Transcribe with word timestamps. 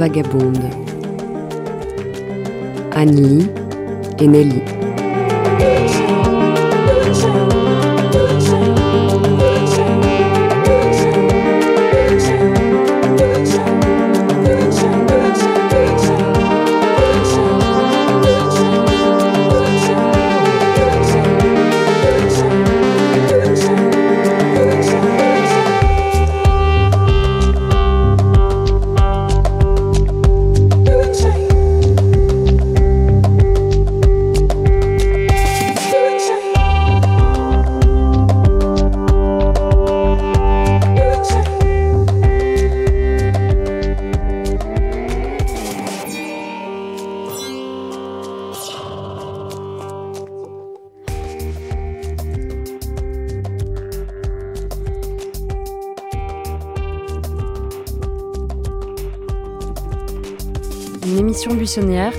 Vagabondes. 0.00 0.72
Annie 2.92 3.46
et 4.18 4.26
Nelly. 4.26 4.79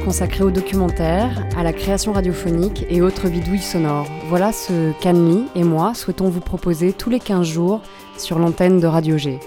Consacrée 0.03 0.43
au 0.43 0.51
documentaire, 0.51 1.45
à 1.55 1.63
la 1.63 1.73
création 1.73 2.11
radiophonique 2.11 2.85
et 2.89 3.01
autres 3.01 3.29
bidouilles 3.29 3.59
sonores. 3.59 4.07
Voilà 4.29 4.51
ce 4.51 4.91
qu'Anne-Lee 4.99 5.45
et 5.55 5.63
moi 5.63 5.93
souhaitons 5.93 6.29
vous 6.29 6.39
proposer 6.39 6.93
tous 6.93 7.09
les 7.09 7.19
15 7.19 7.45
jours 7.45 7.81
sur 8.17 8.39
l'antenne 8.39 8.79
de 8.79 8.87
Radio 8.87 9.17
G. 9.17 9.39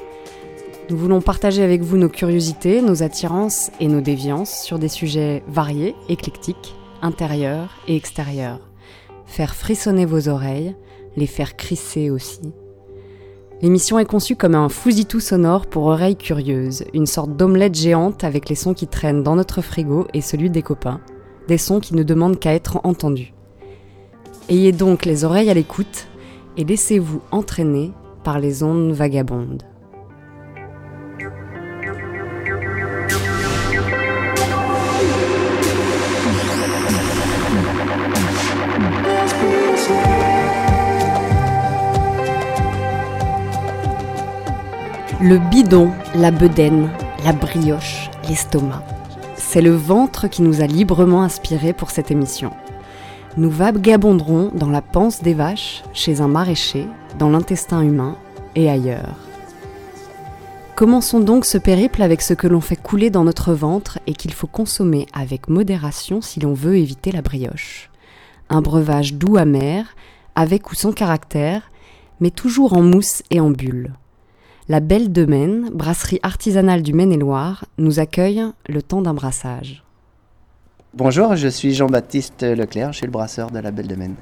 Nous 0.91 0.97
voulons 0.97 1.21
partager 1.21 1.63
avec 1.63 1.83
vous 1.83 1.97
nos 1.97 2.09
curiosités, 2.09 2.83
nos 2.83 3.03
attirances 3.03 3.71
et 3.81 3.89
nos 3.89 4.01
déviances 4.01 4.63
sur 4.63 4.79
des 4.79 4.89
sujets 4.89 5.43
variés, 5.49 5.95
éclectiques, 6.09 6.75
intérieurs 7.03 7.77
et 7.89 7.97
extérieurs. 7.97 8.61
Faire 9.27 9.55
frissonner 9.55 10.05
vos 10.05 10.29
oreilles, 10.29 10.77
les 11.17 11.27
faire 11.27 11.57
crisser 11.57 12.11
aussi. 12.11 12.53
L'émission 13.63 13.99
est 13.99 14.05
conçue 14.05 14.37
comme 14.37 14.55
un 14.55 14.69
fousitou 14.69 15.21
sonore 15.21 15.67
pour 15.67 15.87
oreilles 15.87 16.17
curieuses, 16.17 16.85
une 16.93 17.07
sorte 17.07 17.37
d'omelette 17.37 17.75
géante 17.75 18.25
avec 18.25 18.49
les 18.49 18.57
sons 18.57 18.75
qui 18.75 18.87
traînent 18.87 19.23
dans 19.23 19.37
notre 19.37 19.63
frigo 19.63 20.07
et 20.13 20.21
celui 20.21 20.51
des 20.51 20.63
copains, 20.63 21.01
des 21.49 21.59
sons 21.59 21.81
qui 21.81 21.95
ne 21.95 22.03
demandent 22.03 22.39
qu'à 22.39 22.53
être 22.53 22.81
entendus. 22.85 23.33
Ayez 24.49 24.73
donc 24.73 25.05
les 25.05 25.25
oreilles 25.25 25.51
à 25.51 25.55
l'écoute 25.55 26.09
et 26.57 26.65
laissez-vous 26.65 27.23
entraîner 27.31 27.93
par 28.25 28.39
les 28.39 28.63
ondes 28.63 28.93
vagabondes. 28.93 29.63
Le 45.25 45.39
bidon, 45.39 45.91
la 46.15 46.31
bedaine, 46.31 46.91
la 47.25 47.33
brioche, 47.33 48.11
l'estomac. 48.29 48.85
C'est 49.37 49.63
le 49.63 49.75
ventre 49.75 50.29
qui 50.29 50.43
nous 50.43 50.61
a 50.61 50.67
librement 50.67 51.23
inspiré 51.23 51.73
pour 51.73 51.91
cette 51.91 52.11
émission. 52.11 52.51
Nous 53.39 53.49
vagabonderons 53.49 54.51
dans 54.53 54.69
la 54.69 54.83
panse 54.83 55.23
des 55.23 55.33
vaches, 55.33 55.83
chez 55.95 56.21
un 56.21 56.29
maraîcher, 56.29 56.87
dans 57.19 57.31
l'intestin 57.31 57.81
humain 57.81 58.19
et 58.55 58.69
ailleurs. 58.69 59.17
Commençons 60.75 61.21
donc 61.21 61.47
ce 61.47 61.57
périple 61.57 62.03
avec 62.03 62.21
ce 62.21 62.35
que 62.35 62.47
l'on 62.47 62.61
fait 62.61 62.77
couler 62.77 63.09
dans 63.09 63.25
notre 63.25 63.55
ventre 63.55 64.01
et 64.07 64.13
qu'il 64.13 64.35
faut 64.35 64.47
consommer 64.47 65.07
avec 65.15 65.49
modération 65.49 66.21
si 66.21 66.39
l'on 66.39 66.53
veut 66.53 66.77
éviter 66.77 67.13
la 67.13 67.23
brioche. 67.23 67.89
Un 68.51 68.61
breuvage 68.61 69.15
doux 69.15 69.39
amer, 69.39 69.97
avec 70.35 70.71
ou 70.71 70.75
sans 70.75 70.93
caractère, 70.93 71.71
mais 72.21 72.31
toujours 72.31 72.75
en 72.75 72.83
mousse 72.83 73.23
et 73.31 73.41
en 73.41 73.49
bulle. 73.49 73.95
La 74.67 74.81
Belle 74.81 75.13
de 75.13 75.27
Maine, 75.27 75.69
brasserie 75.75 76.21
artisanale 76.23 76.83
du 76.83 76.95
Maine-et-Loire, 76.95 77.67
nous 77.77 78.01
accueille 78.01 78.43
le 78.67 78.81
temps 78.81 79.03
d'un 79.03 79.13
brassage. 79.13 79.85
Bonjour, 80.95 81.37
je 81.37 81.49
suis 81.49 81.75
Jean-Baptiste 81.75 82.43
Leclerc, 82.45 82.95
je 82.95 82.97
suis 82.97 83.07
le 83.07 83.13
brasseur 83.13 83.51
de 83.51 83.59
la 83.59 83.71
Belle 83.71 83.89
de 83.89 83.95
Maine. 83.95 84.15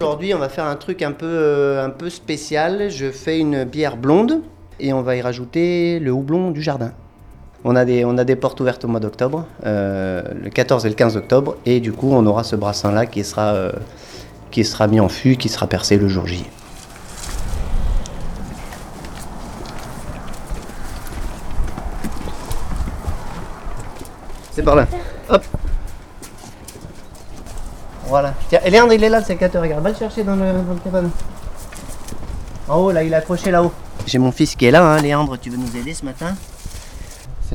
Aujourd'hui, 0.00 0.34
on 0.34 0.38
va 0.40 0.48
faire 0.48 0.66
un 0.66 0.74
truc 0.74 1.02
un 1.02 1.12
peu, 1.12 1.26
euh, 1.26 1.84
un 1.84 1.90
peu 1.90 2.10
spécial. 2.10 2.90
Je 2.90 3.12
fais 3.12 3.38
une 3.38 3.62
bière 3.62 3.96
blonde 3.96 4.42
et 4.80 4.92
on 4.92 5.02
va 5.02 5.14
y 5.14 5.20
rajouter 5.20 6.00
le 6.00 6.10
houblon 6.10 6.50
du 6.50 6.62
jardin. 6.62 6.94
On 7.62 7.76
a 7.76 7.84
des, 7.84 8.06
on 8.06 8.16
a 8.16 8.24
des 8.24 8.36
portes 8.36 8.58
ouvertes 8.60 8.86
au 8.86 8.88
mois 8.88 9.00
d'octobre, 9.00 9.44
euh, 9.66 10.22
le 10.42 10.48
14 10.48 10.86
et 10.86 10.88
le 10.88 10.94
15 10.94 11.18
octobre, 11.18 11.56
et 11.66 11.80
du 11.80 11.92
coup, 11.92 12.10
on 12.10 12.24
aura 12.24 12.42
ce 12.42 12.56
brassin-là 12.56 13.04
qui 13.04 13.22
sera, 13.22 13.52
euh, 13.52 13.72
qui 14.50 14.64
sera 14.64 14.86
mis 14.86 14.98
en 14.98 15.10
fût, 15.10 15.36
qui 15.36 15.50
sera 15.50 15.66
percé 15.66 15.98
le 15.98 16.08
jour 16.08 16.26
J. 16.26 16.46
C'est 24.52 24.62
par 24.62 24.76
là. 24.76 24.86
Hop. 25.28 25.44
Voilà. 28.06 28.34
Tiens, 28.48 28.60
Léandre, 28.68 28.94
il 28.94 29.04
est 29.04 29.08
là, 29.10 29.20
le 29.20 29.24
sécateur. 29.24 29.62
Regarde, 29.62 29.84
va 29.84 29.90
le 29.90 29.96
chercher 29.96 30.24
dans 30.24 30.34
le, 30.34 30.52
dans 30.90 31.02
le. 31.02 31.10
En 32.68 32.76
haut, 32.78 32.90
là, 32.90 33.02
il 33.02 33.12
est 33.12 33.16
accroché 33.16 33.50
là-haut. 33.50 33.72
J'ai 34.06 34.18
mon 34.18 34.32
fils 34.32 34.56
qui 34.56 34.64
est 34.64 34.70
là, 34.70 34.82
hein. 34.82 35.00
Léandre, 35.00 35.38
tu 35.38 35.50
veux 35.50 35.58
nous 35.58 35.76
aider 35.76 35.92
ce 35.92 36.06
matin? 36.06 36.34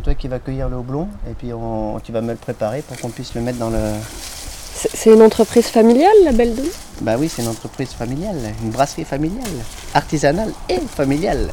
Toi 0.05 0.13
qui 0.13 0.27
vas 0.27 0.38
cueillir 0.38 0.69
le 0.69 0.77
houblon 0.77 1.07
et 1.29 1.33
puis 1.33 1.51
on- 1.51 1.99
tu 1.99 2.11
vas 2.11 2.21
me 2.21 2.29
le 2.31 2.38
préparer 2.38 2.83
pour 2.83 2.95
qu'on 2.99 3.09
puisse 3.09 3.33
le 3.33 3.41
mettre 3.41 3.57
dans 3.57 3.71
le. 3.71 3.79
C'est 4.93 5.11
une 5.11 5.21
entreprise 5.23 5.66
familiale, 5.67 6.13
la 6.23 6.31
Belle 6.31 6.55
de 6.55 6.61
Bah 7.01 7.16
oui, 7.17 7.27
c'est 7.27 7.41
une 7.41 7.47
entreprise 7.47 7.89
familiale, 7.89 8.38
une 8.63 8.69
brasserie 8.69 9.03
familiale, 9.03 9.49
artisanale 9.96 10.52
et 10.69 10.78
familiale. 10.79 11.49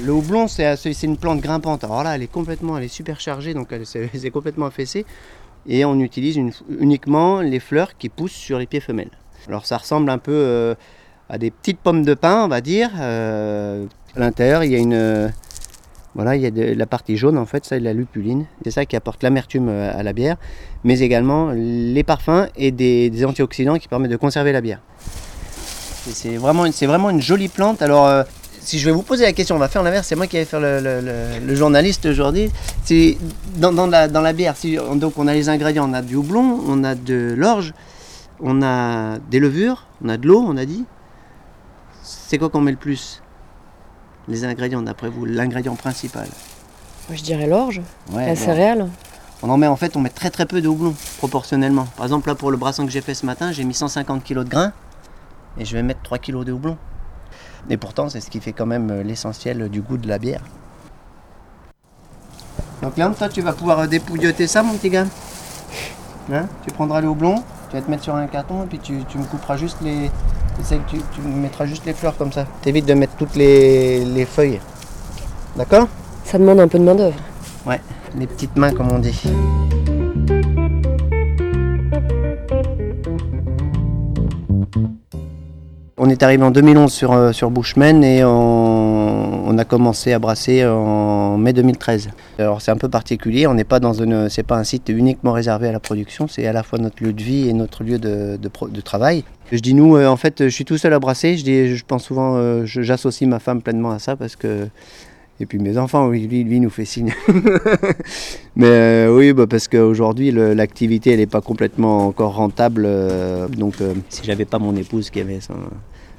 Le 0.00 0.12
houblon, 0.12 0.48
c'est 0.48 0.74
une 1.04 1.16
plante 1.16 1.40
grimpante. 1.40 1.84
Alors 1.84 2.02
là, 2.02 2.16
elle 2.16 2.22
est 2.22 2.32
complètement, 2.32 2.76
elle 2.76 2.84
est 2.84 2.88
super 2.88 3.20
chargée, 3.20 3.54
donc 3.54 3.68
elle- 3.70 3.86
c'est 3.86 4.30
complètement 4.30 4.66
affaissé. 4.66 5.06
Et 5.68 5.84
on 5.84 6.00
utilise 6.00 6.36
une- 6.36 6.52
uniquement 6.80 7.40
les 7.40 7.60
fleurs 7.60 7.96
qui 7.98 8.08
poussent 8.08 8.32
sur 8.32 8.58
les 8.58 8.66
pieds 8.66 8.80
femelles. 8.80 9.10
Alors 9.46 9.64
ça 9.64 9.76
ressemble 9.76 10.10
un 10.10 10.18
peu 10.18 10.32
euh, 10.34 10.74
à 11.28 11.38
des 11.38 11.50
petites 11.52 11.78
pommes 11.78 12.04
de 12.04 12.14
pin, 12.14 12.44
on 12.44 12.48
va 12.48 12.60
dire. 12.60 12.90
Euh, 12.98 13.84
à 14.16 14.20
l'intérieur, 14.20 14.64
il 14.64 14.72
y 14.72 14.74
a 14.74 14.78
une, 14.78 15.32
voilà, 16.14 16.34
il 16.34 16.42
y 16.42 16.46
a 16.46 16.74
la 16.74 16.86
partie 16.86 17.16
jaune 17.16 17.38
en 17.38 17.46
fait, 17.46 17.64
ça 17.64 17.76
c'est 17.76 17.80
la 17.80 17.92
lupuline. 17.92 18.46
C'est 18.64 18.72
ça 18.72 18.84
qui 18.84 18.96
apporte 18.96 19.22
l'amertume 19.22 19.68
euh, 19.68 19.96
à 19.96 20.02
la 20.02 20.12
bière, 20.12 20.36
mais 20.82 20.98
également 21.00 21.50
les 21.52 22.02
parfums 22.02 22.48
et 22.56 22.72
des, 22.72 23.24
antioxydants 23.24 23.78
qui 23.78 23.86
permettent 23.86 24.10
de 24.10 24.16
conserver 24.16 24.52
la 24.52 24.60
bière. 24.60 24.80
C'est 26.12 26.36
vraiment, 26.36 26.64
vraiment 26.64 27.10
une 27.10 27.22
jolie 27.22 27.48
plante. 27.48 27.82
Alors, 27.82 28.06
euh, 28.06 28.24
si 28.60 28.78
je 28.78 28.86
vais 28.86 28.90
vous 28.90 29.02
poser 29.02 29.24
la 29.24 29.32
question, 29.32 29.54
on 29.54 29.58
va 29.58 29.68
faire 29.68 29.82
l'inverse. 29.82 30.08
C'est 30.08 30.16
moi 30.16 30.26
qui 30.26 30.36
vais 30.36 30.44
faire 30.44 30.60
le, 30.60 30.80
le- 30.80 31.54
journaliste 31.54 32.06
aujourd'hui. 32.06 32.50
Dans, 33.56 33.72
dans 33.72 33.86
la, 33.86 34.08
dans 34.08 34.22
la 34.22 34.32
bière. 34.32 34.54
Donc, 34.96 35.18
on 35.18 35.28
a 35.28 35.34
les 35.34 35.48
ingrédients. 35.48 35.88
On 35.88 35.92
a 35.92 36.02
du 36.02 36.16
houblon, 36.16 36.58
on 36.66 36.84
a 36.84 36.94
de 36.94 37.34
l'orge, 37.36 37.74
on 38.40 38.62
a 38.62 39.18
des 39.30 39.38
levures, 39.38 39.86
on 40.02 40.08
a 40.08 40.16
de 40.16 40.26
l'eau. 40.26 40.42
On 40.44 40.56
a 40.56 40.64
dit. 40.64 40.84
C'est 42.02 42.38
quoi 42.38 42.48
qu'on 42.48 42.62
met 42.62 42.72
le 42.72 42.78
plus? 42.78 43.22
Les 44.30 44.44
ingrédients, 44.44 44.80
d'après 44.80 45.08
vous, 45.10 45.26
l'ingrédient 45.26 45.74
principal. 45.74 46.26
Je 47.12 47.22
dirais 47.22 47.46
l'orge, 47.46 47.82
Ouais, 48.12 48.24
la 48.26 48.34
bon. 48.34 48.40
céréale. 48.40 48.88
On 49.42 49.50
en 49.50 49.56
met 49.56 49.66
en 49.66 49.76
fait, 49.76 49.96
on 49.96 50.00
met 50.00 50.10
très 50.10 50.30
très 50.30 50.46
peu 50.46 50.60
de 50.62 50.68
houblon 50.68 50.94
proportionnellement. 51.18 51.86
Par 51.96 52.06
exemple, 52.06 52.28
là 52.28 52.34
pour 52.34 52.50
le 52.50 52.56
brassin 52.56 52.84
que 52.84 52.90
j'ai 52.92 53.00
fait 53.00 53.14
ce 53.14 53.26
matin, 53.26 53.52
j'ai 53.52 53.64
mis 53.64 53.74
150 53.74 54.22
kg 54.22 54.38
de 54.38 54.44
grains 54.44 54.72
et 55.58 55.64
je 55.64 55.74
vais 55.76 55.82
mettre 55.82 56.00
3 56.02 56.18
kg 56.18 56.44
de 56.44 56.52
houblon. 56.52 56.76
Et 57.68 57.76
pourtant, 57.76 58.08
c'est 58.08 58.20
ce 58.20 58.30
qui 58.30 58.40
fait 58.40 58.52
quand 58.52 58.66
même 58.66 58.90
euh, 58.90 59.02
l'essentiel 59.02 59.68
du 59.68 59.80
goût 59.82 59.96
de 59.98 60.06
la 60.08 60.18
bière. 60.18 60.42
Donc 62.82 62.96
là, 62.96 63.12
toi, 63.16 63.28
tu 63.28 63.42
vas 63.42 63.52
pouvoir 63.52 63.80
euh, 63.80 63.86
dépouilloter 63.86 64.46
ça, 64.46 64.62
mon 64.62 64.74
petit 64.74 64.90
gars. 64.90 65.06
Hein? 66.32 66.46
Tu 66.64 66.70
prendras 66.72 67.00
le 67.00 67.08
houblon, 67.08 67.42
tu 67.70 67.76
vas 67.76 67.82
te 67.82 67.90
mettre 67.90 68.02
sur 68.02 68.16
un 68.16 68.26
carton 68.26 68.64
et 68.64 68.66
puis 68.66 68.80
tu, 68.80 69.04
tu 69.08 69.16
me 69.16 69.24
couperas 69.24 69.56
juste 69.56 69.78
les. 69.82 70.10
Tu, 70.88 70.98
tu 71.14 71.20
me 71.22 71.36
mettras 71.36 71.64
juste 71.64 71.86
les 71.86 71.94
fleurs 71.94 72.16
comme 72.16 72.32
ça. 72.32 72.44
T'évites 72.62 72.84
de 72.84 72.94
mettre 72.94 73.14
toutes 73.16 73.36
les, 73.36 74.04
les 74.04 74.24
feuilles. 74.26 74.60
D'accord? 75.56 75.86
Ça 76.24 76.36
demande 76.38 76.60
un 76.60 76.68
peu 76.68 76.78
de 76.78 76.84
main-d'œuvre. 76.84 77.16
Ouais, 77.64 77.80
les 78.18 78.26
petites 78.26 78.56
mains 78.56 78.72
comme 78.72 78.90
on 78.90 78.98
dit. 78.98 79.22
On 85.96 86.08
est 86.08 86.22
arrivé 86.22 86.42
en 86.42 86.50
2011 86.50 86.92
sur, 86.92 87.12
euh, 87.12 87.32
sur 87.32 87.50
Bushman 87.50 88.02
et 88.02 88.24
on, 88.24 89.48
on 89.48 89.58
a 89.58 89.64
commencé 89.64 90.12
à 90.12 90.18
brasser 90.18 90.66
en 90.66 91.09
mai 91.38 91.52
2013. 91.52 92.10
Alors 92.38 92.60
c'est 92.62 92.70
un 92.70 92.76
peu 92.76 92.88
particulier, 92.88 93.46
on 93.46 93.54
n'est 93.54 93.64
pas 93.64 93.80
dans 93.80 93.92
une, 93.92 94.28
c'est 94.28 94.42
pas 94.42 94.56
un 94.56 94.64
site 94.64 94.88
uniquement 94.88 95.32
réservé 95.32 95.68
à 95.68 95.72
la 95.72 95.80
production, 95.80 96.28
c'est 96.28 96.46
à 96.46 96.52
la 96.52 96.62
fois 96.62 96.78
notre 96.78 97.02
lieu 97.02 97.12
de 97.12 97.22
vie 97.22 97.48
et 97.48 97.52
notre 97.52 97.84
lieu 97.84 97.98
de, 97.98 98.36
de 98.36 98.80
travail. 98.80 99.24
Je 99.52 99.58
dis 99.58 99.74
nous, 99.74 99.96
euh, 99.96 100.06
en 100.06 100.16
fait, 100.16 100.44
je 100.44 100.48
suis 100.48 100.64
tout 100.64 100.78
seul 100.78 100.92
à 100.92 100.98
brasser. 100.98 101.36
Je, 101.36 101.42
dis, 101.42 101.76
je 101.76 101.84
pense 101.84 102.04
souvent, 102.04 102.36
euh, 102.36 102.64
j'associe 102.66 103.28
ma 103.28 103.40
femme 103.40 103.62
pleinement 103.62 103.90
à 103.90 103.98
ça 103.98 104.16
parce 104.16 104.36
que 104.36 104.68
et 105.42 105.46
puis 105.46 105.58
mes 105.58 105.78
enfants, 105.78 106.08
lui, 106.08 106.44
lui 106.44 106.60
nous 106.60 106.68
fait 106.68 106.84
signe. 106.84 107.14
Mais 108.56 108.66
euh, 108.66 109.16
oui, 109.16 109.32
bah, 109.32 109.46
parce 109.48 109.68
qu'aujourd'hui, 109.68 110.30
l'activité, 110.30 111.12
elle 111.12 111.18
n'est 111.18 111.26
pas 111.26 111.40
complètement 111.40 112.06
encore 112.06 112.34
rentable. 112.34 112.86
donc, 113.56 113.76
si 114.10 114.22
j'avais 114.22 114.44
pas 114.44 114.58
mon 114.58 114.76
épouse 114.76 115.08
qui 115.08 115.20
avait 115.20 115.40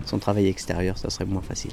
son 0.05 0.17
travail 0.17 0.47
extérieur, 0.47 0.97
ça 0.97 1.11
serait 1.11 1.25
moins 1.25 1.43
facile. 1.43 1.71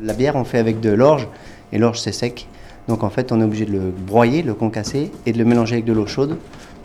La 0.00 0.14
bière, 0.14 0.36
on 0.36 0.44
fait 0.44 0.58
avec 0.58 0.80
de 0.80 0.90
l'orge, 0.90 1.28
et 1.72 1.78
l'orge, 1.78 2.00
c'est 2.00 2.12
sec. 2.12 2.48
Donc 2.88 3.04
en 3.04 3.10
fait, 3.10 3.30
on 3.30 3.40
est 3.40 3.44
obligé 3.44 3.64
de 3.64 3.72
le 3.72 3.90
broyer, 3.90 4.42
le 4.42 4.54
concasser, 4.54 5.12
et 5.26 5.32
de 5.32 5.38
le 5.38 5.44
mélanger 5.44 5.74
avec 5.76 5.84
de 5.84 5.92
l'eau 5.92 6.06
chaude 6.06 6.38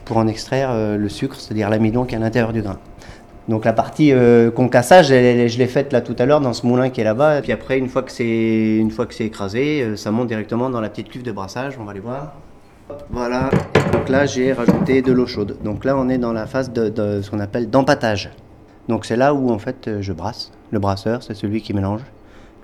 pour 0.06 0.18
en 0.18 0.28
extraire 0.28 0.70
euh, 0.72 0.98
le 0.98 1.10
sucre, 1.10 1.36
c'est-à-dire 1.40 1.70
l'amidon 1.70 2.06
qui 2.06 2.16
est 2.16 2.18
à 2.18 2.22
l'intérieur 2.22 2.54
du 2.54 2.62
grain. 2.62 2.78
Donc 3.48 3.64
la 3.66 3.74
partie 3.74 4.12
euh, 4.12 4.52
concassage, 4.52 5.08
je 5.08 5.58
l'ai 5.58 5.68
faite 5.68 5.94
là 5.94 6.02
tout 6.02 6.16
à 6.20 6.26
l'heure 6.26 6.42
dans 6.42 6.54
ce 6.54 6.66
moulin 6.66 6.90
qui 6.90 7.02
est 7.02 7.06
là-bas. 7.06 7.40
Et 7.40 7.42
puis 7.42 7.52
après, 7.52 7.78
une 7.78 7.88
fois 7.88 8.04
que 8.04 8.12
c'est 8.12 8.76
une 8.78 8.92
fois 8.92 9.06
que 9.06 9.14
c'est 9.14 9.26
écrasé, 9.26 9.82
euh, 9.82 9.96
ça 9.96 10.12
monte 10.12 10.28
directement 10.28 10.70
dans 10.70 10.82
la 10.82 10.90
petite 10.90 11.10
cuve 11.10 11.24
de 11.24 11.32
brassage. 11.32 11.78
On 11.80 11.86
va 11.86 11.92
aller 11.92 12.02
voir. 12.02 12.34
Voilà. 13.10 13.50
Donc 13.94 14.10
là, 14.10 14.26
j'ai 14.26 14.54
rajouté 14.54 15.02
de 15.02 15.12
l'eau 15.12 15.26
chaude. 15.26 15.58
Donc 15.64 15.86
là, 15.86 15.98
on 15.98 16.10
est 16.10 16.18
dans 16.18 16.34
la 16.34 16.46
phase 16.46 16.72
de, 16.72 16.90
de 16.90 17.22
ce 17.22 17.32
qu'on 17.32 17.40
appelle 17.40 17.70
d'empâtage. 17.70 18.32
Donc 18.88 19.06
c'est 19.06 19.18
là 19.18 19.34
où 19.34 19.50
en 19.52 19.60
fait 19.60 19.88
euh, 19.88 20.02
je 20.02 20.14
brasse. 20.14 20.52
Le 20.72 20.80
brasseur, 20.80 21.24
c'est 21.24 21.34
celui 21.34 21.62
qui 21.62 21.74
mélange 21.74 22.02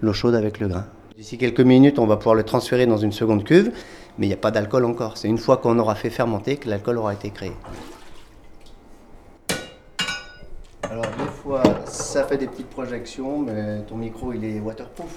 l'eau 0.01 0.13
chaude 0.13 0.35
avec 0.35 0.59
le 0.59 0.67
grain. 0.67 0.85
D'ici 1.17 1.37
quelques 1.37 1.61
minutes, 1.61 1.99
on 1.99 2.07
va 2.07 2.17
pouvoir 2.17 2.35
le 2.35 2.43
transférer 2.43 2.85
dans 2.85 2.97
une 2.97 3.11
seconde 3.11 3.43
cuve, 3.43 3.71
mais 4.17 4.25
il 4.25 4.29
n'y 4.29 4.33
a 4.33 4.37
pas 4.37 4.51
d'alcool 4.51 4.85
encore. 4.85 5.17
C'est 5.17 5.27
une 5.27 5.37
fois 5.37 5.57
qu'on 5.57 5.77
aura 5.79 5.95
fait 5.95 6.09
fermenter 6.09 6.57
que 6.57 6.69
l'alcool 6.69 6.97
aura 6.97 7.13
été 7.13 7.29
créé. 7.29 7.51
Alors 10.89 11.05
des 11.05 11.31
fois, 11.41 11.63
ça 11.85 12.23
fait 12.23 12.37
des 12.37 12.47
petites 12.47 12.69
projections, 12.69 13.39
mais 13.39 13.81
ton 13.87 13.95
micro, 13.95 14.33
il 14.33 14.43
est 14.43 14.59
waterproof. 14.59 15.13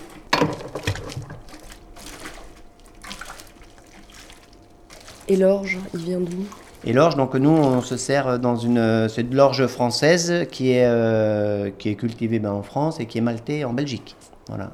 Et 5.29 5.37
l'orge, 5.37 5.79
il 5.95 6.01
vient 6.01 6.21
d'où? 6.21 6.47
Et 6.85 6.93
l'orge, 6.93 7.17
donc 7.17 7.35
nous, 7.35 7.51
on 7.51 7.81
se 7.81 7.97
sert 7.97 8.39
dans 8.39 8.57
une, 8.57 9.09
c'est 9.09 9.29
de 9.29 9.37
l'orge 9.37 9.67
française 9.67 10.47
qui 10.51 10.73
est 10.73 10.87
euh, 10.87 11.71
qui 11.77 11.89
est 11.89 11.95
cultivée 11.95 12.39
ben, 12.39 12.53
en 12.53 12.63
France 12.63 13.01
et 13.01 13.07
qui 13.07 13.19
est 13.19 13.23
maltée 13.23 13.65
en 13.65 13.73
Belgique. 13.73 14.17
Voilà. 14.49 14.73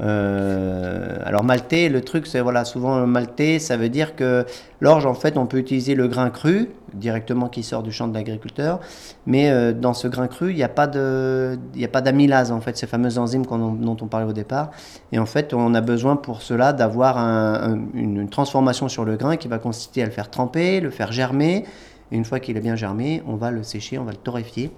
Euh, 0.00 1.18
alors 1.24 1.44
maltais, 1.44 1.88
le 1.88 2.00
truc, 2.00 2.26
c'est 2.26 2.40
voilà, 2.40 2.64
souvent 2.64 3.06
maltais, 3.06 3.58
ça 3.58 3.76
veut 3.76 3.88
dire 3.88 4.16
que 4.16 4.44
l'orge, 4.80 5.06
en 5.06 5.14
fait, 5.14 5.36
on 5.36 5.46
peut 5.46 5.58
utiliser 5.58 5.94
le 5.94 6.08
grain 6.08 6.30
cru 6.30 6.70
directement 6.94 7.48
qui 7.48 7.62
sort 7.62 7.82
du 7.82 7.92
champ 7.92 8.08
de 8.08 8.14
l'agriculteur, 8.14 8.80
mais 9.26 9.50
euh, 9.50 9.72
dans 9.72 9.94
ce 9.94 10.08
grain 10.08 10.26
cru, 10.28 10.50
il 10.50 10.56
n'y 10.56 10.62
a 10.62 10.68
pas 10.68 10.86
d'amylase 10.86 12.52
en 12.52 12.60
fait, 12.60 12.76
ces 12.76 12.86
fameuses 12.86 13.18
enzymes 13.18 13.44
dont 13.46 13.96
on 14.00 14.06
parlait 14.06 14.26
au 14.26 14.32
départ. 14.32 14.70
Et 15.12 15.18
en 15.18 15.26
fait, 15.26 15.54
on 15.54 15.74
a 15.74 15.80
besoin 15.80 16.16
pour 16.16 16.42
cela 16.42 16.72
d'avoir 16.72 17.18
un- 17.18 17.72
un- 17.74 17.80
une 17.94 18.28
transformation 18.28 18.88
sur 18.88 19.04
le 19.04 19.16
grain 19.16 19.36
qui 19.36 19.48
va 19.48 19.58
consister 19.58 20.02
à 20.02 20.06
le 20.06 20.12
faire 20.12 20.30
tremper, 20.30 20.80
le 20.80 20.90
faire 20.90 21.12
germer. 21.12 21.64
Et 22.10 22.16
une 22.16 22.24
fois 22.24 22.40
qu'il 22.40 22.56
est 22.56 22.60
bien 22.60 22.76
germé, 22.76 23.22
on 23.26 23.36
va 23.36 23.50
le 23.50 23.62
sécher, 23.62 23.98
on 23.98 24.04
va 24.04 24.10
le 24.10 24.18
torréfier 24.18 24.70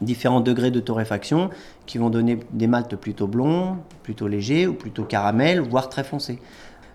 différents 0.00 0.40
degrés 0.40 0.70
de 0.70 0.80
torréfaction 0.80 1.50
qui 1.86 1.98
vont 1.98 2.10
donner 2.10 2.38
des 2.52 2.66
maltes 2.66 2.96
plutôt 2.96 3.26
blonds, 3.26 3.76
plutôt 4.02 4.28
légers 4.28 4.66
ou 4.66 4.74
plutôt 4.74 5.04
caramel, 5.04 5.60
voire 5.60 5.88
très 5.88 6.04
foncés. 6.04 6.38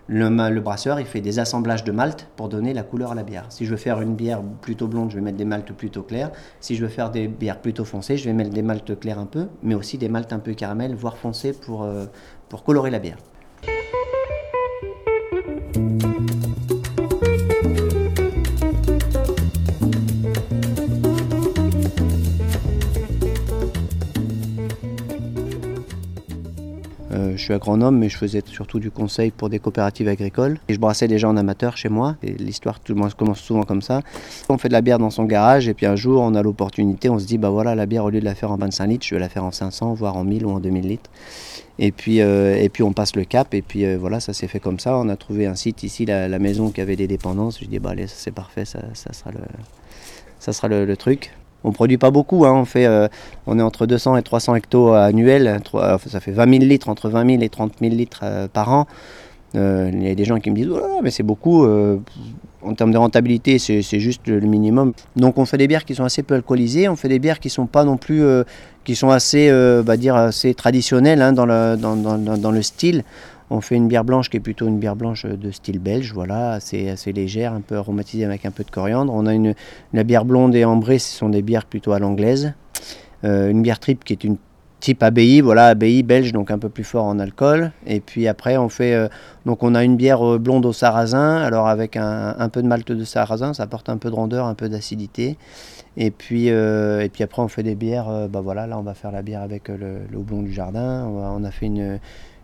Le, 0.08 0.28
le 0.28 0.60
brasseur, 0.60 1.00
il 1.00 1.06
fait 1.06 1.20
des 1.20 1.40
assemblages 1.40 1.82
de 1.82 1.90
maltes 1.90 2.28
pour 2.36 2.48
donner 2.48 2.72
la 2.72 2.84
couleur 2.84 3.10
à 3.10 3.14
la 3.16 3.24
bière. 3.24 3.46
Si 3.48 3.64
je 3.66 3.72
veux 3.72 3.76
faire 3.76 4.00
une 4.00 4.14
bière 4.14 4.40
plutôt 4.60 4.86
blonde, 4.86 5.10
je 5.10 5.16
vais 5.16 5.20
mettre 5.20 5.36
des 5.36 5.44
maltes 5.44 5.72
plutôt 5.72 6.02
clairs. 6.02 6.30
Si 6.60 6.76
je 6.76 6.82
veux 6.82 6.88
faire 6.88 7.10
des 7.10 7.26
bières 7.26 7.60
plutôt 7.60 7.84
foncées, 7.84 8.16
je 8.16 8.24
vais 8.24 8.32
mettre 8.32 8.50
des 8.50 8.62
maltes 8.62 8.98
clairs 9.00 9.18
un 9.18 9.26
peu, 9.26 9.48
mais 9.64 9.74
aussi 9.74 9.98
des 9.98 10.08
maltes 10.08 10.32
un 10.32 10.38
peu 10.38 10.54
caramel, 10.54 10.94
voire 10.94 11.16
foncés 11.16 11.52
pour, 11.52 11.82
euh, 11.82 12.06
pour 12.48 12.62
colorer 12.62 12.90
la 12.90 13.00
bière. 13.00 13.18
Suis 27.46 27.54
agronome, 27.54 27.96
mais 27.98 28.08
je 28.08 28.16
faisais 28.16 28.42
surtout 28.44 28.80
du 28.80 28.90
conseil 28.90 29.30
pour 29.30 29.48
des 29.48 29.58
coopératives 29.58 30.08
agricoles. 30.08 30.58
Et 30.68 30.74
je 30.74 30.80
brassais 30.80 31.08
déjà 31.08 31.28
en 31.28 31.36
amateur 31.36 31.76
chez 31.76 31.88
moi. 31.88 32.16
L'histoire 32.22 32.80
tout 32.80 32.92
le 32.92 33.00
monde 33.00 33.14
commence 33.14 33.40
souvent 33.40 33.62
comme 33.62 33.82
ça. 33.82 34.02
On 34.48 34.58
fait 34.58 34.68
de 34.68 34.72
la 34.72 34.82
bière 34.82 34.98
dans 34.98 35.10
son 35.10 35.24
garage, 35.24 35.68
et 35.68 35.74
puis 35.74 35.86
un 35.86 35.96
jour, 35.96 36.22
on 36.22 36.34
a 36.34 36.42
l'opportunité, 36.42 37.08
on 37.08 37.18
se 37.18 37.26
dit, 37.26 37.38
bah 37.38 37.50
voilà, 37.50 37.74
la 37.74 37.86
bière, 37.86 38.04
au 38.04 38.10
lieu 38.10 38.20
de 38.20 38.24
la 38.24 38.34
faire 38.34 38.50
en 38.50 38.56
25 38.56 38.86
litres, 38.86 39.06
je 39.06 39.14
vais 39.14 39.20
la 39.20 39.28
faire 39.28 39.44
en 39.44 39.52
500, 39.52 39.94
voire 39.94 40.16
en 40.16 40.24
1000 40.24 40.44
ou 40.44 40.50
en 40.50 40.60
2000 40.60 40.88
litres. 40.88 41.10
Et 41.78 41.92
puis, 41.92 42.20
euh, 42.20 42.56
et 42.56 42.68
puis 42.68 42.82
on 42.82 42.92
passe 42.92 43.14
le 43.14 43.24
cap, 43.24 43.54
et 43.54 43.62
puis 43.62 43.84
euh, 43.84 43.96
voilà, 43.98 44.18
ça 44.18 44.32
s'est 44.32 44.48
fait 44.48 44.60
comme 44.60 44.80
ça. 44.80 44.96
On 44.98 45.08
a 45.08 45.16
trouvé 45.16 45.46
un 45.46 45.54
site 45.54 45.82
ici, 45.82 46.04
la, 46.04 46.38
maison 46.38 46.70
qui 46.70 46.80
avait 46.80 46.96
des 46.96 47.06
dépendances. 47.06 47.60
Je 47.60 47.66
dis, 47.66 47.78
bah 47.78 47.90
allez, 47.90 48.06
c'est 48.06 48.32
parfait, 48.32 48.64
ça, 48.64 48.80
ça 48.94 49.12
sera 49.12 49.30
le, 49.30 49.40
ça 50.40 50.52
sera 50.52 50.68
le 50.68 50.96
truc. 50.96 51.32
On 51.66 51.72
produit 51.72 51.98
pas 51.98 52.12
beaucoup, 52.12 52.46
hein, 52.46 52.52
on, 52.54 52.64
fait, 52.64 52.86
euh, 52.86 53.08
on 53.48 53.58
est 53.58 53.62
entre 53.62 53.86
200 53.86 54.16
et 54.16 54.22
300 54.22 54.54
hectos 54.54 54.92
annuels, 54.92 55.60
ça 56.06 56.20
fait 56.20 56.30
20 56.30 56.48
000 56.48 56.64
litres, 56.64 56.88
entre 56.88 57.08
20 57.08 57.28
000 57.28 57.42
et 57.42 57.48
30 57.48 57.72
000 57.80 57.92
litres 57.92 58.20
euh, 58.22 58.46
par 58.46 58.72
an. 58.72 58.86
Euh, 59.56 59.90
Il 59.92 60.06
y 60.06 60.10
a 60.10 60.14
des 60.14 60.24
gens 60.24 60.38
qui 60.38 60.48
me 60.50 60.54
disent, 60.54 60.70
oh, 60.70 61.00
mais 61.02 61.10
c'est 61.10 61.24
beaucoup, 61.24 61.66
en 61.66 62.74
termes 62.74 62.92
de 62.92 62.98
rentabilité, 62.98 63.58
c'est 63.58 63.98
juste 63.98 64.28
le 64.28 64.40
minimum. 64.40 64.92
Donc 65.16 65.38
on 65.38 65.44
fait 65.44 65.58
des 65.58 65.66
bières 65.66 65.84
qui 65.84 65.96
sont 65.96 66.04
assez 66.04 66.22
peu 66.22 66.34
alcoolisées, 66.34 66.88
on 66.88 66.94
fait 66.94 67.08
des 67.08 67.18
bières 67.18 67.40
qui 67.40 67.50
sont 67.50 67.66
pas 67.66 67.82
non 67.82 67.96
plus, 67.96 68.22
qui 68.84 68.94
sont 68.94 69.10
assez, 69.10 69.50
bah, 69.84 69.96
dire, 69.96 70.14
assez 70.14 70.54
traditionnelles 70.54 71.20
hein, 71.20 71.32
dans 71.32 72.50
le 72.52 72.62
style. 72.62 73.02
On 73.50 73.60
fait 73.60 73.76
une 73.76 73.88
bière 73.88 74.04
blanche 74.04 74.28
qui 74.28 74.36
est 74.36 74.40
plutôt 74.40 74.66
une 74.66 74.78
bière 74.78 74.96
blanche 74.96 75.24
de 75.24 75.50
style 75.50 75.78
belge, 75.78 76.12
voilà, 76.12 76.52
assez, 76.52 76.88
assez 76.88 77.12
légère, 77.12 77.52
un 77.52 77.60
peu 77.60 77.76
aromatisée 77.76 78.24
avec 78.24 78.44
un 78.44 78.50
peu 78.50 78.64
de 78.64 78.70
coriandre. 78.70 79.12
On 79.14 79.26
a 79.26 79.34
une, 79.34 79.54
la 79.92 80.04
bière 80.04 80.24
blonde 80.24 80.54
et 80.54 80.64
ambrée, 80.64 80.98
ce 80.98 81.16
sont 81.16 81.28
des 81.28 81.42
bières 81.42 81.64
plutôt 81.64 81.92
à 81.92 81.98
l'anglaise. 81.98 82.54
Euh, 83.24 83.50
une 83.50 83.62
bière 83.62 83.78
triple 83.78 84.04
qui 84.04 84.12
est 84.12 84.24
une 84.24 84.36
type 84.80 85.02
abbaye, 85.02 85.40
voilà, 85.40 85.68
abbaye 85.68 86.02
belge, 86.02 86.32
donc 86.32 86.50
un 86.50 86.58
peu 86.58 86.68
plus 86.68 86.84
fort 86.84 87.04
en 87.04 87.18
alcool. 87.18 87.72
Et 87.86 88.00
puis 88.00 88.28
après, 88.28 88.56
on 88.56 88.68
fait, 88.68 88.94
euh, 88.94 89.08
donc 89.46 89.62
on 89.62 89.74
a 89.74 89.84
une 89.84 89.96
bière 89.96 90.22
euh, 90.26 90.38
blonde 90.38 90.66
au 90.66 90.72
sarrasin, 90.72 91.36
alors 91.36 91.66
avec 91.66 91.96
un, 91.96 92.36
un 92.38 92.48
peu 92.48 92.62
de 92.62 92.68
malt 92.68 92.90
de 92.90 93.04
sarrasin, 93.04 93.54
ça 93.54 93.62
apporte 93.62 93.88
un 93.88 93.96
peu 93.96 94.10
de 94.10 94.14
rondeur, 94.14 94.46
un 94.46 94.54
peu 94.54 94.68
d'acidité. 94.68 95.38
Et 95.96 96.10
puis, 96.10 96.50
euh, 96.50 97.00
et 97.00 97.08
puis 97.08 97.24
après, 97.24 97.40
on 97.40 97.48
fait 97.48 97.62
des 97.62 97.74
bières, 97.74 98.08
euh, 98.10 98.28
bah 98.28 98.42
voilà, 98.42 98.66
là 98.66 98.78
on 98.78 98.82
va 98.82 98.92
faire 98.92 99.12
la 99.12 99.22
bière 99.22 99.40
avec 99.40 99.70
euh, 99.70 99.76
le, 99.78 100.18
le 100.18 100.42
du 100.42 100.52
jardin. 100.52 101.06
On 101.06 101.42
a 101.42 101.50
fait 101.50 101.66
une, 101.66 101.98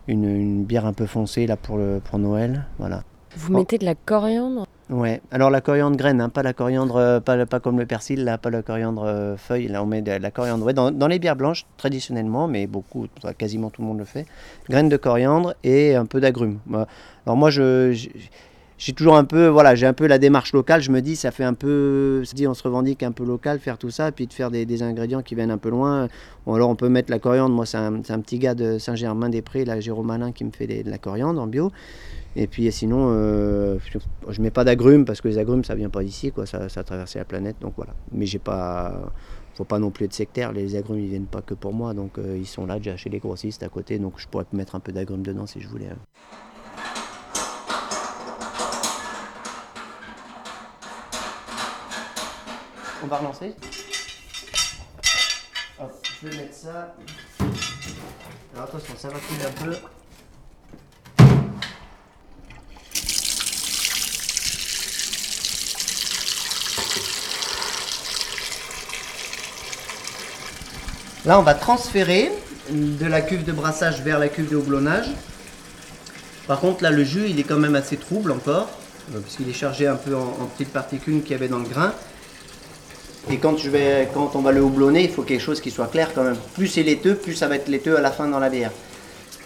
une, 0.07 0.25
une 0.25 0.63
bière 0.63 0.85
un 0.85 0.93
peu 0.93 1.05
foncée 1.05 1.47
là 1.47 1.55
pour, 1.57 1.77
le, 1.77 2.01
pour 2.03 2.19
Noël, 2.19 2.65
voilà. 2.79 3.03
Vous 3.35 3.51
mettez 3.51 3.77
de 3.79 3.85
la 3.85 3.95
coriandre? 3.95 4.67
Ouais, 4.89 5.21
alors 5.31 5.49
la 5.49 5.61
coriandre 5.61 5.97
graine, 5.97 6.21
hein, 6.21 6.29
pas 6.29 6.43
la 6.43 6.53
coriandre, 6.53 6.97
euh, 6.97 7.19
pas, 7.19 7.45
pas 7.47 7.59
comme 7.59 7.79
le 7.79 7.85
persil, 7.87 8.23
là, 8.25 8.37
pas 8.37 8.51
la 8.51 8.61
coriandre 8.61 9.03
euh, 9.05 9.37
feuille, 9.37 9.67
là 9.67 9.81
on 9.81 9.87
met 9.87 10.01
de 10.03 10.11
la 10.11 10.29
coriandre. 10.29 10.65
Ouais, 10.65 10.73
dans, 10.73 10.91
dans 10.91 11.07
les 11.07 11.17
bières 11.17 11.35
blanches, 11.37 11.65
traditionnellement, 11.77 12.47
mais 12.47 12.67
beaucoup, 12.67 13.07
enfin, 13.17 13.33
quasiment 13.33 13.69
tout 13.71 13.81
le 13.81 13.87
monde 13.87 13.97
le 13.99 14.05
fait, 14.05 14.25
graines 14.69 14.89
de 14.89 14.97
coriandre 14.97 15.55
et 15.63 15.95
un 15.95 16.05
peu 16.05 16.19
d'agrumes. 16.19 16.59
Moi- 16.67 16.85
Alors 17.25 17.37
moi, 17.37 17.49
je, 17.49 17.93
j'ai 18.83 18.91
toujours 18.91 19.15
un 19.15 19.23
peu, 19.23 19.47
voilà, 19.47 19.75
j'ai 19.75 19.85
un 19.85 19.93
peu 19.93 20.07
la 20.07 20.17
démarche 20.17 20.51
locale. 20.51 20.81
Je 20.81 20.91
me 20.91 20.99
dis, 20.99 21.15
ça 21.15 21.31
fait 21.31 21.45
un 21.45 21.53
peu, 21.53 22.21
on 22.45 22.53
se 22.53 22.63
revendique 22.63 23.01
un 23.01 23.13
peu 23.13 23.23
local, 23.23 23.59
faire 23.59 23.77
tout 23.77 23.89
ça, 23.89 24.11
puis 24.11 24.27
de 24.27 24.33
faire 24.33 24.51
des, 24.51 24.83
ingrédients 24.83 25.21
qui 25.21 25.35
viennent 25.35 25.51
un 25.51 25.57
peu 25.57 25.69
loin. 25.69 26.09
Bon, 26.45 26.55
alors 26.55 26.69
on 26.69 26.75
peut 26.75 26.89
mettre 26.89 27.09
la 27.09 27.17
coriandre. 27.17 27.55
Moi, 27.55 27.65
c'est 27.65 27.77
un, 27.77 28.19
petit 28.19 28.39
gars 28.39 28.55
de 28.55 28.77
Saint-Germain-des-Prés, 28.77 29.63
là, 29.63 29.79
Jérôme 29.79 30.07
Malin, 30.07 30.33
qui 30.33 30.43
me 30.43 30.51
fait 30.51 30.67
de 30.67 30.89
la 30.89 30.97
coriandre 30.97 31.41
en 31.41 31.47
bio. 31.47 31.71
Et 32.35 32.45
puis 32.45 32.69
sinon, 32.73 33.07
euh, 33.11 33.77
je, 33.85 33.99
je 34.33 34.41
mets 34.41 34.51
pas 34.51 34.65
d'agrumes 34.65 35.05
parce 35.05 35.21
que 35.21 35.29
les 35.29 35.37
agrumes 35.37 35.63
ça 35.63 35.75
vient 35.75 35.89
pas 35.89 36.03
d'ici, 36.03 36.33
quoi. 36.33 36.45
Ça, 36.45 36.67
ça 36.67 36.81
a 36.81 36.83
traversé 36.83 37.19
la 37.19 37.25
planète, 37.25 37.55
donc 37.61 37.75
voilà. 37.77 37.93
Mais 38.11 38.25
j'ai 38.25 38.39
pas, 38.39 39.13
faut 39.55 39.63
pas 39.63 39.79
non 39.79 39.91
plus 39.91 40.05
être 40.05 40.13
sectaire. 40.13 40.51
Les 40.51 40.75
agrumes 40.75 40.99
ils 40.99 41.07
viennent 41.07 41.25
pas 41.25 41.41
que 41.41 41.53
pour 41.53 41.71
moi, 41.71 41.93
donc 41.93 42.17
euh, 42.17 42.35
ils 42.37 42.47
sont 42.47 42.65
là 42.65 42.79
déjà 42.79 42.97
chez 42.97 43.09
les 43.09 43.19
grossistes 43.19 43.63
à 43.63 43.69
côté, 43.69 43.97
donc 43.97 44.15
je 44.17 44.27
pourrais 44.27 44.45
mettre 44.51 44.75
un 44.75 44.81
peu 44.81 44.91
d'agrumes 44.91 45.23
dedans 45.23 45.45
si 45.45 45.61
je 45.61 45.69
voulais. 45.69 45.87
hein. 45.89 46.52
on 53.03 53.07
va 53.07 53.17
relancer. 53.17 53.53
Je 56.21 56.27
vais 56.29 56.37
mettre 56.37 56.55
ça. 56.55 56.95
Alors 58.55 58.65
attention, 58.65 58.93
ça 58.97 59.09
va 59.09 59.19
couler 59.19 59.45
un 59.45 59.65
peu. 59.65 59.77
Là, 71.25 71.39
on 71.39 71.43
va 71.43 71.55
transférer 71.55 72.31
de 72.69 73.05
la 73.05 73.21
cuve 73.21 73.43
de 73.43 73.51
brassage 73.51 74.01
vers 74.01 74.19
la 74.19 74.29
cuve 74.29 74.49
de 74.49 74.55
houblonnage. 74.55 75.07
Par 76.47 76.61
contre, 76.61 76.83
là, 76.83 76.91
le 76.91 77.03
jus, 77.03 77.27
il 77.29 77.39
est 77.39 77.43
quand 77.43 77.57
même 77.57 77.75
assez 77.75 77.97
trouble 77.97 78.31
encore, 78.31 78.69
euh, 79.13 79.19
puisqu'il 79.19 79.49
est 79.49 79.53
chargé 79.53 79.87
un 79.87 79.95
peu 79.95 80.15
en, 80.15 80.21
en 80.21 80.45
petites 80.45 80.71
particules 80.71 81.21
qu'il 81.21 81.31
y 81.31 81.35
avait 81.35 81.47
dans 81.47 81.59
le 81.59 81.67
grain. 81.67 81.93
Et 83.31 83.37
quand, 83.37 83.57
je 83.57 83.69
vais, 83.69 84.09
quand 84.13 84.35
on 84.35 84.39
va 84.39 84.51
le 84.51 84.61
houblonner, 84.61 85.03
il 85.03 85.09
faut 85.09 85.21
quelque 85.21 85.41
chose 85.41 85.61
qui 85.61 85.71
soit 85.71 85.87
clair 85.87 86.11
quand 86.13 86.23
même. 86.23 86.35
Plus 86.55 86.67
c'est 86.67 86.83
laiteux, 86.83 87.15
plus 87.15 87.33
ça 87.33 87.47
va 87.47 87.55
être 87.55 87.69
laiteux 87.69 87.97
à 87.97 88.01
la 88.01 88.11
fin 88.11 88.27
dans 88.27 88.39
la 88.39 88.49
bière. 88.49 88.71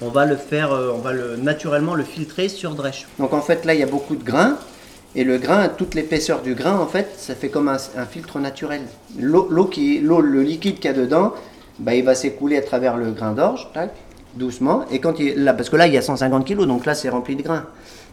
On 0.02 0.10
va 0.10 0.26
le 0.26 0.36
faire, 0.36 0.72
euh, 0.72 0.92
on 0.94 1.00
va 1.00 1.14
le, 1.14 1.38
naturellement 1.38 1.96
le 1.96 2.04
filtrer 2.04 2.50
sur 2.50 2.76
drèche. 2.76 3.08
Donc 3.20 3.34
en 3.34 3.42
fait 3.42 3.66
là 3.66 3.74
il 3.74 3.80
y 3.80 3.84
a 3.84 3.88
beaucoup 3.88 4.16
de 4.16 4.24
grains. 4.24 4.58
Et 5.16 5.24
le 5.24 5.38
grain, 5.38 5.70
toute 5.70 5.96
l'épaisseur 5.96 6.42
du 6.42 6.54
grain, 6.54 6.78
en 6.78 6.86
fait, 6.86 7.08
ça 7.18 7.34
fait 7.34 7.50
comme 7.50 7.70
un, 7.70 7.78
un 7.96 8.06
filtre 8.06 8.40
naturel. 8.40 8.82
L'eau, 9.18 9.48
l'eau 9.50 9.66
qui, 9.66 10.00
l'eau, 10.00 10.22
le 10.22 10.44
liquide 10.44 10.76
qu'il 10.76 10.86
y 10.86 10.94
a 10.94 10.94
dedans, 10.94 11.34
bah, 11.80 11.96
il 11.96 12.04
va 12.04 12.14
s'écouler 12.14 12.58
à 12.58 12.62
travers 12.62 12.98
le 12.98 13.12
grain 13.12 13.32
d'orge, 13.32 13.68
doucement. 14.36 14.86
Et 14.92 15.00
quand 15.00 15.20
il, 15.20 15.44
là, 15.44 15.54
parce 15.54 15.70
que 15.70 15.76
là, 15.76 15.88
il 15.88 15.94
y 15.94 15.98
a 15.98 16.02
150 16.02 16.46
kg, 16.46 16.66
donc 16.66 16.86
là, 16.86 16.94
c'est 16.94 17.10
rempli 17.10 17.36
de 17.36 17.42
grains. 17.42 17.66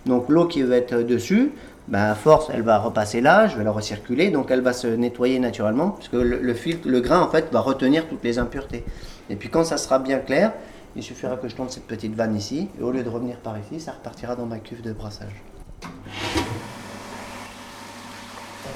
Donc 0.07 0.29
l'eau 0.29 0.47
qui 0.47 0.63
va 0.63 0.77
être 0.77 0.97
dessus, 0.99 1.53
bah, 1.89 2.11
à 2.11 2.15
force, 2.15 2.47
elle 2.53 2.63
va 2.63 2.79
repasser 2.79 3.21
là, 3.21 3.47
je 3.47 3.57
vais 3.57 3.65
la 3.65 3.71
recirculer, 3.71 4.31
donc 4.31 4.51
elle 4.51 4.61
va 4.63 4.73
se 4.73 4.87
nettoyer 4.87 5.39
naturellement, 5.39 5.91
puisque 5.91 6.15
le, 6.15 6.39
le 6.41 6.55
filtre, 6.55 6.89
le 6.89 7.01
grain, 7.01 7.21
en 7.21 7.29
fait, 7.31 7.47
va 7.53 7.61
retenir 7.61 8.07
toutes 8.09 8.25
les 8.25 8.39
impuretés. 8.39 8.85
Et 9.31 9.37
puis 9.37 9.49
quand 9.49 9.65
ça 9.65 9.77
sera 9.77 9.99
bien 9.99 10.19
clair, 10.19 10.53
il 10.97 11.03
suffira 11.03 11.37
que 11.37 11.49
je 11.49 11.55
tourne 11.57 11.69
cette 11.71 11.87
petite 11.87 12.15
vanne 12.15 12.37
ici, 12.37 12.69
et 12.79 12.83
au 12.83 12.91
lieu 12.91 13.03
de 13.03 13.09
revenir 13.09 13.37
par 13.37 13.57
ici, 13.59 13.81
ça 13.85 13.93
repartira 13.93 14.35
dans 14.37 14.47
ma 14.47 14.59
cuve 14.59 14.81
de 14.83 14.93
brassage. 14.93 15.43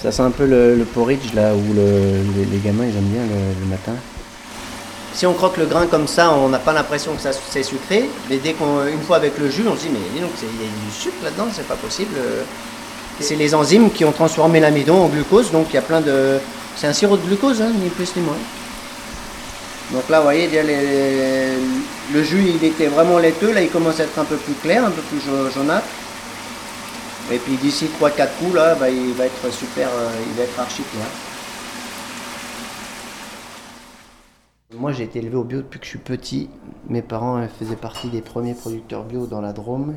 Ça 0.00 0.12
sent 0.12 0.22
un 0.22 0.30
peu 0.30 0.46
le, 0.46 0.76
le 0.76 0.84
porridge 0.84 1.32
là 1.34 1.54
où 1.54 1.72
le- 1.74 2.22
les, 2.36 2.44
les 2.44 2.58
gamins 2.58 2.84
ils 2.84 2.96
aiment 2.96 3.04
bien 3.04 3.22
le, 3.22 3.66
matin. 3.66 3.94
Si 5.12 5.26
on 5.26 5.32
croque 5.34 5.56
le 5.56 5.66
grain 5.66 5.86
comme 5.88 6.06
ça, 6.06 6.32
on 6.32 6.48
n'a 6.48 6.60
pas 6.60 6.72
l'impression 6.72 7.14
que 7.14 7.20
ça 7.20 7.30
c'est 7.32 7.64
sucré, 7.64 8.08
mais 8.30 8.36
dès 8.36 8.52
qu'on 8.52 8.86
une 8.86 9.00
fois 9.00 9.16
avec 9.16 9.36
le 9.38 9.50
jus, 9.50 9.64
on 9.66 9.74
se 9.74 9.82
dit 9.82 9.88
mais 9.92 9.98
dis 10.14 10.20
donc 10.20 10.30
il 10.40 10.46
y 10.46 10.68
a 10.68 10.70
du 10.86 10.90
sucre 10.92 11.16
là-dedans, 11.24 11.46
c'est 11.52 11.66
pas 11.66 11.74
possible. 11.74 12.12
Et 12.14 12.77
C'est 13.20 13.36
les 13.36 13.54
enzymes 13.54 13.90
qui 13.90 14.04
ont 14.04 14.12
transformé 14.12 14.60
l'amidon 14.60 15.02
en 15.02 15.08
glucose, 15.08 15.50
donc 15.50 15.66
il 15.70 15.74
y 15.74 15.78
a 15.78 15.82
plein 15.82 16.00
de 16.00 16.38
c'est 16.76 16.86
un 16.86 16.92
sirop 16.92 17.16
de 17.16 17.22
glucose, 17.26 17.60
hein, 17.60 17.72
ni 17.82 17.88
plus 17.88 18.14
ni 18.16 18.22
moins. 18.22 18.36
Donc 19.92 20.08
là, 20.08 20.18
vous 20.18 20.24
voyez, 20.24 20.48
le 22.12 22.22
jus 22.22 22.44
il 22.54 22.64
était 22.64 22.86
vraiment 22.86 23.18
laiteux, 23.18 23.52
là 23.52 23.62
il 23.62 23.70
commence 23.70 23.98
à 24.00 24.04
être 24.04 24.18
un 24.18 24.24
peu 24.24 24.36
plus 24.36 24.52
clair, 24.54 24.84
un 24.84 24.90
peu 24.90 25.02
plus 25.02 25.18
jau- 25.20 25.50
jaunâtre. 25.50 25.86
Et 27.32 27.38
puis 27.38 27.56
d'ici 27.56 27.86
3-4 28.00 28.28
coups, 28.38 28.54
là, 28.54 28.74
bah, 28.74 28.88
il 28.88 29.12
va 29.14 29.26
être 29.26 29.52
super, 29.52 29.88
euh, 29.88 30.10
il 30.30 30.36
va 30.36 30.44
être 30.44 30.58
archi 30.60 30.82
clair. 30.82 31.04
Moi 34.78 34.92
j'ai 34.92 35.04
été 35.04 35.18
élevé 35.18 35.36
au 35.36 35.44
bio 35.44 35.58
depuis 35.58 35.80
que 35.80 35.84
je 35.84 35.90
suis 35.90 35.98
petit. 35.98 36.48
Mes 36.88 37.02
parents 37.02 37.40
faisaient 37.58 37.74
partie 37.76 38.08
des 38.08 38.20
premiers 38.20 38.54
producteurs 38.54 39.02
bio 39.04 39.26
dans 39.26 39.40
la 39.40 39.52
Drôme. 39.52 39.94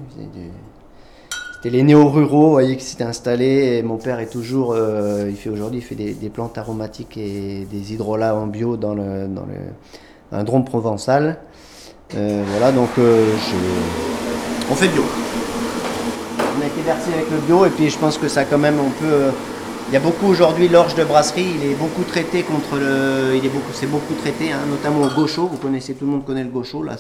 C'était 1.62 1.78
les 1.78 1.84
néo-ruraux, 1.84 2.46
vous 2.46 2.52
voyez, 2.52 2.76
qui 2.76 2.84
s'étaient 2.84 3.04
installés. 3.04 3.78
Et 3.78 3.84
mon 3.84 3.98
père 3.98 4.20
est 4.20 4.32
toujours, 4.32 4.74
euh, 4.76 5.28
il 5.30 5.36
fait 5.36 5.50
aujourd'hui, 5.50 5.80
il 5.80 5.84
fait 5.84 5.94
des, 5.96 6.14
des 6.14 6.30
plantes 6.30 6.58
aromatiques 6.58 7.18
et 7.18 7.68
des 7.72 7.94
hydrolats 7.94 8.36
en 8.36 8.48
bio 8.48 8.78
dans 8.78 8.96
le, 8.96 9.28
dans 9.28 9.46
le 9.46 9.58
un 10.38 10.44
Drôme 10.44 10.66
provençal. 10.66 11.38
Euh, 12.16 12.44
voilà, 12.50 12.72
donc 12.72 12.90
euh, 12.98 13.26
je- 13.38 14.72
on 14.72 14.76
fait 14.76 14.88
bio. 14.88 15.04
On 16.58 16.62
a 16.62 16.66
été 16.66 16.82
versé 16.82 17.14
avec 17.14 17.30
le 17.30 17.38
bio 17.46 17.66
et 17.66 17.70
puis 17.70 17.90
je 17.90 17.98
pense 18.00 18.18
que 18.18 18.28
ça 18.28 18.44
quand 18.46 18.58
même 18.58 18.80
on 18.80 18.90
peut. 18.90 19.06
euh, 19.06 19.32
il 19.90 19.94
y 19.94 19.98
a 19.98 20.00
beaucoup 20.00 20.28
aujourd'hui 20.28 20.68
l'orge 20.70 20.96
de 20.96 21.04
brasserie, 21.04 21.46
il 21.62 21.70
est 21.70 21.76
beaucoup 21.76 22.04
traité 22.04 22.44
contre 22.44 22.78
le. 22.78 23.36
Il 23.36 23.46
est 23.46 23.50
beaucoup, 23.50 23.72
c'est 23.74 23.88
beaucoup 23.88 24.14
traité, 24.16 24.52
hein, 24.52 24.60
notamment 24.70 25.02
au 25.06 25.10
gaucho. 25.10 25.48
Vous 25.48 25.58
connaissez, 25.58 25.94
tout 25.94 26.06
le 26.06 26.12
monde 26.12 26.26
connaît 26.26 26.44
le 26.44 26.50
gaucho 26.50 26.82
là. 26.82 26.96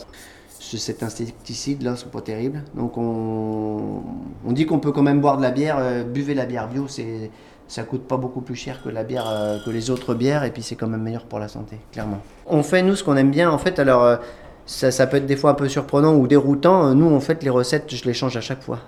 Ce- 0.71 0.77
Cet 0.77 1.03
insecticide 1.03 1.81
là, 1.83 1.95
c'est 1.97 2.09
pas 2.09 2.21
terrible. 2.21 2.63
Donc 2.75 2.97
on, 2.97 4.03
on 4.47 4.51
dit 4.53 4.65
qu'on 4.65 4.79
peut 4.79 4.91
quand 4.91 5.01
même 5.03 5.19
boire 5.21 5.37
de 5.37 5.41
la 5.41 5.51
bière. 5.51 5.77
euh, 5.79 6.03
buvez 6.03 6.33
la 6.33 6.45
bière 6.45 6.67
bio, 6.69 6.85
c'est 6.87 7.29
ça 7.67 7.83
coûte 7.83 8.03
pas 8.07 8.17
beaucoup 8.17 8.41
plus 8.41 8.55
cher 8.55 8.81
que 8.83 8.89
la 8.89 9.03
bière, 9.03 9.25
euh, 9.29 9.57
que 9.65 9.69
les 9.69 9.89
autres 9.89 10.13
bières, 10.13 10.43
et 10.43 10.51
puis 10.51 10.61
c'est 10.61 10.75
quand 10.75 10.87
même 10.87 11.01
meilleur 11.03 11.23
pour 11.25 11.39
la 11.39 11.47
santé, 11.47 11.77
clairement. 11.91 12.19
On 12.47 12.63
fait 12.63 12.81
nous 12.83 12.95
ce 12.95 13.03
qu'on 13.03 13.15
aime 13.15 13.31
bien, 13.31 13.49
en 13.49 13.57
fait. 13.57 13.79
Alors 13.79 14.03
euh, 14.03 14.17
ça, 14.65 14.91
ça 14.91 15.07
peut 15.07 15.17
être 15.17 15.25
des 15.25 15.37
fois 15.37 15.51
un 15.51 15.55
peu 15.55 15.67
surprenant 15.69 16.15
ou 16.15 16.27
déroutant. 16.27 16.93
Nous, 16.95 17.09
en 17.13 17.19
fait, 17.21 17.43
les 17.43 17.49
recettes, 17.49 17.93
je 17.93 18.03
les 18.05 18.13
change 18.13 18.35
à 18.37 18.41
chaque 18.41 18.61
fois. 18.61 18.79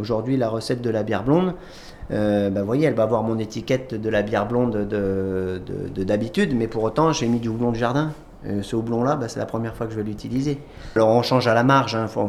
Aujourd'hui, 0.00 0.36
la 0.36 0.48
recette 0.48 0.82
de 0.82 0.90
la 0.90 1.02
bière 1.02 1.22
blonde, 1.24 1.54
bah, 2.10 2.60
vous 2.60 2.64
voyez, 2.66 2.86
elle 2.86 2.94
va 2.94 3.02
avoir 3.04 3.22
mon 3.24 3.38
étiquette 3.38 3.94
de 4.00 4.08
la 4.08 4.22
bière 4.22 4.46
blonde 4.46 4.72
de- 4.88 5.60
de- 5.64 5.88
de- 5.94 6.04
d'habitude, 6.04 6.54
mais 6.56 6.66
pour 6.68 6.82
autant, 6.84 7.12
j'ai 7.12 7.26
mis 7.28 7.40
du 7.40 7.48
houblon 7.48 7.70
de 7.72 7.76
jardin. 7.76 8.12
Euh, 8.48 8.62
ce 8.62 8.76
houblon-là, 8.76 9.16
bah, 9.16 9.28
c'est 9.28 9.40
la 9.40 9.46
première 9.46 9.74
fois 9.74 9.86
que 9.86 9.92
je 9.92 9.98
vais 9.98 10.04
l'utiliser. 10.04 10.58
Alors 10.94 11.08
on 11.08 11.22
change 11.22 11.48
à 11.48 11.54
la 11.54 11.64
marge, 11.64 11.96
hein, 11.96 12.06
faut, 12.06 12.26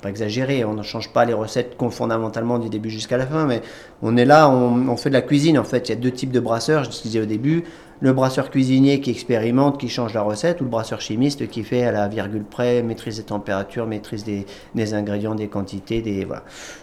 pas 0.00 0.08
exagérer, 0.08 0.64
on 0.64 0.74
ne 0.74 0.82
change 0.82 1.12
pas 1.12 1.24
les 1.24 1.32
recettes 1.32 1.76
fondamentalement 1.90 2.58
du 2.58 2.68
début 2.68 2.90
jusqu'à 2.90 3.16
la 3.16 3.26
fin, 3.26 3.46
mais 3.46 3.60
on 4.02 4.16
est 4.16 4.24
là, 4.24 4.48
on, 4.48 4.96
fait 4.96 5.08
de 5.08 5.14
la 5.14 5.22
cuisine 5.22 5.58
en 5.58 5.64
fait. 5.64 5.88
Il 5.88 5.92
y 5.92 5.94
a 5.94 6.00
deux 6.00 6.12
types 6.12 6.30
de 6.30 6.40
brasseurs, 6.40 6.84
je 6.84 6.90
disais 6.90 7.20
au 7.20 7.26
début, 7.26 7.64
le 8.00 8.12
brasseur 8.12 8.50
cuisinier 8.50 9.00
qui 9.00 9.10
expérimente, 9.10 9.78
qui 9.78 9.88
change 9.88 10.14
la 10.14 10.22
recette, 10.22 10.60
ou 10.60 10.64
le 10.64 10.70
brasseur 10.70 11.00
chimiste 11.00 11.48
qui 11.48 11.64
fait 11.64 11.84
à 11.84 11.92
la 11.92 12.08
virgule 12.08 12.44
près, 12.44 12.82
maîtrise 12.82 13.16
des 13.16 13.24
températures, 13.24 13.86
maîtrise 13.86 14.24
des, 14.24 14.94
ingrédients, 14.94 15.34
des 15.34 15.48
quantités, 15.48 16.02
des. 16.02 16.26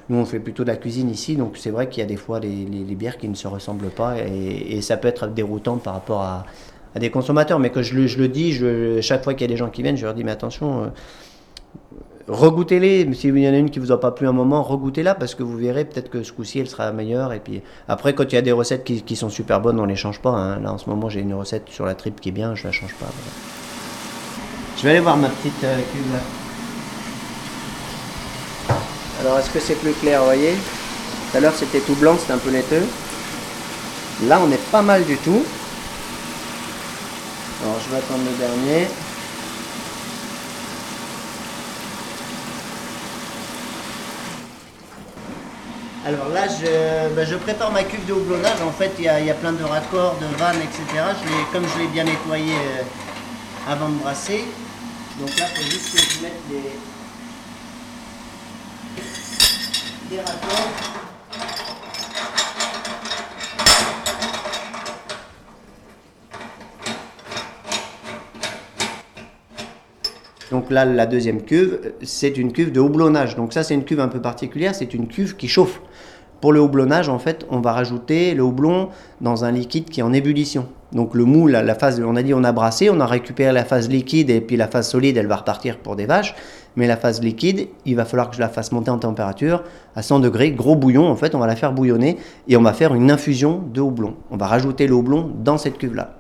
Nous 0.09 0.17
on 0.17 0.25
fait 0.25 0.39
plutôt 0.39 0.63
de 0.63 0.69
la 0.69 0.77
cuisine 0.77 1.09
ici, 1.09 1.35
donc 1.35 1.57
c'est 1.57 1.71
vrai 1.71 1.87
qu'il 1.87 2.01
y 2.01 2.03
a 2.03 2.07
des 2.07 2.17
fois 2.17 2.39
les, 2.39 2.65
bières 2.95 3.17
qui 3.17 3.29
ne 3.29 3.35
se 3.35 3.47
ressemblent 3.47 3.89
pas 3.89 4.15
et 4.17 4.81
ça 4.81 4.97
peut 4.97 5.07
être 5.07 5.27
déroutant 5.27 5.77
par 5.77 5.93
rapport 5.93 6.21
à, 6.21 6.45
à 6.95 6.99
des 6.99 7.09
consommateurs, 7.11 7.59
mais 7.59 7.69
que 7.69 7.81
je, 7.83 7.95
le- 7.95 8.27
dis, 8.27 8.53
je, 8.53 8.99
chaque 9.01 9.23
fois 9.23 9.33
qu'il 9.33 9.41
y 9.41 9.49
a 9.49 9.53
des 9.53 9.57
gens 9.57 9.69
qui 9.69 9.83
viennent, 9.83 9.97
je 9.97 10.05
leur 10.05 10.13
dis 10.13 10.23
mais 10.23 10.31
attention. 10.31 10.83
euh, 10.83 10.87
Regoutez-les, 12.27 13.11
s'il 13.15 13.35
y 13.39 13.49
en 13.49 13.53
a 13.53 13.57
une 13.57 13.71
qui 13.71 13.79
vous 13.79 13.91
a 13.91 13.99
pas 13.99 14.11
plu 14.11 14.27
un 14.27 14.31
moment, 14.31 14.61
regoutez-la 14.61 15.15
parce 15.15 15.33
que 15.33 15.41
vous 15.41 15.57
verrez 15.57 15.83
peut-être 15.85 16.11
que 16.11 16.21
ce 16.21 16.31
coup-ci 16.31 16.59
elle 16.59 16.69
sera 16.69 16.91
meilleure. 16.91 17.33
Et 17.33 17.39
puis 17.39 17.63
après, 17.87 18.13
quand 18.13 18.23
il 18.31 18.35
y 18.35 18.37
a 18.37 18.43
des 18.43 18.51
recettes 18.51 18.83
qui, 18.83 19.15
sont 19.15 19.29
super 19.29 19.59
bonnes, 19.61 19.79
on 19.79 19.85
les 19.85 19.95
change 19.95 20.19
pas. 20.19 20.29
hein. 20.29 20.59
Là 20.59 20.71
en 20.71 20.77
ce 20.77 20.87
moment, 20.91 21.09
j'ai 21.09 21.21
une 21.21 21.33
recette 21.33 21.63
sur 21.69 21.87
la 21.87 21.95
tripe 21.95 22.21
qui 22.21 22.29
est 22.29 22.31
bien, 22.31 22.53
je 22.53 22.65
la 22.65 22.71
change 22.71 22.93
pas. 22.99 23.07
Je 24.77 24.83
vais 24.83 24.91
aller 24.91 24.99
voir 24.99 25.17
ma 25.17 25.29
petite 25.29 25.63
euh, 25.63 25.75
cuve 25.91 26.13
là. 26.13 26.19
Alors 29.21 29.39
est-ce 29.39 29.49
que 29.49 29.59
c'est 29.59 29.75
plus 29.75 29.93
clair, 29.93 30.19
vous 30.19 30.25
voyez? 30.25 30.53
Tout 31.31 31.37
à 31.37 31.39
l'heure 31.41 31.55
c'était 31.55 31.81
tout 31.81 31.95
blanc, 31.95 32.15
c'était 32.19 32.33
un 32.33 32.37
peu 32.37 32.51
laiteux. 32.51 32.83
Là 34.27 34.39
on 34.47 34.51
est 34.51 34.71
pas 34.71 34.83
mal 34.83 35.03
du 35.03 35.17
tout. 35.17 35.43
Alors 37.61 37.79
je 37.79 37.89
vais 37.89 37.97
attendre 37.97 38.23
le 38.23 38.37
dernier. 38.37 38.87
Alors 46.05 46.29
là, 46.29 46.47
je, 46.47 47.13
ben, 47.13 47.27
je 47.27 47.35
prépare 47.35 47.71
ma 47.71 47.83
cuve 47.83 48.05
de 48.05 48.13
houblonnage. 48.13 48.61
En 48.61 48.71
fait, 48.71 48.91
il 48.97 49.03
y 49.03 49.25
y 49.25 49.29
a 49.29 49.33
plein 49.33 49.51
de 49.51 49.63
raccords, 49.63 50.15
de 50.21 50.25
vannes, 50.37 50.61
etc. 50.61 51.03
Je 51.21 51.53
comme 51.53 51.67
je 51.67 51.79
l'ai 51.79 51.87
bien 51.87 52.05
nettoyé 52.05 52.53
euh, 52.53 53.71
avant 53.71 53.89
de 53.89 53.95
brasser. 53.95 54.45
Donc 55.19 55.37
là, 55.37 55.45
il 55.51 55.63
faut 55.63 55.69
juste 55.69 55.91
que 55.93 56.01
je 56.01 56.21
mette 56.23 56.41
les, 56.49 56.79
les 60.15 60.21
raccords. 60.21 60.89
Donc 70.51 70.71
là, 70.71 70.85
la 70.85 71.05
deuxième 71.05 71.41
cuve, 71.41 71.79
c'est 72.01 72.37
une 72.37 72.51
cuve 72.51 72.71
de 72.71 72.79
houblonnage. 72.79 73.35
Donc 73.35 73.53
ça, 73.53 73.63
c'est 73.63 73.75
une 73.75 73.83
cuve 73.83 73.99
un 73.99 74.07
peu 74.07 74.21
particulière, 74.21 74.73
c'est 74.73 74.93
une 74.93 75.07
cuve 75.07 75.35
qui 75.35 75.47
chauffe. 75.47 75.81
Pour 76.41 76.53
le 76.53 76.61
houblonnage, 76.61 77.09
en 77.09 77.19
fait, 77.19 77.45
on 77.49 77.59
va 77.59 77.73
rajouter 77.73 78.33
le 78.33 78.43
houblon 78.43 78.89
dans 79.19 79.43
un 79.43 79.51
liquide 79.51 79.89
qui 79.89 79.99
est 79.99 80.03
en 80.03 80.13
ébullition. 80.13 80.67
Donc 80.93 81.13
le 81.13 81.23
moule, 81.25 81.51
la 81.51 81.75
phase, 81.75 82.01
on 82.03 82.15
a 82.15 82.23
dit 82.23 82.33
on 82.33 82.43
a 82.43 82.51
brassé, 82.51 82.89
on 82.89 82.99
a 82.99 83.05
récupéré 83.05 83.51
la 83.51 83.63
phase 83.63 83.89
liquide 83.89 84.29
et 84.29 84.41
puis 84.41 84.55
la 84.55 84.67
phase 84.67 84.89
solide, 84.89 85.17
elle 85.17 85.27
va 85.27 85.35
repartir 85.35 85.77
pour 85.77 85.95
des 85.95 86.05
vaches. 86.05 86.33
Mais 86.75 86.87
la 86.87 86.97
phase 86.97 87.21
liquide, 87.21 87.67
il 87.85 87.95
va 87.95 88.05
falloir 88.05 88.29
que 88.29 88.35
je 88.35 88.41
la 88.41 88.49
fasse 88.49 88.71
monter 88.71 88.89
en 88.89 88.97
température 88.97 89.63
à 89.95 90.01
100 90.01 90.19
degrés, 90.21 90.51
gros 90.51 90.75
bouillon 90.75 91.07
en 91.07 91.15
fait, 91.15 91.35
on 91.35 91.39
va 91.39 91.47
la 91.47 91.55
faire 91.55 91.73
bouillonner 91.73 92.17
et 92.47 92.57
on 92.57 92.61
va 92.61 92.73
faire 92.73 92.95
une 92.95 93.11
infusion 93.11 93.61
de 93.71 93.81
houblon. 93.81 94.15
On 94.31 94.37
va 94.37 94.47
rajouter 94.47 94.87
le 94.87 94.95
houblon 94.95 95.29
dans 95.43 95.57
cette 95.57 95.77
cuve-là. 95.77 96.18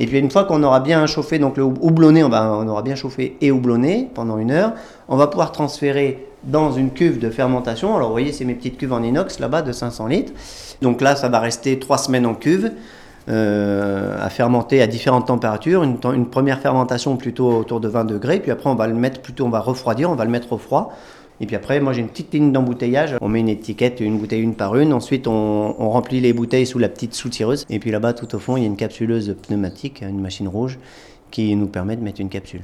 Et 0.00 0.06
puis 0.06 0.18
une 0.18 0.30
fois 0.30 0.44
qu'on 0.44 0.62
aura 0.62 0.80
bien 0.80 1.06
chauffé, 1.06 1.38
donc 1.38 1.58
le 1.58 1.62
houblonné, 1.62 2.24
on, 2.24 2.30
va, 2.30 2.52
on 2.52 2.66
aura 2.66 2.82
bien 2.82 2.96
chauffé 2.96 3.36
et 3.40 3.50
houblonné 3.52 4.08
pendant 4.14 4.38
une 4.38 4.50
heure, 4.50 4.72
on 5.08 5.16
va 5.16 5.26
pouvoir 5.26 5.52
transférer 5.52 6.26
dans 6.42 6.72
une 6.72 6.90
cuve 6.90 7.18
de 7.18 7.28
fermentation. 7.28 7.94
Alors 7.94 8.08
vous 8.08 8.14
voyez, 8.14 8.32
c'est 8.32 8.46
mes 8.46 8.54
petites 8.54 8.78
cuves 8.78 8.94
en 8.94 9.02
inox 9.02 9.38
là-bas 9.38 9.60
de 9.60 9.72
500 9.72 10.06
litres. 10.06 10.32
Donc 10.80 11.02
là, 11.02 11.14
ça 11.14 11.28
va 11.28 11.38
rester 11.38 11.78
trois 11.78 11.98
semaines 11.98 12.26
en 12.26 12.34
cuve. 12.34 12.72
euh, 13.28 14.16
à 14.18 14.30
fermenter 14.30 14.82
à 14.82 14.86
différentes 14.86 15.26
températures. 15.26 15.82
Une, 15.82 15.98
une 16.14 16.26
première 16.26 16.58
fermentation 16.60 17.16
plutôt 17.16 17.52
autour 17.52 17.80
de 17.80 17.88
20 17.88 18.04
degrés, 18.04 18.40
puis 18.40 18.50
après 18.50 18.68
on 18.68 18.74
va 18.74 18.86
le 18.86 18.94
mettre 18.94 19.20
plutôt, 19.20 19.44
on 19.44 19.50
va 19.50 19.60
refroidir, 19.60 20.10
on 20.10 20.14
va 20.14 20.24
le 20.24 20.30
mettre 20.30 20.52
au 20.52 20.58
froid. 20.58 20.92
Et 21.40 21.46
puis 21.46 21.56
après, 21.56 21.80
moi 21.80 21.92
j'ai 21.92 22.00
une 22.00 22.08
petite 22.08 22.32
ligne 22.32 22.52
d'embouteillage. 22.52 23.16
On 23.20 23.28
met 23.28 23.40
une 23.40 23.48
étiquette, 23.48 24.00
une 24.00 24.18
bouteille 24.18 24.42
une 24.42 24.54
par 24.54 24.76
une. 24.76 24.92
Ensuite, 24.92 25.26
on, 25.26 25.74
on 25.78 25.90
remplit 25.90 26.20
les 26.20 26.32
bouteilles 26.32 26.66
sous 26.66 26.78
la 26.78 26.88
petite 26.88 27.14
soutireuse. 27.14 27.66
Et 27.70 27.78
puis 27.78 27.90
là-bas, 27.90 28.12
tout 28.12 28.34
au 28.34 28.38
fond, 28.38 28.56
il 28.56 28.60
y 28.60 28.64
a 28.64 28.66
une 28.66 28.76
capsuleuse 28.76 29.34
pneumatique, 29.46 30.02
une 30.02 30.20
machine 30.20 30.48
rouge, 30.48 30.78
qui 31.30 31.56
nous 31.56 31.66
permet 31.66 31.96
de 31.96 32.02
mettre 32.02 32.20
une 32.20 32.28
capsule. 32.28 32.62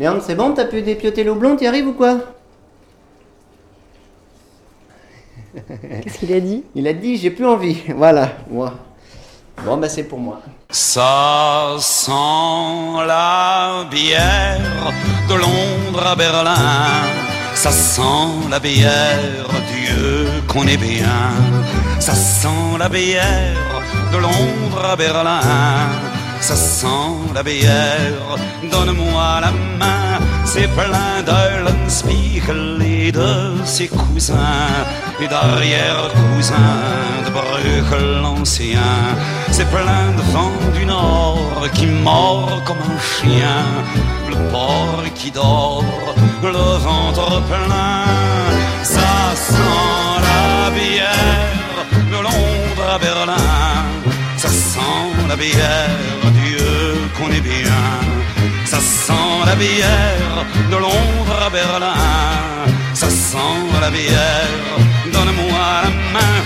Léandre, 0.00 0.22
c'est 0.22 0.34
bon, 0.34 0.52
t'as 0.52 0.64
pu 0.64 0.82
dépioter 0.82 1.24
l'eau 1.24 1.34
blonde, 1.34 1.58
t'y 1.58 1.66
arrives 1.66 1.88
ou 1.88 1.92
quoi 1.92 2.18
Qu'est-ce 6.02 6.18
qu'il 6.18 6.32
a 6.32 6.40
dit? 6.40 6.64
Il 6.74 6.86
a 6.86 6.92
dit 6.92 7.16
j'ai 7.16 7.30
plus 7.30 7.46
envie. 7.46 7.82
Voilà, 7.96 8.32
moi. 8.50 8.74
Bon, 9.64 9.76
bah 9.76 9.88
c'est 9.88 10.04
pour 10.04 10.18
moi. 10.18 10.40
Ça 10.70 11.76
sent 11.80 12.12
la 13.06 13.86
bière 13.90 14.92
de 15.26 15.34
Londres 15.34 16.06
à 16.06 16.14
Berlin. 16.14 17.08
Ça 17.54 17.72
sent 17.72 18.50
la 18.50 18.60
bière, 18.60 19.48
Dieu 19.72 20.28
qu'on 20.46 20.66
est 20.66 20.76
bien. 20.76 21.32
Ça 22.00 22.14
sent 22.14 22.76
la 22.78 22.90
bière 22.90 23.82
de 24.12 24.18
Londres 24.18 24.84
à 24.84 24.94
Berlin. 24.94 25.40
Ça 26.42 26.54
sent 26.54 27.32
la 27.34 27.42
bière, 27.42 28.36
donne-moi 28.70 29.40
la 29.40 29.50
main. 29.50 30.18
C'est 30.44 30.68
plein 30.68 31.22
d'Eulenspiegel 31.24 32.82
et 32.82 33.10
de 33.10 33.54
ses 33.64 33.88
cousins 33.88 34.84
et 35.20 35.28
d'arrière-cousins 35.28 36.54
de 37.24 37.30
Bruegel 37.30 38.22
l'ancien. 38.22 38.90
C'est 39.50 39.68
plein 39.70 40.06
de 40.16 40.22
vent 40.32 40.52
du 40.74 40.84
nord 40.86 41.66
qui 41.74 41.86
mord 41.86 42.62
comme 42.64 42.78
un 42.78 42.98
chien. 42.98 43.64
Le 44.28 44.36
porc 44.50 45.04
qui 45.14 45.30
dort, 45.30 45.84
le 46.42 46.78
ventre 46.86 47.42
plein. 47.50 48.04
Ça 48.82 49.34
sent 49.34 50.14
la 50.28 50.70
bière 50.70 51.86
de 52.12 52.18
Londres 52.26 52.88
à 52.94 52.98
Berlin. 52.98 53.48
Ça 54.36 54.48
sent 54.48 55.04
la 55.28 55.36
bière, 55.36 56.22
Dieu 56.42 56.68
qu'on 57.16 57.30
est 57.32 57.40
bien. 57.40 57.82
Ça 58.64 58.78
sent 58.80 59.34
la 59.46 59.54
bière 59.54 60.44
de 60.70 60.76
Londres 60.76 61.40
à 61.46 61.50
Berlin. 61.50 62.48
Ça 62.94 63.08
sent 63.10 63.38
la 63.80 63.90
bière, 63.90 64.48
donne-moi 65.18 65.64
la 65.84 65.90
main. 66.14 66.36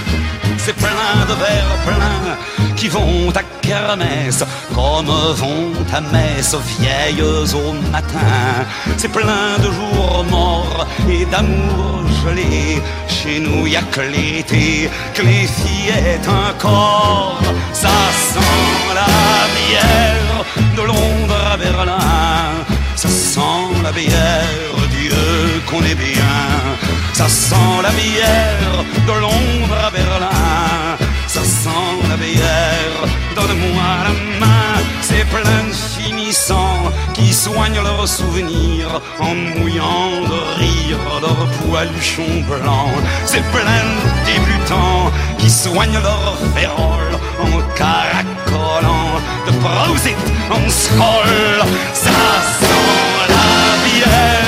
C'est 0.64 0.76
plein 0.76 1.16
de 1.28 1.35
verres 1.42 1.78
pleins 1.87 2.37
qui 2.76 2.88
vont 2.88 3.30
à 3.35 3.42
kermesse 3.66 4.44
comme 4.74 5.12
vont 5.42 5.72
à 5.92 6.00
messe 6.00 6.54
vieilles 6.72 7.22
au 7.22 7.72
matin. 7.90 8.64
C'est 8.96 9.12
plein 9.20 9.50
de 9.58 9.70
jours 9.78 10.24
morts 10.30 10.87
et 11.08 11.24
d'amour 11.26 12.02
gelé. 12.22 12.80
Chez 13.08 13.40
nous 13.40 13.66
y 13.66 13.76
a 13.76 13.82
que 13.82 14.00
l'été, 14.00 14.90
que 15.14 15.22
les 15.22 15.46
fillettes 15.58 16.28
encore. 16.46 17.42
Ça 17.72 17.96
sent 18.30 18.74
la 19.00 19.12
bière 19.56 20.44
de 20.76 20.82
Londres 20.82 21.42
à 21.52 21.56
Berlin. 21.56 22.50
Ça 22.94 23.08
sent 23.08 23.66
la 23.82 23.92
bière, 23.92 24.74
Dieu 24.96 25.62
qu'on 25.68 25.82
est 25.85 25.96
bien. 25.96 26.91
Ça 27.22 27.28
sent 27.28 27.82
la 27.85 27.90
bière 27.90 28.85
de 29.06 29.12
Londres 29.12 29.78
à 29.87 29.90
Berlin. 29.90 30.96
Ça 31.28 31.44
sent 31.44 32.08
la 32.08 32.16
bière, 32.16 32.98
donne-moi 33.37 33.90
la 34.06 34.44
main. 34.44 34.82
C'est 35.02 35.24
plein 35.26 35.68
de 35.68 35.72
finissants 35.72 36.82
qui 37.14 37.32
soignent 37.32 37.80
leurs 37.80 38.08
souvenirs 38.08 39.00
en 39.20 39.37
mouillant 39.37 40.11
de 40.32 40.58
rire 40.58 40.98
leurs 41.22 41.46
poiluchons 41.62 42.42
blancs. 42.48 42.98
C'est 43.24 43.44
plein 43.52 43.85
de 44.00 44.26
débutants 44.26 45.12
qui 45.38 45.48
soignent 45.48 46.02
leurs 46.02 46.38
féroles 46.56 47.18
en 47.40 47.52
caracolant 47.76 49.20
de 49.46 49.52
Prosit 49.62 50.16
en 50.50 50.68
scroll. 50.68 51.68
Ça 51.94 52.11
sent 52.58 53.28
la 53.28 53.76
bière 53.87 54.41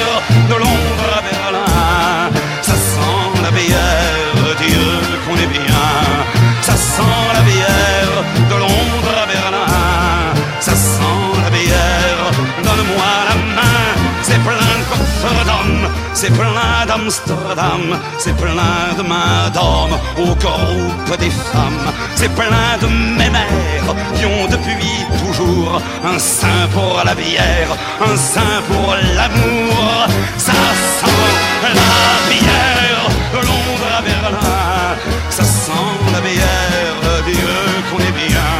c'est 16.24 16.32
plein 16.32 16.86
d'Amsterdam, 16.86 18.00
c'est 18.18 18.34
plein 18.36 18.94
de 18.96 19.02
mains 19.02 19.50
d'hommes 19.52 19.98
au 20.16 20.34
groupe 20.34 21.18
des 21.18 21.28
femmes. 21.28 21.92
C'est 22.14 22.34
plein 22.34 22.72
de 22.80 22.86
mémères 22.86 23.94
qui 24.14 24.24
ont 24.24 24.46
depuis 24.46 24.96
toujours 25.22 25.82
un 26.02 26.18
sein 26.18 26.62
pour 26.72 27.02
la 27.04 27.14
bière, 27.14 27.70
un 28.00 28.16
sein 28.16 28.56
pour 28.68 28.94
l'amour. 29.16 30.06
Ça 30.38 30.52
sent 30.98 31.24
la 31.62 32.16
bière 32.32 33.06
de 33.34 33.40
Londres 33.48 33.92
à 33.98 34.00
Berlin. 34.00 34.96
Ça 35.28 35.44
sent 35.44 35.92
la 36.14 36.20
bière, 36.22 37.22
Dieu 37.26 37.56
qu'on 37.90 37.98
est 37.98 38.16
bien. 38.28 38.50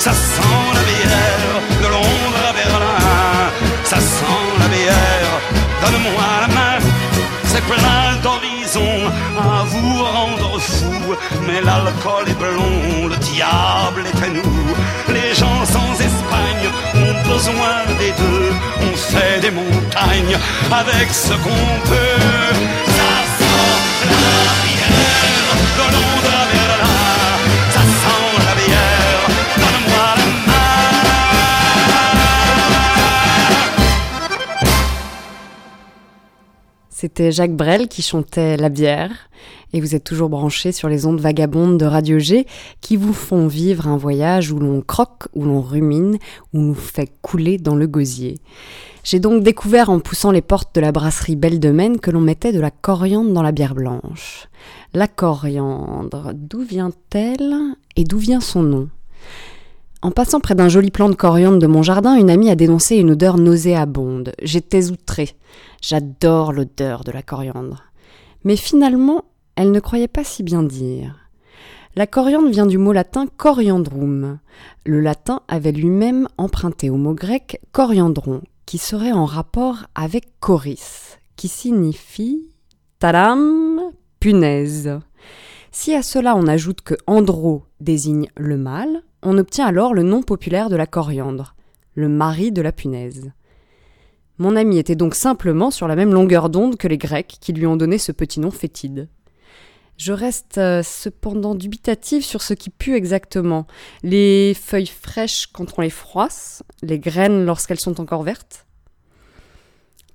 Ça 0.00 0.12
sent 0.12 0.55
C'est 7.56 7.62
plein 7.62 8.16
d'horizons 8.22 9.10
à 9.38 9.64
vous 9.64 10.04
rendre 10.04 10.60
fou. 10.60 11.16
Mais 11.46 11.62
l'alcool 11.62 12.28
est 12.28 12.38
blond, 12.38 13.08
le 13.08 13.16
diable 13.16 14.02
est 14.04 14.24
à 14.24 14.28
nous. 14.28 14.66
Les 15.08 15.32
gens 15.34 15.64
sans 15.64 15.94
Espagne 15.94 16.66
ont 16.96 17.32
besoin 17.32 17.76
des 17.98 18.12
deux. 18.22 18.52
On 18.82 18.94
fait 18.94 19.40
des 19.40 19.50
montagnes 19.50 20.36
avec 20.70 21.08
ce 21.10 21.32
qu'on 21.32 21.66
peut. 21.88 22.26
Ça 22.98 23.12
sent 23.38 24.04
la 24.44 24.56
bière 24.66 25.56
de 25.78 26.45
C'était 36.98 37.30
Jacques 37.30 37.54
Brel 37.54 37.88
qui 37.88 38.00
chantait 38.00 38.56
La 38.56 38.70
bière. 38.70 39.10
Et 39.74 39.82
vous 39.82 39.94
êtes 39.94 40.02
toujours 40.02 40.30
branchés 40.30 40.72
sur 40.72 40.88
les 40.88 41.04
ondes 41.04 41.20
vagabondes 41.20 41.76
de 41.76 41.84
Radio 41.84 42.18
G 42.18 42.46
qui 42.80 42.96
vous 42.96 43.12
font 43.12 43.48
vivre 43.48 43.86
un 43.86 43.98
voyage 43.98 44.50
où 44.50 44.58
l'on 44.58 44.80
croque, 44.80 45.28
où 45.34 45.44
l'on 45.44 45.60
rumine, 45.60 46.16
où 46.54 46.58
l'on 46.58 46.72
fait 46.72 47.12
couler 47.20 47.58
dans 47.58 47.74
le 47.74 47.86
gosier. 47.86 48.38
J'ai 49.04 49.20
donc 49.20 49.42
découvert 49.42 49.90
en 49.90 50.00
poussant 50.00 50.30
les 50.30 50.40
portes 50.40 50.74
de 50.74 50.80
la 50.80 50.90
brasserie 50.90 51.36
Belle 51.36 51.60
de 51.60 51.70
Maine 51.70 52.00
que 52.00 52.10
l'on 52.10 52.22
mettait 52.22 52.52
de 52.52 52.60
la 52.60 52.70
coriandre 52.70 53.30
dans 53.30 53.42
la 53.42 53.52
bière 53.52 53.74
blanche. 53.74 54.48
La 54.94 55.06
coriandre, 55.06 56.32
d'où 56.32 56.62
vient-elle 56.62 57.56
et 57.96 58.04
d'où 58.04 58.16
vient 58.16 58.40
son 58.40 58.62
nom? 58.62 58.88
En 60.00 60.12
passant 60.12 60.40
près 60.40 60.54
d'un 60.54 60.70
joli 60.70 60.90
plant 60.90 61.10
de 61.10 61.14
coriandre 61.14 61.58
de 61.58 61.66
mon 61.66 61.82
jardin, 61.82 62.14
une 62.14 62.30
amie 62.30 62.48
a 62.48 62.54
dénoncé 62.54 62.96
une 62.96 63.10
odeur 63.10 63.36
nauséabonde. 63.36 64.32
J'étais 64.40 64.90
outrée. 64.90 65.34
J'adore 65.80 66.52
l'odeur 66.52 67.04
de 67.04 67.12
la 67.12 67.22
coriandre. 67.22 67.84
Mais 68.44 68.56
finalement, 68.56 69.24
elle 69.56 69.70
ne 69.70 69.80
croyait 69.80 70.08
pas 70.08 70.24
si 70.24 70.42
bien 70.42 70.62
dire. 70.62 71.26
La 71.96 72.06
coriandre 72.06 72.50
vient 72.50 72.66
du 72.66 72.76
mot 72.76 72.92
latin 72.92 73.26
coriandrum. 73.26 74.38
Le 74.84 75.00
latin 75.00 75.40
avait 75.48 75.72
lui-même 75.72 76.28
emprunté 76.36 76.90
au 76.90 76.96
mot 76.96 77.14
grec 77.14 77.60
coriandron, 77.72 78.42
qui 78.66 78.76
serait 78.76 79.12
en 79.12 79.24
rapport 79.24 79.86
avec 79.94 80.38
coris, 80.38 81.16
qui 81.36 81.48
signifie 81.48 82.50
tadam, 82.98 83.80
punaise. 84.20 85.00
Si 85.72 85.94
à 85.94 86.02
cela 86.02 86.36
on 86.36 86.46
ajoute 86.46 86.82
que 86.82 86.94
andro 87.06 87.64
désigne 87.80 88.28
le 88.36 88.58
mâle, 88.58 89.02
on 89.22 89.38
obtient 89.38 89.66
alors 89.66 89.94
le 89.94 90.02
nom 90.02 90.22
populaire 90.22 90.68
de 90.68 90.76
la 90.76 90.86
coriandre, 90.86 91.54
le 91.94 92.08
mari 92.08 92.52
de 92.52 92.62
la 92.62 92.72
punaise. 92.72 93.32
Mon 94.38 94.54
ami 94.56 94.78
était 94.78 94.96
donc 94.96 95.14
simplement 95.14 95.70
sur 95.70 95.88
la 95.88 95.96
même 95.96 96.12
longueur 96.12 96.50
d'onde 96.50 96.76
que 96.76 96.88
les 96.88 96.98
Grecs 96.98 97.38
qui 97.40 97.52
lui 97.52 97.66
ont 97.66 97.76
donné 97.76 97.98
ce 97.98 98.12
petit 98.12 98.40
nom 98.40 98.50
fétide. 98.50 99.08
Je 99.96 100.12
reste 100.12 100.58
euh, 100.58 100.82
cependant 100.82 101.54
dubitative 101.54 102.22
sur 102.22 102.42
ce 102.42 102.52
qui 102.52 102.68
pue 102.68 102.96
exactement. 102.96 103.66
Les 104.02 104.52
feuilles 104.54 104.86
fraîches 104.86 105.46
quand 105.46 105.78
on 105.78 105.80
les 105.80 105.90
froisse, 105.90 106.62
les 106.82 106.98
graines 106.98 107.46
lorsqu'elles 107.46 107.80
sont 107.80 107.98
encore 107.98 108.22
vertes. 108.22 108.66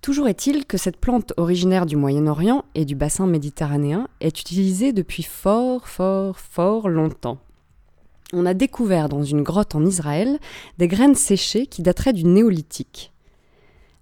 Toujours 0.01 0.27
est-il 0.27 0.65
que 0.65 0.77
cette 0.77 0.97
plante 0.97 1.34
originaire 1.38 1.88
du 1.88 1.95
Moyen-Orient 1.95 2.65
et 2.75 2.86
du 2.86 2.95
bassin 2.95 3.25
méditerranéen 3.25 4.07
est 4.19 4.39
utilisée 4.39 4.93
depuis 4.93 5.23
fort, 5.23 5.88
fort, 5.88 6.39
fort 6.39 6.88
longtemps. 6.88 7.39
On 8.34 8.45
a 8.45 8.53
découvert 8.53 9.10
dans 9.10 9.23
une 9.23 9.43
grotte 9.43 9.75
en 9.75 9.86
Israël 9.86 10.39
des 10.77 10.88
graines 10.88 11.15
séchées 11.15 11.67
qui 11.67 11.81
dateraient 11.81 12.13
du 12.13 12.23
néolithique. 12.23 13.11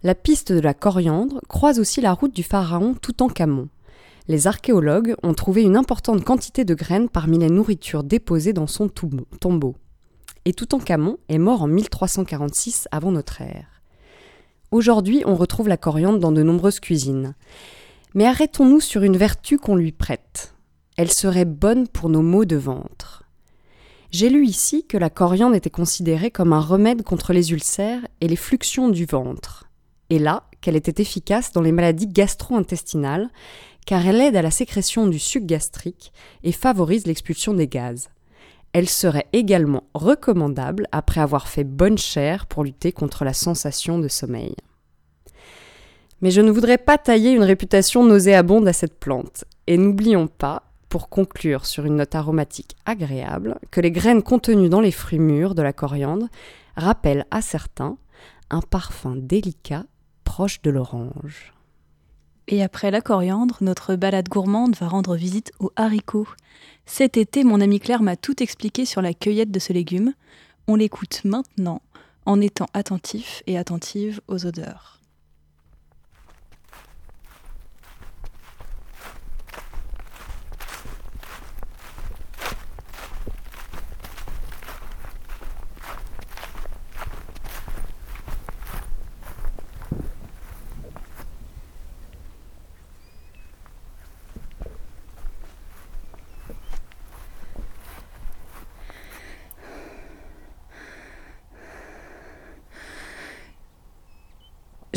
La 0.02 0.16
piste 0.16 0.54
de 0.54 0.62
la 0.62 0.74
coriandre 0.74 1.42
croise 1.50 1.78
aussi 1.78 2.00
la 2.00 2.14
route 2.14 2.34
du 2.34 2.42
pharaon 2.42 2.94
Toutankhamon. 2.94 3.68
Les 4.30 4.48
archéologues 4.48 5.16
ont 5.24 5.34
trouvé 5.34 5.64
une 5.64 5.76
importante 5.76 6.24
quantité 6.24 6.64
de 6.64 6.74
graines 6.74 7.10
parmi 7.10 7.38
les 7.38 7.50
nourritures 7.50 8.06
déposées 8.06 8.54
dans 8.54 8.66
son 8.66 8.88
tombeau. 8.88 9.76
Et 10.46 10.54
Toutankhamon 10.54 11.18
est 11.28 11.38
mort 11.38 11.64
en 11.64 11.68
1346 11.68 12.88
avant 12.92 13.12
notre 13.12 13.42
ère. 13.42 13.82
Aujourd'hui, 14.72 15.24
on 15.26 15.36
retrouve 15.36 15.68
la 15.68 15.76
coriandre 15.76 16.20
dans 16.20 16.32
de 16.32 16.44
nombreuses 16.44 16.80
cuisines. 16.80 17.36
Mais 18.14 18.26
arrêtons-nous 18.26 18.80
sur 18.80 19.04
une 19.04 19.18
vertu 19.18 19.58
qu'on 19.58 19.76
lui 19.76 19.92
prête. 19.92 20.56
Elle 20.96 21.12
serait 21.12 21.44
bonne 21.44 21.90
pour 21.90 22.08
nos 22.08 22.22
maux 22.22 22.46
de 22.46 22.56
ventre. 22.56 23.24
J'ai 24.12 24.30
lu 24.30 24.46
ici 24.46 24.86
que 24.88 24.98
la 24.98 25.10
coriandre 25.10 25.56
était 25.56 25.70
considérée 25.70 26.32
comme 26.32 26.54
un 26.54 26.62
remède 26.62 27.04
contre 27.04 27.34
les 27.34 27.52
ulcères 27.52 28.08
et 28.22 28.30
les 28.30 28.38
fluxions 28.38 28.88
du 28.88 29.04
ventre. 29.06 29.69
Et 30.10 30.20
là, 30.20 30.44
qu'elle 30.62 30.76
était 30.76 31.02
efficace 31.02 31.52
dans 31.52 31.62
les 31.62 31.72
maladies 31.72 32.08
gastro-intestinales, 32.08 33.30
car 33.86 34.06
elle 34.06 34.22
aide 34.22 34.36
à 34.36 34.42
la 34.42 34.52
sécrétion 34.52 35.08
du 35.08 35.20
suc 35.20 35.46
gastrique 35.46 36.12
et 36.44 36.52
favorise 36.52 37.08
l'expulsion 37.08 37.54
des 37.54 37.68
gaz. 37.68 38.10
Elle 38.74 38.90
serait 38.90 39.28
également 39.34 39.84
recommandable 39.94 40.88
après 40.92 41.22
avoir 41.22 41.48
fait 41.48 41.64
bonne 41.64 41.98
chère 41.98 42.46
pour 42.46 42.64
lutter 42.64 42.92
contre 42.92 43.24
la 43.24 43.34
sensation 43.34 43.98
de 43.98 44.08
sommeil. 44.08 44.56
Mais 46.22 46.32
je 46.32 46.42
ne 46.42 46.52
voudrais 46.52 46.78
pas 46.78 46.98
tailler 46.98 47.32
une 47.32 47.44
réputation 47.44 48.04
nauséabonde 48.04 48.68
à 48.68 48.74
cette 48.74 49.00
plante, 49.00 49.46
et 49.68 49.78
n'oublions 49.78 50.28
pas, 50.28 50.64
pour 50.90 51.10
conclure 51.10 51.66
sur 51.66 51.86
une 51.86 51.96
note 51.98 52.16
aromatique 52.16 52.76
agréable, 52.86 53.58
que 53.72 53.80
les 53.80 53.92
graines 53.92 54.24
contenues 54.24 54.70
dans 54.70 54.82
les 54.82 54.92
fruits 54.92 55.20
mûrs 55.20 55.56
de 55.56 55.62
la 55.62 55.74
coriandre 55.74 56.28
rappellent 56.76 57.26
à 57.32 57.42
certains 57.42 57.98
un 58.50 58.62
parfum 58.62 59.16
délicat 59.16 59.86
proche 60.30 60.62
de 60.62 60.70
l'orange. 60.70 61.54
Et 62.48 62.62
après 62.62 62.92
la 62.92 63.02
coriandre, 63.02 63.58
notre 63.62 63.96
balade 63.96 64.30
gourmande 64.30 64.76
va 64.76 64.88
rendre 64.88 65.16
visite 65.16 65.52
aux 65.60 65.72
haricots. 65.76 66.28
Cet 66.86 67.18
été, 67.18 67.44
mon 67.44 67.60
ami 67.62 67.80
Claire 67.80 68.04
m'a 68.04 68.16
tout 68.16 68.44
expliqué 68.44 68.86
sur 68.86 69.02
la 69.02 69.16
cueillette 69.16 69.50
de 69.50 69.58
ce 69.58 69.74
légume. 69.74 70.14
On 70.68 70.76
l'écoute 70.76 71.22
maintenant 71.26 71.82
en 72.28 72.40
étant 72.42 72.68
attentif 72.76 73.42
et 73.48 73.58
attentive 73.58 74.22
aux 74.28 74.46
odeurs. 74.46 74.99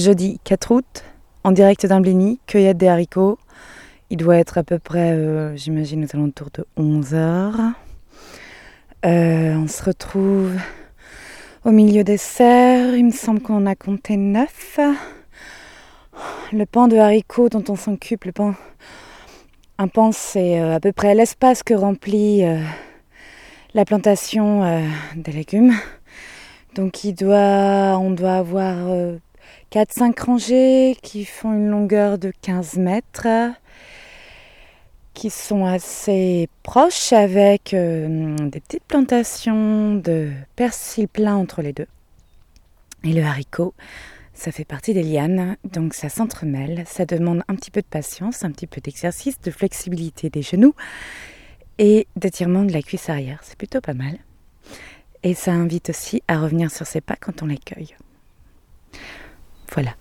Jeudi 0.02 0.40
4 0.42 0.74
août, 0.74 1.04
en 1.44 1.52
direct 1.52 1.86
d'un 1.86 2.02
cueillette 2.48 2.76
des 2.76 2.88
haricots. 2.88 3.38
Il 4.10 4.16
doit 4.16 4.36
être 4.36 4.58
à 4.58 4.64
peu 4.64 4.80
près, 4.80 5.12
euh, 5.12 5.56
j'imagine, 5.56 6.04
aux 6.04 6.16
alentours 6.16 6.48
de 6.52 6.66
11 6.76 7.14
heures. 7.14 7.60
Euh, 9.06 9.54
on 9.54 9.68
se 9.68 9.80
retrouve 9.84 10.56
au 11.64 11.70
milieu 11.70 12.02
des 12.02 12.16
serres. 12.16 12.96
Il 12.96 13.04
me 13.04 13.10
semble 13.12 13.42
qu'on 13.42 13.64
a 13.64 13.76
compté 13.76 14.16
9. 14.16 14.80
Le 16.52 16.66
pan 16.66 16.88
de 16.88 16.96
haricots 16.96 17.48
dont 17.48 17.62
on 17.68 17.76
s'occupe, 17.76 18.24
le 18.24 18.32
pan. 18.32 18.56
Un 19.78 19.86
pan, 19.86 20.10
c'est 20.10 20.60
euh, 20.60 20.74
à 20.74 20.80
peu 20.80 20.90
près 20.90 21.14
l'espace 21.14 21.62
que 21.62 21.74
remplit 21.74 22.42
la 23.72 23.84
plantation 23.84 24.84
des 25.14 25.30
légumes. 25.30 25.74
Donc 26.74 27.04
il 27.04 27.14
doit, 27.14 27.96
on 28.00 28.10
doit 28.10 28.34
avoir 28.34 28.76
4-5 29.72 30.24
rangées 30.26 30.96
qui 31.02 31.24
font 31.24 31.54
une 31.54 31.68
longueur 31.68 32.18
de 32.18 32.30
15 32.42 32.76
mètres, 32.76 33.54
qui 35.14 35.30
sont 35.30 35.64
assez 35.64 36.50
proches 36.62 37.14
avec 37.14 37.72
euh, 37.72 38.36
des 38.36 38.60
petites 38.60 38.84
plantations 38.84 39.94
de 39.94 40.30
persil 40.56 41.08
plein 41.08 41.36
entre 41.36 41.62
les 41.62 41.72
deux. 41.72 41.86
Et 43.02 43.14
le 43.14 43.22
haricot, 43.22 43.72
ça 44.34 44.52
fait 44.52 44.66
partie 44.66 44.92
des 44.92 45.02
lianes, 45.02 45.56
donc 45.64 45.94
ça 45.94 46.10
s'entremêle, 46.10 46.84
ça 46.86 47.06
demande 47.06 47.42
un 47.48 47.54
petit 47.54 47.70
peu 47.70 47.80
de 47.80 47.86
patience, 47.86 48.44
un 48.44 48.50
petit 48.50 48.66
peu 48.66 48.82
d'exercice, 48.82 49.40
de 49.40 49.50
flexibilité 49.50 50.28
des 50.28 50.42
genoux 50.42 50.74
et 51.78 52.06
d'étirement 52.16 52.64
de 52.64 52.74
la 52.74 52.82
cuisse 52.82 53.08
arrière. 53.08 53.40
C'est 53.42 53.56
plutôt 53.56 53.80
pas 53.80 53.94
mal. 53.94 54.18
Et 55.22 55.32
ça 55.32 55.52
invite 55.52 55.88
aussi 55.88 56.22
à 56.28 56.38
revenir 56.38 56.70
sur 56.70 56.86
ses 56.86 57.00
pas 57.00 57.16
quand 57.18 57.42
on 57.42 57.46
les 57.46 57.56
cueille. 57.56 57.96
Voilà. 59.74 59.94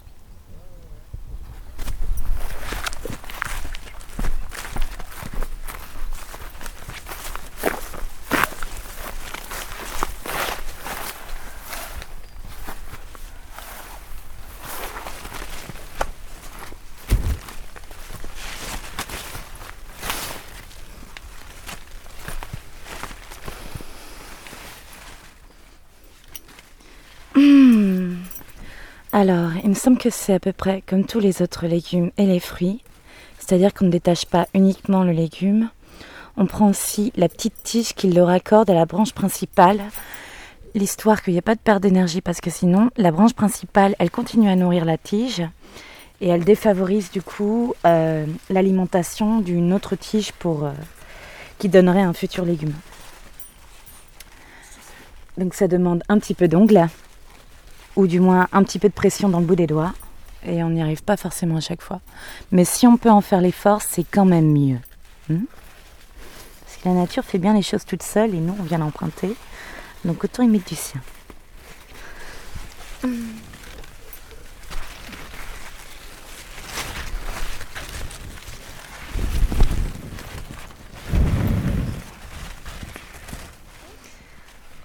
Alors, 29.14 29.52
il 29.64 29.70
me 29.70 29.71
semble 29.82 29.98
que 29.98 30.12
c'est 30.12 30.36
à 30.36 30.40
peu 30.40 30.54
près 30.54 30.84
comme 30.86 31.06
tous 31.06 31.20
les 31.20 31.42
autres 31.42 31.66
légumes 31.66 32.12
et 32.18 32.28
les 32.28 32.40
fruits, 32.40 32.84
c'est-à-dire 33.40 33.74
qu'on 33.74 33.86
ne 33.86 33.90
détache 33.90 34.28
pas 34.28 34.48
uniquement 34.54 35.04
le 35.04 35.12
légume, 35.12 35.72
on 36.38 36.46
prend 36.46 36.70
aussi 36.70 37.12
la 37.16 37.28
petite 37.28 37.64
tige 37.64 37.96
qui 37.96 38.12
le 38.12 38.22
raccorde 38.22 38.70
à 38.70 38.76
la 38.76 38.86
branche 38.86 39.14
principale, 39.14 39.82
l'histoire 40.76 41.24
qu'il 41.24 41.34
n'y 41.34 41.40
ait 41.40 41.42
pas 41.42 41.56
de 41.56 41.60
perte 41.60 41.82
d'énergie 41.82 42.22
parce 42.22 42.42
que 42.42 42.52
sinon, 42.52 42.92
la 42.96 43.10
branche 43.10 43.34
principale, 43.34 43.96
elle 43.98 44.12
continue 44.12 44.50
à 44.50 44.56
nourrir 44.56 44.86
la 44.86 45.00
tige 45.00 45.42
et 46.22 46.28
elle 46.28 46.44
défavorise 46.44 47.10
du 47.10 47.24
coup 47.24 47.74
euh, 47.84 48.28
l'alimentation 48.52 49.40
d'une 49.40 49.74
autre 49.74 49.96
tige 49.96 50.32
pour, 50.34 50.66
euh, 50.66 50.74
qui 51.58 51.70
donnerait 51.70 52.04
un 52.04 52.14
futur 52.14 52.46
légume. 52.46 52.76
Donc 55.40 55.56
ça 55.56 55.68
demande 55.68 56.04
un 56.08 56.20
petit 56.20 56.36
peu 56.36 56.48
d'ongle 56.48 56.88
ou 57.96 58.08
du 58.08 58.20
moins 58.20 58.48
un 58.52 58.64
petit 58.64 58.80
peu 58.80 58.90
de 58.90 58.94
pression 58.94 59.30
dans 59.30 59.40
le 59.40 59.46
bout 59.46 59.56
des 59.56 59.68
doigts. 59.68 59.94
Et 60.46 60.64
on 60.64 60.70
n'y 60.70 60.82
arrive 60.82 61.04
pas 61.04 61.18
forcément 61.18 61.58
à 61.58 61.62
chaque 61.62 61.82
fois. 61.82 62.02
Mais 62.52 62.66
si 62.66 62.88
on 62.88 62.98
peut 62.98 63.12
en 63.12 63.22
faire 63.22 63.42
l'effort, 63.42 63.82
c'est 63.82 64.04
quand 64.04 64.26
même 64.26 64.52
mieux. 64.52 64.80
Hmm 65.30 65.44
Parce 66.66 66.78
que 66.78 66.90
la 66.90 66.96
nature 66.96 67.24
fait 67.24 67.38
bien 67.38 67.54
les 67.54 67.62
choses 67.62 67.86
toute 67.86 68.04
seule 68.04 68.34
et 68.34 68.40
nous, 68.40 68.56
on 68.60 68.64
vient 68.64 68.80
l'emprunter. 68.80 69.36
Donc 70.04 70.24
autant 70.24 70.44
y 70.44 70.48
mettre 70.48 70.68
du 70.68 70.76
sien. 70.76 71.02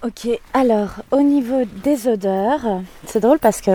Ok, 0.07 0.29
alors 0.53 1.01
au 1.11 1.21
niveau 1.21 1.65
des 1.83 2.07
odeurs, 2.07 2.81
c'est 3.05 3.19
drôle 3.19 3.39
parce 3.39 3.59
que 3.59 3.71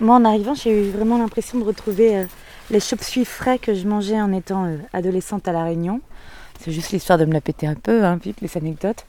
moi 0.00 0.16
en 0.16 0.24
arrivant, 0.26 0.52
j'ai 0.52 0.88
eu 0.88 0.90
vraiment 0.90 1.16
l'impression 1.16 1.58
de 1.58 1.64
retrouver 1.64 2.14
euh, 2.14 2.24
les 2.70 2.78
chauves-souris 2.78 3.24
frais 3.24 3.58
que 3.58 3.72
je 3.72 3.88
mangeais 3.88 4.20
en 4.20 4.34
étant 4.34 4.66
euh, 4.66 4.76
adolescente 4.92 5.48
à 5.48 5.52
La 5.52 5.64
Réunion. 5.64 6.02
C'est 6.60 6.72
juste 6.72 6.90
l'histoire 6.90 7.18
de 7.18 7.24
me 7.24 7.32
la 7.32 7.40
péter 7.40 7.66
un 7.66 7.74
peu, 7.74 8.04
hein, 8.04 8.18
vite 8.22 8.42
les 8.42 8.54
anecdotes. 8.58 9.06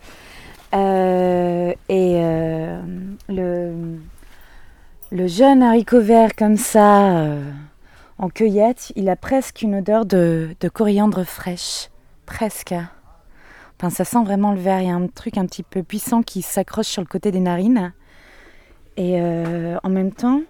Euh, 0.73 1.73
et 1.89 2.21
le, 3.27 4.07
jeune 5.27 5.61
haricot 5.61 5.99
vert 5.99 6.33
comme 6.33 6.55
ça, 6.55 7.25
en 8.19 8.29
cueillette, 8.29 8.93
il 8.95 9.09
a 9.09 9.17
presque 9.17 9.63
une 9.63 9.75
odeur 9.75 10.05
de, 10.05 10.55
de 10.61 10.69
coriandre 10.69 11.25
fraîche. 11.25 11.89
Presque. 12.25 12.73
Enfin, 13.79 13.91
ça 13.91 14.05
sent 14.05 14.23
vraiment 14.23 14.53
le 14.53 14.59
verre. 14.59 14.81
Il 14.81 14.87
y 14.87 14.91
a 14.91 14.95
un 14.95 15.07
truc 15.07 15.37
un 15.37 15.45
petit 15.45 15.63
peu 15.63 15.83
puissant 15.83 16.23
qui 16.23 16.41
s'accroche 16.41 16.87
sur 16.87 17.01
le 17.01 17.07
côté 17.07 17.31
des 17.31 17.39
narines. 17.39 17.93
Et 18.97 19.21
euh, 19.21 19.77
en 19.83 19.89
même 19.89 20.11
temps, 20.11 20.41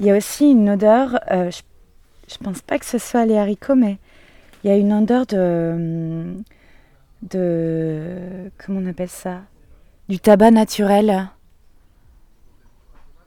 il 0.00 0.06
y 0.06 0.10
a 0.10 0.16
aussi 0.16 0.50
une 0.50 0.68
odeur. 0.68 1.18
Euh, 1.30 1.50
je, 1.50 2.36
ne 2.38 2.44
pense 2.44 2.60
pas 2.60 2.78
que 2.78 2.84
ce 2.84 2.98
soit 2.98 3.24
les 3.24 3.38
haricots, 3.38 3.74
mais 3.74 3.98
il 4.62 4.70
y 4.70 4.72
a 4.72 4.76
une 4.76 4.92
odeur 4.92 5.24
de. 5.24 6.34
de. 7.22 8.50
comment 8.58 8.80
on 8.80 8.86
appelle 8.86 9.08
ça? 9.08 9.40
Du 10.10 10.20
tabac 10.20 10.50
naturel. 10.50 11.28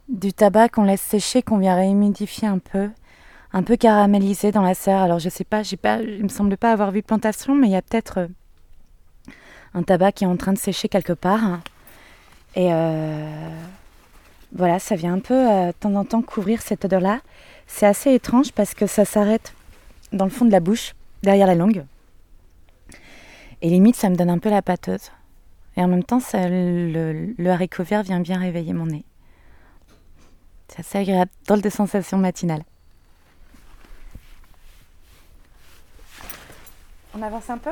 Du 0.08 0.34
tabac 0.34 0.69
qu'on 0.69 0.84
laisse 0.84 1.01
sécher, 1.01 1.41
qu'on 1.41 1.58
vient 1.58 1.75
réhumidifier 1.75 2.47
un 2.47 2.60
peu. 2.60 2.89
Un 3.54 3.63
peu 3.63 3.75
caramélisé 3.75 4.51
dans 4.51 4.62
la 4.62 4.75
serre. 4.75 4.99
Alors 4.99 5.17
je 5.17 5.30
sais 5.30 5.43
pas, 5.43 5.63
j'ai 5.63 5.77
pas, 5.77 5.99
il 6.01 6.23
me 6.23 6.30
semble 6.30 6.58
pas 6.58 6.71
avoir 6.71 6.91
vu 6.91 7.01
plantation, 7.01 7.56
mais 7.56 7.67
il 7.67 7.71
y 7.71 7.75
a 7.75 7.82
peut-être 7.82 8.27
un 9.73 9.84
tabac 9.84 10.13
qui 10.13 10.23
est 10.23 10.27
en 10.27 10.38
train 10.38 10.53
de 10.53 10.57
sécher 10.57 10.89
quelque 10.89 11.13
part. 11.13 11.60
Et 12.55 12.69
voilà, 14.53 14.79
ça 14.79 14.95
vient 14.95 15.13
un 15.13 15.19
peu 15.19 15.36
de 15.36 15.71
temps 15.71 15.95
en 15.95 16.05
temps 16.05 16.21
couvrir 16.21 16.62
cette 16.62 16.86
odeur-là. 16.86 17.21
C'est 17.67 17.86
assez 17.86 18.13
étrange 18.13 18.51
parce 18.51 18.73
que 18.73 18.86
ça 18.86 19.05
s'arrête 19.05 19.53
dans 20.12 20.25
le 20.25 20.31
fond 20.31 20.45
de 20.45 20.51
la 20.51 20.60
bouche, 20.60 20.93
derrière 21.23 21.47
la 21.47 21.55
langue. 21.55 21.86
Et 23.62 23.69
limite, 23.69 23.95
ça 23.95 24.10
me 24.10 24.15
donne 24.15 24.29
un 24.29 24.39
peu 24.39 24.49
la 24.49 24.62
pâteuse. 24.62 25.12
Et 25.77 25.81
en 25.84 25.88
même 25.88 26.03
temps, 26.03 26.19
ça, 26.19 26.49
le, 26.49 27.34
haricot 27.47 27.84
vert 27.84 28.03
vient 28.03 28.19
bien 28.19 28.39
réveiller 28.39 28.73
mon 28.73 28.88
nez. 28.88 29.05
C'est 30.67 30.79
assez 30.79 30.97
agréable, 30.97 31.31
drôle 31.47 31.62
de 31.62 31.69
sensation 31.69 32.17
matinale. 32.17 32.63
On 37.13 37.21
avance 37.21 37.49
un 37.49 37.57
peu 37.57 37.71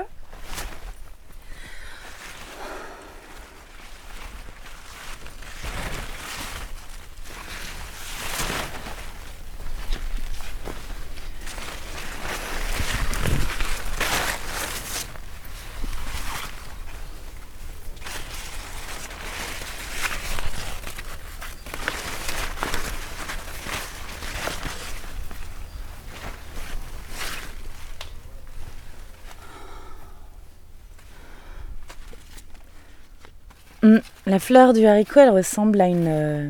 Mm. 33.81 34.01
La 34.30 34.38
fleur 34.38 34.74
du 34.74 34.86
haricot, 34.86 35.22
elle 35.22 35.32
ressemble 35.32 35.82
à 35.82 35.88
une, 35.88 36.06
euh, 36.08 36.50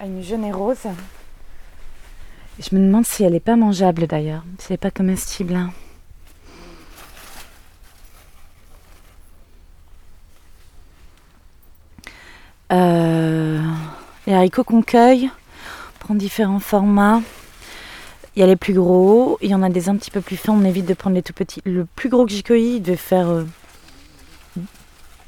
à 0.00 0.06
une 0.06 0.22
genêt 0.22 0.52
rose. 0.52 0.86
je 2.58 2.74
me 2.74 2.80
demande 2.80 3.04
si 3.04 3.24
elle 3.24 3.34
n'est 3.34 3.40
pas 3.40 3.56
mangeable 3.56 4.06
d'ailleurs, 4.06 4.42
si 4.58 4.68
elle 4.68 4.72
n'est 4.72 4.78
pas 4.78 4.90
comestible. 4.90 5.54
Hein. 5.54 5.70
Euh, 12.72 13.60
les 14.26 14.32
haricots 14.32 14.64
qu'on 14.64 14.80
cueille 14.80 15.28
prend 15.98 16.14
différents 16.14 16.58
formats. 16.58 17.20
Il 18.34 18.40
y 18.40 18.42
a 18.42 18.46
les 18.46 18.56
plus 18.56 18.72
gros, 18.72 19.36
il 19.42 19.50
y 19.50 19.54
en 19.54 19.62
a 19.62 19.68
des 19.68 19.90
un 19.90 19.96
petit 19.96 20.10
peu 20.10 20.22
plus 20.22 20.38
fins, 20.38 20.54
on 20.54 20.64
évite 20.64 20.86
de 20.86 20.94
prendre 20.94 21.16
les 21.16 21.22
tout 21.22 21.34
petits. 21.34 21.60
Le 21.66 21.84
plus 21.84 22.08
gros 22.08 22.24
que 22.24 22.32
j'ai 22.32 22.42
cueilli, 22.42 22.76
il 22.76 22.80
devait 22.80 22.96
faire 22.96 23.28
euh, 23.28 23.44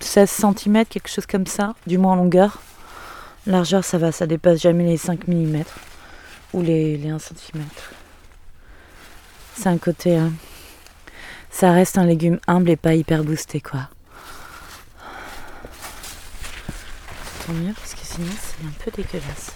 16 0.01 0.31
cm, 0.31 0.85
quelque 0.87 1.09
chose 1.09 1.27
comme 1.27 1.47
ça, 1.47 1.75
du 1.87 1.99
moins 1.99 2.13
en 2.13 2.17
longueur. 2.17 2.61
Largeur, 3.47 3.85
ça 3.85 3.99
va, 3.99 4.13
ça 4.13 4.27
dépasse 4.27 4.61
jamais 4.61 4.85
les 4.85 4.97
5 4.97 5.29
mm 5.29 5.63
ou 6.53 6.63
les, 6.63 7.09
1 7.09 7.19
cm. 7.19 7.65
C'est 9.55 9.69
un 9.69 9.79
côté. 9.79 10.17
Hein. 10.17 10.33
Ça 11.51 11.73
reste 11.73 11.97
un 11.97 12.05
légume 12.05 12.39
humble 12.47 12.71
et 12.71 12.77
pas 12.77 12.95
hyper 12.95 13.25
boosté, 13.25 13.61
quoi. 13.61 13.89
Tant 17.47 17.53
mieux, 17.53 17.73
parce 17.73 17.95
que 17.95 18.01
sinon, 18.05 18.33
c'est 18.41 18.67
un 18.67 18.73
peu 18.85 18.91
dégueulasse. 18.91 19.53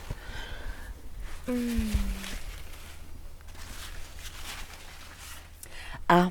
Ah, 6.09 6.29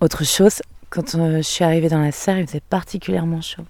autre 0.00 0.24
chose, 0.24 0.60
quand 0.94 1.16
euh, 1.16 1.38
je 1.38 1.42
suis 1.42 1.64
arrivée 1.64 1.88
dans 1.88 2.00
la 2.00 2.12
serre, 2.12 2.38
il 2.38 2.46
faisait 2.46 2.60
particulièrement 2.60 3.40
chaud. 3.40 3.64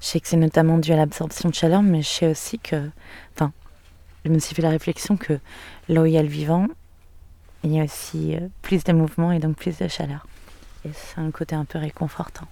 Je 0.00 0.06
sais 0.06 0.20
que 0.20 0.26
c'est 0.26 0.38
notamment 0.38 0.78
dû 0.78 0.90
à 0.92 0.96
l'absorption 0.96 1.50
de 1.50 1.54
chaleur, 1.54 1.82
mais 1.82 2.00
je 2.00 2.08
sais 2.08 2.26
aussi 2.26 2.58
que. 2.58 2.88
Enfin, 3.34 3.52
je 4.24 4.30
me 4.30 4.38
suis 4.38 4.54
fait 4.54 4.62
la 4.62 4.70
réflexion 4.70 5.18
que 5.18 5.38
là 5.90 6.00
où 6.00 6.06
il 6.06 6.12
y 6.12 6.18
a 6.18 6.22
le 6.22 6.28
vivant, 6.28 6.66
il 7.62 7.74
y 7.74 7.80
a 7.80 7.84
aussi 7.84 8.36
euh, 8.36 8.48
plus 8.62 8.84
de 8.84 8.92
mouvement 8.94 9.32
et 9.32 9.38
donc 9.38 9.56
plus 9.56 9.76
de 9.76 9.86
chaleur. 9.86 10.26
Et 10.86 10.90
c'est 10.94 11.20
un 11.20 11.30
côté 11.30 11.54
un 11.54 11.66
peu 11.66 11.78
réconfortant. 11.78 12.48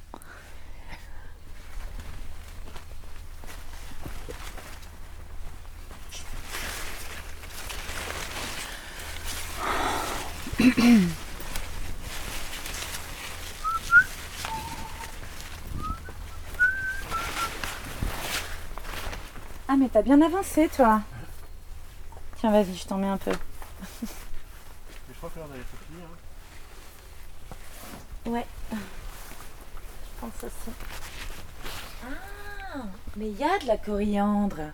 Ah, 19.72 19.76
mais 19.76 19.88
t'as 19.88 19.99
bien 20.10 20.22
avancé, 20.22 20.68
toi. 20.68 21.02
Tiens, 22.38 22.50
vas-y, 22.50 22.74
je 22.74 22.84
t'en 22.84 22.98
mets 22.98 23.06
un 23.06 23.16
peu. 23.16 23.30
je 24.02 25.14
crois 25.18 25.30
que 25.30 25.38
là, 25.38 25.44
on 25.48 25.52
avait 25.52 25.62
fini. 25.62 26.02
Hein. 28.26 28.30
Ouais. 28.32 28.46
Je 28.72 30.20
pense 30.20 30.32
aussi. 30.42 30.76
Ah, 32.04 32.86
mais 33.16 33.30
il 33.30 33.36
y 33.38 33.44
a 33.44 33.56
de 33.60 33.66
la 33.68 33.76
coriandre. 33.76 34.72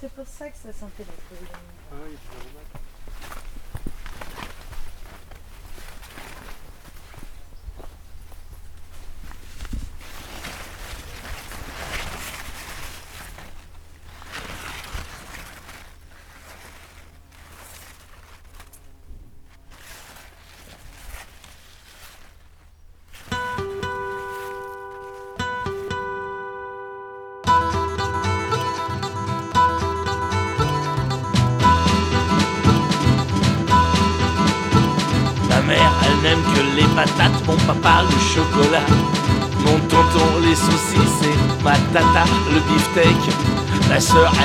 C'est 0.00 0.12
pour 0.12 0.26
ça 0.26 0.50
que 0.50 0.56
ça 0.56 0.72
sentait 0.72 1.04
la 1.04 1.14
coriandre. 1.28 1.60
Ah 1.92 1.96
oui, 2.04 2.16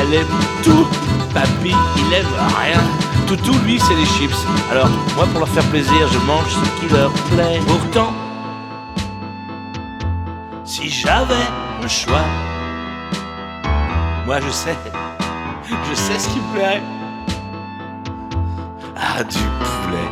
elle 0.07 0.19
aime 0.19 0.27
tout, 0.63 0.87
papy 1.33 1.75
il 1.97 2.13
aime 2.13 2.25
rien. 2.59 2.81
Tout 3.27 3.35
tout 3.37 3.57
lui 3.65 3.79
c'est 3.79 3.95
les 3.95 4.05
chips. 4.05 4.45
Alors 4.71 4.89
moi 5.15 5.25
pour 5.27 5.39
leur 5.39 5.49
faire 5.49 5.65
plaisir 5.65 6.07
je 6.11 6.19
mange 6.19 6.47
ce 6.49 6.79
qui 6.79 6.93
leur 6.93 7.11
plaît. 7.11 7.59
Pourtant, 7.67 8.13
si 10.63 10.89
j'avais 10.89 11.47
le 11.81 11.87
choix, 11.87 12.25
moi 14.25 14.39
je 14.39 14.49
sais, 14.49 14.77
je 15.89 15.95
sais 15.95 16.19
ce 16.19 16.29
qui 16.29 16.39
me 16.39 16.53
plairait. 16.53 16.81
Ah 18.95 19.23
du 19.23 19.37
poulet, 19.37 20.09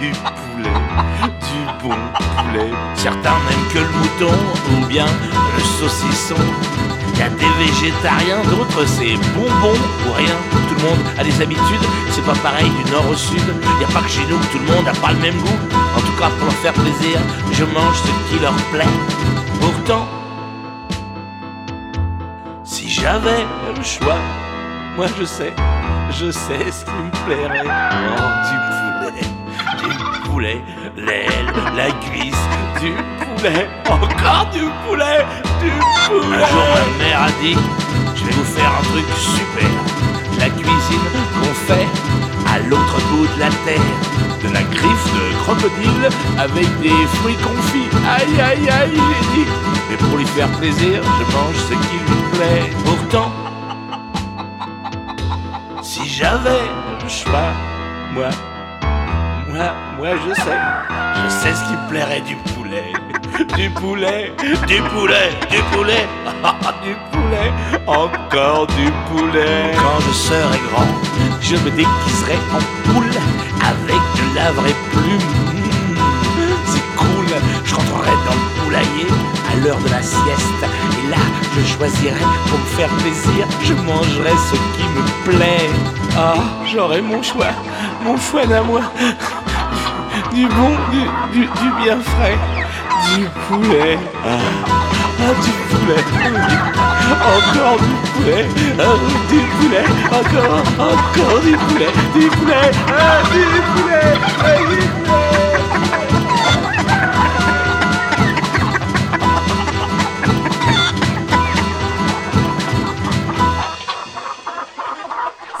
du 0.00 0.10
poulet 0.10 1.16
du 1.22 1.82
bon 1.82 1.94
poulet. 2.36 2.70
Certains 2.94 3.38
n'aiment 3.48 3.68
que 3.72 3.78
le 3.78 3.88
mouton 3.98 4.34
ou 4.72 4.86
bien 4.86 5.06
le 5.56 5.62
saucisson. 5.62 6.34
Il 7.16 7.20
y 7.20 7.22
a 7.22 7.30
des 7.30 7.48
végétariens, 7.58 8.42
d'autres 8.50 8.86
c'est 8.86 9.16
bonbon 9.34 9.72
ou 10.06 10.12
rien. 10.12 10.36
Tout 10.68 10.74
le 10.74 10.82
monde 10.82 10.98
a 11.18 11.24
des 11.24 11.40
habitudes, 11.40 11.86
c'est 12.10 12.24
pas 12.24 12.34
pareil 12.34 12.68
du 12.68 12.90
nord 12.90 13.08
au 13.10 13.14
sud. 13.14 13.40
Il 13.40 13.78
n'y 13.78 13.84
a 13.84 13.88
pas 13.88 14.02
que 14.02 14.08
chez 14.10 14.26
nous 14.28 14.38
que 14.38 14.46
tout 14.52 14.58
le 14.58 14.74
monde 14.74 14.86
a 14.86 14.92
pas 15.00 15.12
le 15.12 15.18
même 15.20 15.36
goût. 15.38 15.58
En 15.96 16.00
tout 16.00 16.12
cas, 16.18 16.28
pour 16.28 16.44
leur 16.44 16.54
faire 16.56 16.74
plaisir, 16.74 17.18
je 17.52 17.64
mange 17.64 17.96
ce 17.96 18.34
qui 18.34 18.38
leur 18.42 18.52
plaît. 18.70 18.84
Pourtant, 19.60 20.06
si 22.64 22.90
j'avais 22.90 23.46
le 23.74 23.82
choix, 23.82 24.18
moi 24.96 25.06
je 25.18 25.24
sais, 25.24 25.54
je 26.10 26.30
sais 26.30 26.70
ce 26.70 26.84
qui 26.84 26.90
me 26.90 27.10
plairait. 27.24 27.64
Oh, 27.64 28.30
du 28.50 30.28
poulet 30.28 30.62
l'aile, 30.96 31.52
la 31.74 31.90
cuisse, 31.92 32.34
du 32.80 32.92
poulet, 33.24 33.68
encore 33.88 34.50
du 34.52 34.60
poulet, 34.86 35.24
du 35.24 35.42
poulet. 35.42 35.45
Un 35.62 36.38
jour 36.46 36.66
ma 36.74 37.04
mère 37.04 37.22
a 37.22 37.30
dit, 37.42 37.56
je 38.14 38.24
vais 38.24 38.32
vous 38.32 38.44
faire 38.44 38.70
un 38.78 38.84
truc 38.84 39.06
super. 39.16 39.70
La 40.38 40.50
cuisine 40.50 41.08
qu'on 41.40 41.54
fait 41.66 41.86
à 42.52 42.58
l'autre 42.68 42.98
bout 43.10 43.26
de 43.34 43.40
la 43.40 43.48
terre. 43.64 43.80
De 44.42 44.52
la 44.52 44.62
griffe 44.62 45.14
de 45.14 45.34
crocodile 45.42 46.08
avec 46.38 46.80
des 46.80 47.06
fruits 47.16 47.36
confits. 47.36 47.88
Aïe 48.06 48.40
aïe 48.40 48.68
aïe, 48.68 48.92
j'ai 48.94 49.42
dit. 49.42 49.48
Mais 49.90 49.96
pour 49.96 50.18
lui 50.18 50.26
faire 50.26 50.48
plaisir, 50.58 51.02
je 51.02 51.36
mange 51.36 51.56
ce 51.56 51.72
qui 51.72 51.96
lui 52.06 52.22
plaît. 52.32 52.70
Pourtant, 52.84 53.32
si 55.82 56.06
j'avais 56.06 56.68
le 57.02 57.08
choix, 57.08 57.52
moi, 58.12 58.28
Moi, 59.48 59.72
moi 59.96 60.08
je 60.26 60.34
sais. 60.34 60.58
Je 61.24 61.28
sais 61.30 61.54
ce 61.54 61.64
qui 61.64 61.76
plairait 61.88 62.20
du 62.20 62.36
poulet. 62.66 62.92
Du 63.56 63.70
poulet, 63.70 64.32
du 64.66 64.82
poulet, 64.82 65.30
du 65.50 65.62
poulet, 65.72 66.06
du 66.84 66.94
poulet, 67.12 67.52
encore 67.86 68.66
du 68.66 68.90
poulet. 69.08 69.72
Quand 69.76 70.00
je 70.00 70.12
serai 70.12 70.58
grand, 70.70 70.88
je 71.40 71.56
me 71.56 71.70
déguiserai 71.70 72.38
en 72.52 72.90
poule 72.90 73.10
avec 73.60 74.02
de 74.18 74.34
la 74.34 74.52
vraie 74.52 74.74
plume. 74.92 75.20
C'est 76.66 76.96
cool, 76.96 77.26
je 77.64 77.74
rentrerai 77.74 78.16
dans 78.26 78.34
le 78.34 78.62
poulailler 78.62 79.06
à 79.52 79.56
l'heure 79.64 79.78
de 79.78 79.90
la 79.90 80.02
sieste. 80.02 80.62
Et 80.62 81.10
là, 81.10 81.22
je 81.56 81.74
choisirai 81.74 82.26
pour 82.48 82.58
me 82.58 82.64
faire 82.76 82.90
plaisir, 82.98 83.46
je 83.62 83.74
mangerai 83.74 84.32
ce 84.50 84.56
qui 84.76 84.86
me 84.94 85.30
plaît. 85.30 85.70
Ah, 86.16 86.34
j'aurai 86.66 87.00
mon 87.00 87.22
choix, 87.22 87.52
mon 88.02 88.16
choix 88.16 88.46
moi. 88.62 88.80
Du 90.36 90.46
bon, 90.48 90.76
du, 90.92 91.00
du, 91.32 91.46
du 91.46 91.68
bien 91.82 91.98
frais, 91.98 92.36
du 93.14 93.24
poulet. 93.48 93.98
Ah, 94.22 95.32
du 95.42 95.52
poulet. 95.70 96.02
Encore 97.24 97.78
du 97.78 97.94
poulet, 98.12 98.44
ah, 98.78 98.96
du 99.30 99.40
poulet, 99.56 99.86
encore, 100.12 100.60
encore 100.78 101.40
du 101.40 101.56
poulet, 101.56 101.92
du 102.14 102.28
poulet, 102.36 102.70
ah, 102.86 103.22
du 103.32 103.44
poulet, 103.72 104.12
ah, 104.44 104.58
du 104.58 104.76
poulet. 104.76 105.26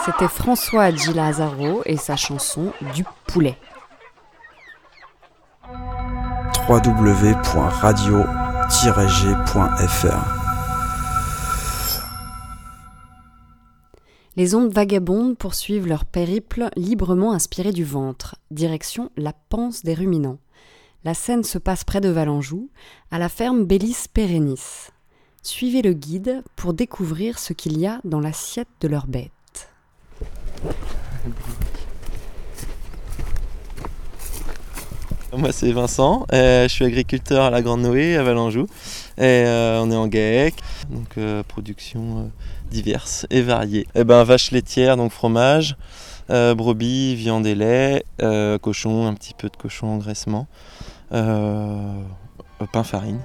C'était 0.04 0.28
François 0.28 0.92
Di 0.92 1.14
Lazaro 1.14 1.80
et 1.86 1.96
sa 1.96 2.16
chanson 2.16 2.74
Du 2.94 3.04
poulet. 3.26 3.56
www.radio-g.fr 6.68 7.76
Les 14.36 14.54
ondes 14.56 14.72
vagabondes 14.72 15.38
poursuivent 15.38 15.86
leur 15.86 16.04
périple 16.04 16.68
librement 16.74 17.32
inspiré 17.32 17.70
du 17.70 17.84
ventre, 17.84 18.34
direction 18.50 19.12
la 19.16 19.32
panse 19.32 19.84
des 19.84 19.94
ruminants. 19.94 20.38
La 21.04 21.14
scène 21.14 21.44
se 21.44 21.58
passe 21.58 21.84
près 21.84 22.00
de 22.00 22.08
Valenjou, 22.08 22.68
à 23.12 23.20
la 23.20 23.28
ferme 23.28 23.64
Bellis 23.64 24.06
Perennis. 24.12 24.88
Suivez 25.42 25.82
le 25.82 25.92
guide 25.92 26.42
pour 26.56 26.74
découvrir 26.74 27.38
ce 27.38 27.52
qu'il 27.52 27.78
y 27.78 27.86
a 27.86 28.00
dans 28.02 28.18
l'assiette 28.18 28.66
de 28.80 28.88
leur 28.88 29.06
bête. 29.06 29.70
Moi 35.36 35.52
c'est 35.52 35.70
Vincent, 35.70 36.26
euh, 36.32 36.62
je 36.62 36.68
suis 36.68 36.84
agriculteur 36.86 37.44
à 37.44 37.50
la 37.50 37.60
Grande 37.60 37.82
Noé 37.82 38.16
à 38.16 38.22
Valenjou 38.22 38.68
et 39.18 39.22
euh, 39.22 39.82
on 39.82 39.90
est 39.90 39.96
en 39.96 40.06
GAEC, 40.06 40.54
donc 40.88 41.18
euh, 41.18 41.42
production 41.42 42.30
diverses 42.70 43.26
et 43.28 43.42
variées. 43.42 43.86
Et 43.94 44.04
ben 44.04 44.24
vache 44.24 44.50
laitière, 44.50 44.96
donc 44.96 45.12
fromage, 45.12 45.76
brebis, 46.28 47.16
viande 47.16 47.46
et 47.46 47.54
lait, 47.54 48.04
cochon, 48.62 49.06
un 49.06 49.12
petit 49.12 49.34
peu 49.34 49.50
de 49.50 49.56
cochon 49.56 49.88
engraissement, 49.88 50.46
pain 51.10 52.04
farine. 52.82 53.20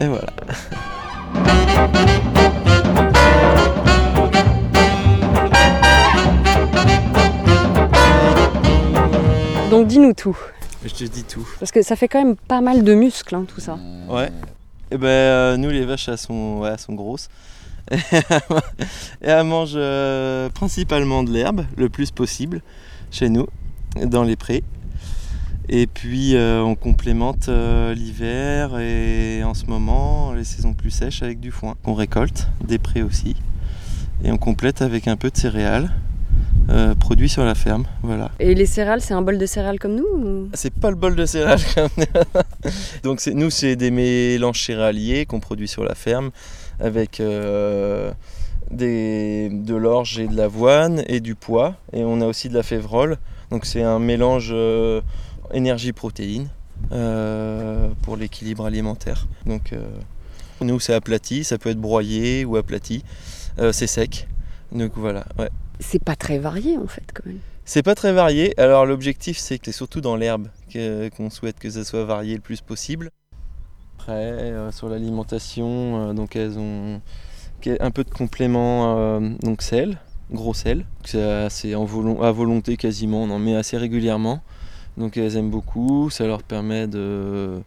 Et 0.00 0.06
voilà. 0.06 0.28
Donc 9.70 9.86
dis-nous 9.86 10.14
tout, 10.14 10.38
Je 10.84 10.94
te 10.94 11.04
dis 11.04 11.24
tout. 11.24 11.46
parce 11.60 11.70
que 11.70 11.82
ça 11.82 11.96
fait 11.96 12.08
quand 12.08 12.22
même 12.22 12.36
pas 12.36 12.60
mal 12.60 12.82
de 12.82 12.94
muscles 12.94 13.34
hein, 13.34 13.44
tout 13.46 13.60
ça. 13.60 13.78
Ouais. 14.08 14.30
Et 14.90 14.98
ben 14.98 15.06
euh, 15.06 15.56
nous 15.56 15.70
les 15.70 15.84
vaches 15.84 16.08
elles 16.08 16.18
sont, 16.18 16.58
ouais, 16.58 16.70
elles 16.70 16.78
sont 16.78 16.94
grosses. 16.94 17.28
Et 17.90 17.96
elles 19.22 19.44
mangent 19.44 19.72
euh, 19.76 20.48
principalement 20.50 21.22
de 21.22 21.30
l'herbe 21.30 21.64
le 21.76 21.88
plus 21.88 22.10
possible 22.10 22.62
chez 23.10 23.28
nous, 23.28 23.46
dans 24.04 24.22
les 24.22 24.36
prés. 24.36 24.62
Et 25.68 25.86
puis 25.86 26.34
euh, 26.34 26.62
on 26.62 26.74
complémente 26.74 27.48
euh, 27.48 27.94
l'hiver 27.94 28.78
et 28.78 29.44
en 29.44 29.54
ce 29.54 29.66
moment 29.66 30.32
les 30.32 30.44
saisons 30.44 30.74
plus 30.74 30.90
sèches 30.90 31.22
avec 31.22 31.38
du 31.40 31.50
foin 31.50 31.76
qu'on 31.82 31.94
récolte, 31.94 32.48
des 32.66 32.78
prés 32.78 33.02
aussi. 33.02 33.36
Et 34.24 34.32
on 34.32 34.38
complète 34.38 34.82
avec 34.82 35.08
un 35.08 35.16
peu 35.16 35.30
de 35.30 35.36
céréales 35.36 35.90
euh, 36.70 36.94
produits 36.94 37.28
sur 37.28 37.44
la 37.44 37.54
ferme. 37.54 37.84
Voilà. 38.02 38.30
Et 38.38 38.54
les 38.54 38.66
céréales, 38.66 39.00
c'est 39.00 39.14
un 39.14 39.22
bol 39.22 39.36
de 39.38 39.46
céréales 39.46 39.78
comme 39.78 39.94
nous 39.96 40.06
ou... 40.06 40.48
C'est 40.54 40.72
pas 40.72 40.90
le 40.90 40.96
bol 40.96 41.14
de 41.16 41.26
céréales. 41.26 41.60
quand 41.74 41.88
même. 41.96 42.06
Donc 43.02 43.20
c'est- 43.20 43.34
nous, 43.34 43.50
c'est 43.50 43.76
des 43.76 43.90
mélanges 43.90 44.64
céréaliers 44.64 45.26
qu'on 45.26 45.40
produit 45.40 45.68
sur 45.68 45.84
la 45.84 45.94
ferme 45.94 46.30
avec 46.80 47.20
euh, 47.20 48.12
des, 48.70 49.48
de 49.50 49.74
l'orge 49.74 50.18
et 50.18 50.28
de 50.28 50.36
l'avoine 50.36 51.02
et 51.08 51.20
du 51.20 51.34
pois. 51.34 51.74
Et 51.92 52.04
on 52.04 52.20
a 52.20 52.26
aussi 52.26 52.48
de 52.48 52.54
la 52.54 52.62
févrole. 52.62 53.18
Donc 53.50 53.66
c'est 53.66 53.82
un 53.82 53.98
mélange 53.98 54.50
euh, 54.52 55.00
énergie-protéine 55.52 56.48
pour 58.02 58.16
l'équilibre 58.16 58.66
alimentaire. 58.66 59.26
Donc 59.46 59.72
nous, 60.60 60.78
c'est 60.80 60.94
aplati, 60.94 61.44
ça 61.44 61.56
peut 61.58 61.70
être 61.70 61.80
broyé 61.80 62.44
ou 62.44 62.56
aplati. 62.56 63.04
C'est 63.72 63.86
sec. 63.86 64.28
Donc 64.72 64.92
voilà, 64.96 65.24
ouais. 65.38 65.48
C'est 65.80 66.02
pas 66.02 66.16
très 66.16 66.38
varié 66.38 66.78
en 66.78 66.86
fait 66.86 67.04
quand 67.12 67.26
même. 67.26 67.38
C'est 67.64 67.82
pas 67.82 67.94
très 67.94 68.12
varié. 68.12 68.58
Alors 68.58 68.86
l'objectif 68.86 69.38
c'est 69.38 69.58
que 69.58 69.66
c'est 69.66 69.72
surtout 69.72 70.00
dans 70.00 70.16
l'herbe 70.16 70.48
qu'on 71.16 71.30
souhaite 71.30 71.58
que 71.58 71.70
ça 71.70 71.84
soit 71.84 72.04
varié 72.04 72.34
le 72.34 72.40
plus 72.40 72.60
possible. 72.60 73.10
Après 73.98 74.12
euh, 74.12 74.72
sur 74.72 74.88
l'alimentation, 74.88 76.10
euh, 76.10 76.12
donc 76.12 76.36
elles 76.36 76.58
ont 76.58 77.00
un 77.78 77.90
peu 77.92 78.02
de 78.02 78.10
complément 78.10 78.98
euh, 78.98 79.20
donc 79.42 79.62
sel, 79.62 79.98
gros 80.30 80.54
sel. 80.54 80.84
C'est 81.04 81.74
à 81.74 82.32
volonté 82.32 82.76
quasiment, 82.76 83.22
on 83.22 83.30
en 83.30 83.38
met 83.38 83.54
assez 83.54 83.76
régulièrement. 83.76 84.42
Donc 84.96 85.16
elles 85.16 85.36
aiment 85.36 85.50
beaucoup, 85.50 86.10
ça 86.10 86.26
leur 86.26 86.42
permet 86.42 86.86
de 86.86 87.62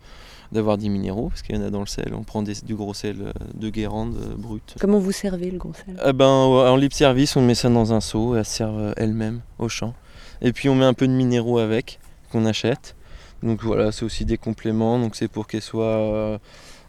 d'avoir 0.52 0.78
des 0.78 0.90
minéraux 0.90 1.30
parce 1.30 1.42
qu'il 1.42 1.56
y 1.56 1.60
en 1.60 1.64
a 1.64 1.70
dans 1.70 1.80
le 1.82 1.86
sel. 1.88 2.14
On 2.14 2.24
prend 2.24 2.42
des- 2.42 2.62
du 2.64 2.76
gros 2.76 2.94
sel 2.94 3.18
euh, 3.22 3.32
de 3.54 3.70
Guérande 3.70 4.16
euh, 4.18 4.36
brut. 4.38 4.76
Comment 4.80 5.00
vous 5.00 5.12
servez 5.12 5.50
le 5.52 5.58
gros 5.58 5.74
sel? 5.74 5.96
Eh 6.06 6.14
ben, 6.14 6.26
en 6.28 6.76
libre 6.76 6.96
service, 6.96 7.36
on 7.36 7.42
met 7.42 7.56
ça 7.56 7.70
dans 7.70 7.94
un 7.94 8.02
seau 8.02 8.36
et 8.36 8.40
elles 8.40 8.46
servent 8.46 8.80
euh, 8.80 8.94
elles-mêmes 8.98 9.42
au 9.60 9.70
champ. 9.70 9.94
Et 10.42 10.52
puis 10.54 10.70
on 10.70 10.76
met 10.76 10.86
un 10.86 10.94
peu 10.94 11.08
de 11.08 11.14
minéraux 11.14 11.58
avec, 11.60 12.00
qu'on 12.32 12.46
achète. 12.46 12.96
Donc 13.44 13.64
voilà, 13.64 13.92
c'est 13.92 14.06
aussi 14.06 14.26
des 14.26 14.38
compléments. 14.38 15.00
Donc 15.00 15.16
c'est 15.16 15.28
pour 15.28 15.48
qu'elles 15.48 15.62
soient 15.62 15.84
euh, 15.86 16.38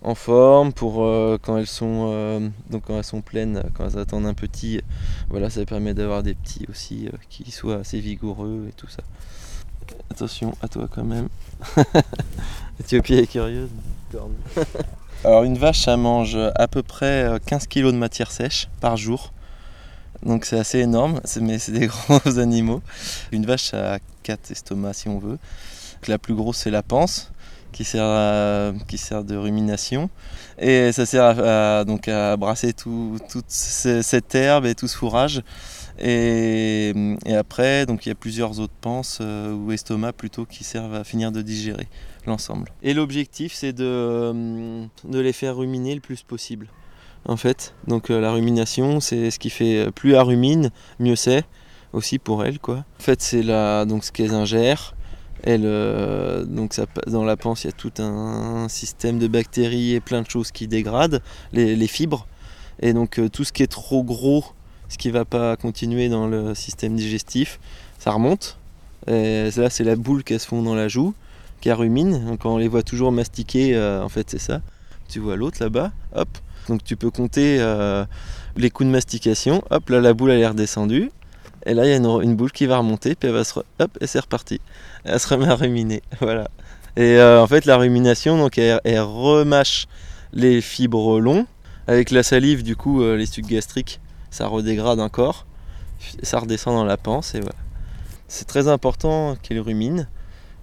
en 0.02 0.14
forme, 0.14 0.72
pour 0.72 1.04
euh, 1.04 1.38
quand 1.40 1.56
elles 1.56 1.66
sont 1.66 2.06
euh, 2.10 2.48
donc 2.70 2.84
quand 2.86 2.96
elles 2.96 3.04
sont 3.04 3.20
pleines, 3.22 3.62
quand 3.74 3.86
elles 3.86 3.98
attendent 3.98 4.26
un 4.26 4.34
petit. 4.34 4.80
Voilà, 5.30 5.50
ça 5.50 5.64
permet 5.64 5.94
d'avoir 5.94 6.22
des 6.22 6.34
petits 6.34 6.66
aussi 6.68 7.08
euh, 7.08 7.16
qui 7.28 7.50
soient 7.50 7.76
assez 7.76 7.98
vigoureux 8.00 8.66
et 8.68 8.72
tout 8.72 8.88
ça. 8.88 9.02
Attention 10.10 10.54
à 10.62 10.68
toi 10.68 10.88
quand 10.92 11.04
même. 11.04 11.28
Éthiopie 12.80 13.14
est 13.14 13.26
curieuse. 13.26 13.70
Alors 15.24 15.42
une 15.44 15.58
vache, 15.58 15.82
ça 15.84 15.96
mange 15.96 16.36
à 16.54 16.68
peu 16.68 16.82
près 16.82 17.24
euh, 17.24 17.38
15 17.44 17.66
kg 17.66 17.86
de 17.86 17.92
matière 17.92 18.30
sèche 18.30 18.68
par 18.80 18.96
jour. 18.96 19.32
Donc 20.24 20.44
c'est 20.44 20.58
assez 20.58 20.78
énorme, 20.80 21.20
mais 21.40 21.58
c'est 21.58 21.72
des 21.72 21.86
gros 22.08 22.38
animaux. 22.38 22.82
Une 23.32 23.46
vache 23.46 23.74
a 23.74 23.98
4 24.22 24.50
estomacs 24.50 24.94
si 24.94 25.08
on 25.08 25.18
veut. 25.18 25.38
La 26.08 26.18
plus 26.18 26.34
grosse 26.34 26.58
c'est 26.58 26.70
la 26.70 26.82
panse 26.82 27.32
qui 27.72 27.84
sert, 27.84 28.72
qui 28.88 28.96
sert 28.98 29.24
de 29.24 29.36
rumination. 29.36 30.08
Et 30.58 30.92
ça 30.92 31.04
sert 31.04 31.24
à, 31.44 31.84
donc 31.84 32.08
à 32.08 32.36
brasser 32.36 32.72
tout- 32.72 33.18
toute 33.30 33.50
ce- 33.50 34.00
cette 34.02 34.34
herbe 34.34 34.64
et 34.66 34.74
tout 34.74 34.88
ce 34.88 34.96
fourrage. 34.96 35.42
Et, 35.98 36.92
après, 37.26 37.86
donc 37.86 38.06
il 38.06 38.10
y 38.10 38.12
a 38.12 38.14
plusieurs 38.14 38.60
autres 38.60 38.74
panses 38.80 39.18
euh, 39.20 39.54
ou 39.54 39.72
estomacs 39.72 40.16
plutôt 40.16 40.44
qui 40.44 40.64
servent 40.64 40.94
à 40.94 41.04
finir 41.04 41.32
de 41.32 41.42
digérer 41.42 41.88
l'ensemble. 42.26 42.70
Et 42.82 42.92
l'objectif 42.94 43.52
c'est 43.54 43.72
de, 43.72 43.84
euh, 43.84 44.86
de 45.04 45.18
les 45.18 45.32
faire 45.32 45.56
ruminer 45.56 45.94
le 45.94 46.00
plus 46.00 46.22
possible 46.22 46.68
en 47.28 47.36
fait. 47.36 47.74
Donc 47.86 48.10
euh, 48.10 48.20
la 48.20 48.32
rumination, 48.32 49.00
c'est 49.00 49.30
ce 49.30 49.38
qui 49.38 49.50
fait 49.50 49.90
plus 49.92 50.14
elle 50.14 50.22
rumine, 50.22 50.70
mieux 50.98 51.16
c'est 51.16 51.44
aussi 51.92 52.18
pour 52.18 52.44
elle 52.44 52.58
quoi. 52.58 52.84
En 52.98 53.02
fait, 53.02 53.20
c'est 53.20 53.42
la 53.42 53.84
donc 53.84 54.04
ce 54.04 54.12
qu'elles 54.12 54.34
ingèrent. 54.34 54.94
Elle, 55.42 55.62
euh, 55.64 56.44
donc 56.44 56.72
ça, 56.72 56.86
dans 57.06 57.24
la 57.24 57.36
panse, 57.36 57.64
il 57.64 57.66
y 57.68 57.70
a 57.70 57.72
tout 57.72 57.92
un 57.98 58.68
système 58.68 59.18
de 59.18 59.28
bactéries 59.28 59.94
et 59.94 60.00
plein 60.00 60.22
de 60.22 60.30
choses 60.30 60.50
qui 60.50 60.66
dégradent 60.66 61.22
les, 61.52 61.86
fibres. 61.86 62.26
Et 62.80 62.92
donc 62.92 63.20
tout 63.32 63.44
ce 63.44 63.52
qui 63.52 63.62
est 63.62 63.70
trop 63.70 64.02
gros, 64.02 64.44
ce 64.88 64.98
qui 64.98 65.10
va 65.10 65.24
pas 65.24 65.56
continuer 65.56 66.08
dans 66.08 66.26
le 66.26 66.54
système 66.54 66.96
digestif, 66.96 67.58
ça 67.98 68.10
remonte. 68.10 68.58
Et 69.06 69.50
là, 69.56 69.70
c'est 69.70 69.84
la 69.84 69.96
boule 69.96 70.24
qu'elles 70.24 70.40
se 70.40 70.46
font 70.46 70.62
dans 70.62 70.74
la 70.74 70.88
joue, 70.88 71.14
qui 71.60 71.70
rumine. 71.72 72.24
Donc, 72.24 72.44
on 72.44 72.56
les 72.56 72.68
voit 72.68 72.82
toujours 72.82 73.12
mastiquer, 73.12 73.74
euh, 73.74 74.02
en 74.02 74.08
fait, 74.08 74.30
c'est 74.30 74.40
ça. 74.40 74.60
Tu 75.08 75.20
vois 75.20 75.36
l'autre 75.36 75.58
là-bas, 75.60 75.92
hop, 76.16 76.28
donc 76.68 76.82
tu 76.82 76.96
peux 76.96 77.10
compter 77.10 77.58
euh, 77.60 78.04
les 78.56 78.70
coups 78.70 78.88
de 78.88 78.92
mastication. 78.92 79.62
Hop, 79.70 79.88
là 79.88 80.00
la 80.00 80.14
boule 80.14 80.32
elle 80.32 80.40
est 80.40 80.48
redescendue. 80.48 81.12
Et 81.64 81.74
là, 81.74 81.84
il 81.84 81.90
y 81.90 81.92
a 81.92 81.96
une, 81.96 82.34
boule 82.34 82.50
qui 82.50 82.66
va 82.66 82.78
remonter, 82.78 83.14
puis 83.14 83.28
elle 83.28 83.34
va 83.34 83.44
se. 83.44 83.60
Hop, 83.78 83.98
et 84.00 84.06
c'est 84.06 84.18
reparti. 84.18 84.60
Elle 85.04 85.20
se 85.20 85.28
remet 85.28 85.46
à 85.46 85.54
ruminer. 85.54 86.02
Voilà. 86.20 86.48
Et 86.96 87.18
euh, 87.18 87.42
en 87.42 87.46
fait, 87.46 87.66
la 87.66 87.76
rumination, 87.76 88.38
donc, 88.38 88.58
elle, 88.58 88.80
elle 88.84 89.00
remâche 89.00 89.86
les 90.32 90.60
fibres 90.60 91.20
longs. 91.20 91.46
Avec 91.88 92.10
la 92.10 92.24
salive, 92.24 92.64
du 92.64 92.74
coup, 92.74 93.04
les 93.04 93.26
sucs 93.26 93.46
gastriques, 93.46 94.00
ça 94.30 94.46
redégrade 94.46 95.00
encore. 95.00 95.46
Ça 96.22 96.38
redescend 96.40 96.74
dans 96.74 96.84
la 96.84 96.96
panse, 96.96 97.34
et 97.34 97.40
voilà. 97.40 97.56
C'est 98.28 98.46
très 98.46 98.68
important 98.68 99.36
qu'elle 99.42 99.60
rumine. 99.60 100.08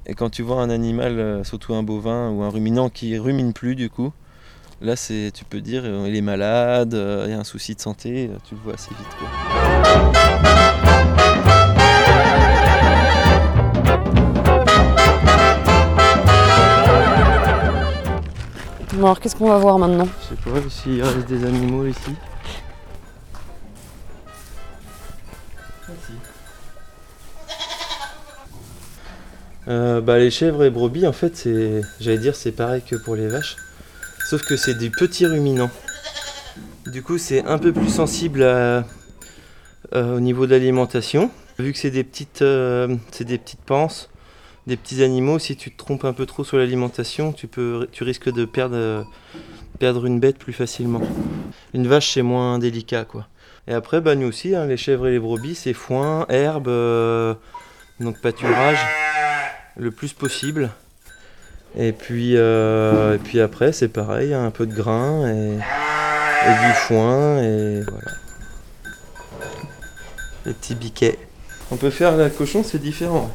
Et 0.05 0.15
quand 0.15 0.29
tu 0.29 0.41
vois 0.41 0.61
un 0.61 0.69
animal, 0.69 1.17
euh, 1.17 1.43
surtout 1.43 1.73
un 1.73 1.83
bovin 1.83 2.29
ou 2.29 2.43
un 2.43 2.49
ruminant 2.49 2.89
qui 2.89 3.17
rumine 3.17 3.53
plus, 3.53 3.75
du 3.75 3.89
coup, 3.89 4.11
là, 4.81 4.97
c'est, 4.97 5.31
tu 5.33 5.45
peux 5.45 5.61
dire, 5.61 5.83
euh, 5.85 6.05
il 6.09 6.15
est 6.15 6.21
malade, 6.21 6.93
euh, 6.93 7.23
il 7.25 7.31
y 7.31 7.33
a 7.33 7.39
un 7.39 7.45
souci 7.45 7.73
de 7.73 7.79
santé, 7.79 8.29
tu 8.43 8.55
le 8.55 8.61
vois 8.61 8.73
assez 8.73 8.89
vite. 8.89 9.07
Quoi. 9.17 9.29
Bon, 18.95 19.05
alors 19.05 19.19
qu'est-ce 19.19 19.35
qu'on 19.35 19.47
va 19.47 19.57
voir 19.57 19.79
maintenant? 19.79 20.07
Je 20.21 20.35
sais 20.35 20.41
pas 20.51 20.69
s'il 20.69 21.01
reste 21.01 21.27
des 21.27 21.45
animaux 21.45 21.85
ici. 21.85 22.11
Euh, 29.67 30.01
bah, 30.01 30.19
les 30.19 30.31
chèvres 30.31 30.63
et 30.63 30.69
brebis, 30.69 31.07
en 31.07 31.13
fait, 31.13 31.35
c'est, 31.35 31.81
j'allais 31.99 32.17
dire, 32.17 32.35
c'est 32.35 32.51
pareil 32.51 32.81
que 32.81 32.95
pour 32.95 33.15
les 33.15 33.27
vaches, 33.27 33.55
sauf 34.25 34.43
que 34.43 34.57
c'est 34.57 34.75
des 34.75 34.89
petits 34.89 35.25
ruminants. 35.25 35.71
Du 36.87 37.01
coup, 37.01 37.17
c'est 37.17 37.45
un 37.45 37.57
peu 37.57 37.71
plus 37.71 37.89
sensible 37.89 38.41
euh, 38.41 38.81
au 39.93 40.19
niveau 40.19 40.45
de 40.45 40.51
l'alimentation. 40.51 41.31
Vu 41.59 41.71
que 41.71 41.79
c'est 41.79 41.91
des 41.91 42.03
petites, 42.03 42.41
euh, 42.41 42.95
c'est 43.11 43.23
des 43.23 43.37
petites 43.37 43.61
panses, 43.61 44.09
des 44.67 44.75
petits 44.75 45.01
animaux, 45.01 45.39
si 45.39 45.55
tu 45.55 45.71
te 45.71 45.77
trompes 45.77 46.03
un 46.03 46.13
peu 46.13 46.25
trop 46.25 46.43
sur 46.43 46.57
l'alimentation, 46.57 47.31
tu 47.31 47.47
peux, 47.47 47.87
tu 47.91 48.03
risques 48.03 48.31
de 48.33 48.43
perdre, 48.43 49.07
perdre 49.79 50.05
une 50.05 50.19
bête 50.19 50.37
plus 50.37 50.53
facilement. 50.53 51.01
Une 51.73 51.87
vache, 51.87 52.13
c'est 52.13 52.21
moins 52.21 52.59
délicat, 52.59 53.05
quoi. 53.05 53.27
Et 53.67 53.73
après, 53.73 54.01
bah, 54.01 54.15
nous 54.15 54.27
aussi, 54.27 54.55
hein, 54.55 54.65
les 54.65 54.75
chèvres 54.75 55.07
et 55.07 55.11
les 55.11 55.19
brebis, 55.19 55.55
c'est 55.55 55.71
foin, 55.71 56.25
herbe, 56.27 56.67
donc 58.01 58.19
pâturage, 58.19 58.79
le 59.77 59.91
plus 59.91 60.13
possible. 60.13 60.71
Et 61.75 61.91
puis, 61.91 62.37
euh, 62.37 63.15
et 63.15 63.17
puis 63.17 63.39
après, 63.39 63.71
c'est 63.73 63.87
pareil, 63.87 64.33
un 64.33 64.51
peu 64.51 64.65
de 64.65 64.73
grain 64.73 65.27
et, 65.27 65.55
du 65.55 66.73
foin, 66.75 67.41
et 67.41 67.81
voilà. 67.81 68.11
Les 70.45 70.53
petits 70.53 70.75
biquets. 70.75 71.17
On 71.71 71.77
peut 71.77 71.89
faire 71.89 72.15
la 72.17 72.29
cochon, 72.29 72.63
c'est 72.63 72.79
différent. 72.79 73.33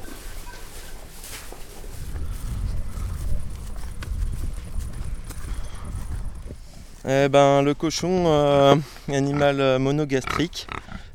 Eh 7.08 7.28
ben, 7.28 7.62
le 7.62 7.72
cochon, 7.72 8.24
euh, 8.26 8.76
animal 9.08 9.78
monogastrique, 9.78 10.68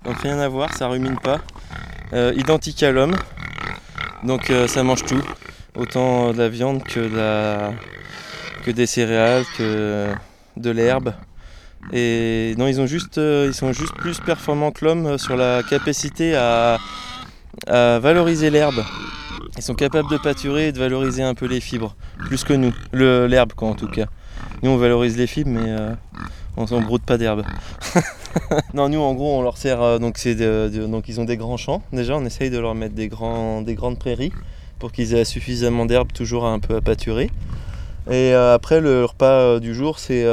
donc 0.03 0.17
rien 0.21 0.39
à 0.39 0.47
voir, 0.49 0.74
ça 0.74 0.88
rumine 0.88 1.19
pas. 1.19 1.39
Euh, 2.13 2.34
identique 2.36 2.84
à 2.84 2.91
l'homme, 2.91 3.15
donc 4.24 4.49
euh, 4.49 4.67
ça 4.67 4.84
mange 4.84 5.03
tout, 5.05 5.21
autant 5.76 6.32
de 6.32 6.38
la 6.38 6.49
viande 6.49 6.84
que, 6.84 7.71
des 8.71 8.86
céréales, 8.86 9.43
que 9.57 10.07
de 10.57 10.69
l'herbe. 10.69 11.13
Et 11.91 12.55
non, 12.57 12.67
ils, 12.67 12.80
ont 12.80 12.86
juste, 12.86 13.17
euh, 13.17 13.47
ils 13.47 13.53
sont 13.53 13.74
juste 13.74 13.93
plus 13.95 14.19
performants 14.19 14.71
que 14.71 14.86
l'homme 14.86 15.05
euh, 15.05 15.17
sur 15.17 15.36
la 15.36 15.61
capacité 15.63 16.36
à, 16.36 16.78
valoriser 17.67 18.49
l'herbe. 18.49 18.84
Ils 19.57 19.61
sont 19.61 19.76
capables 19.76 20.09
de 20.09 20.17
pâturer 20.17 20.69
et 20.69 20.71
de 20.71 20.80
valoriser 20.80 21.21
un 21.24 21.36
peu 21.36 21.45
les 21.45 21.59
fibres, 21.59 21.95
plus 22.26 22.43
que 22.43 22.53
nous, 22.53 22.74
l'herbe 22.93 23.53
quoi 23.53 23.67
en 23.67 23.76
tout 23.76 23.88
cas. 23.88 24.05
Nous 24.63 24.71
on 24.71 24.78
valorise 24.78 25.17
les 25.17 25.28
fibres 25.28 25.51
mais 25.51 25.69
euh, 25.69 25.93
on 26.58 26.68
s'en 26.68 26.82
broute 26.82 27.04
pas 27.04 27.18
d'herbe. 27.18 27.43
non 28.74 28.89
nous 28.89 28.99
en 28.99 29.14
gros 29.14 29.38
on 29.38 29.41
leur 29.41 29.58
sert 29.58 29.82
euh, 29.82 29.99
donc 29.99 30.18
c'est 30.18 30.36
de- 30.36 30.70
de- 30.74 30.86
donc 30.88 31.08
ils 31.08 31.20
ont 31.20 31.26
des 31.26 31.38
grands 31.38 31.58
champs. 31.58 31.82
Déjà 31.91 32.16
on 32.18 32.26
essaye 32.26 32.49
de 32.49 32.58
leur 32.60 32.76
mettre 32.76 32.95
des, 32.95 33.08
grands, 33.08 33.62
des 33.62 33.76
grandes 33.76 33.99
prairies 33.99 34.32
pour 34.80 34.91
qu'ils 34.91 35.14
aient 35.14 35.26
suffisamment 35.26 35.86
d'herbe 35.86 36.12
toujours 36.14 36.45
un 36.45 36.60
peu 36.60 36.76
à 36.76 36.82
pâturer. 36.82 37.30
Et 38.08 38.34
euh, 38.34 38.54
après 38.54 38.82
le 38.82 39.06
repas 39.06 39.26
euh, 39.39 39.60
du 39.60 39.74
jour 39.74 39.99
c'est 39.99 40.26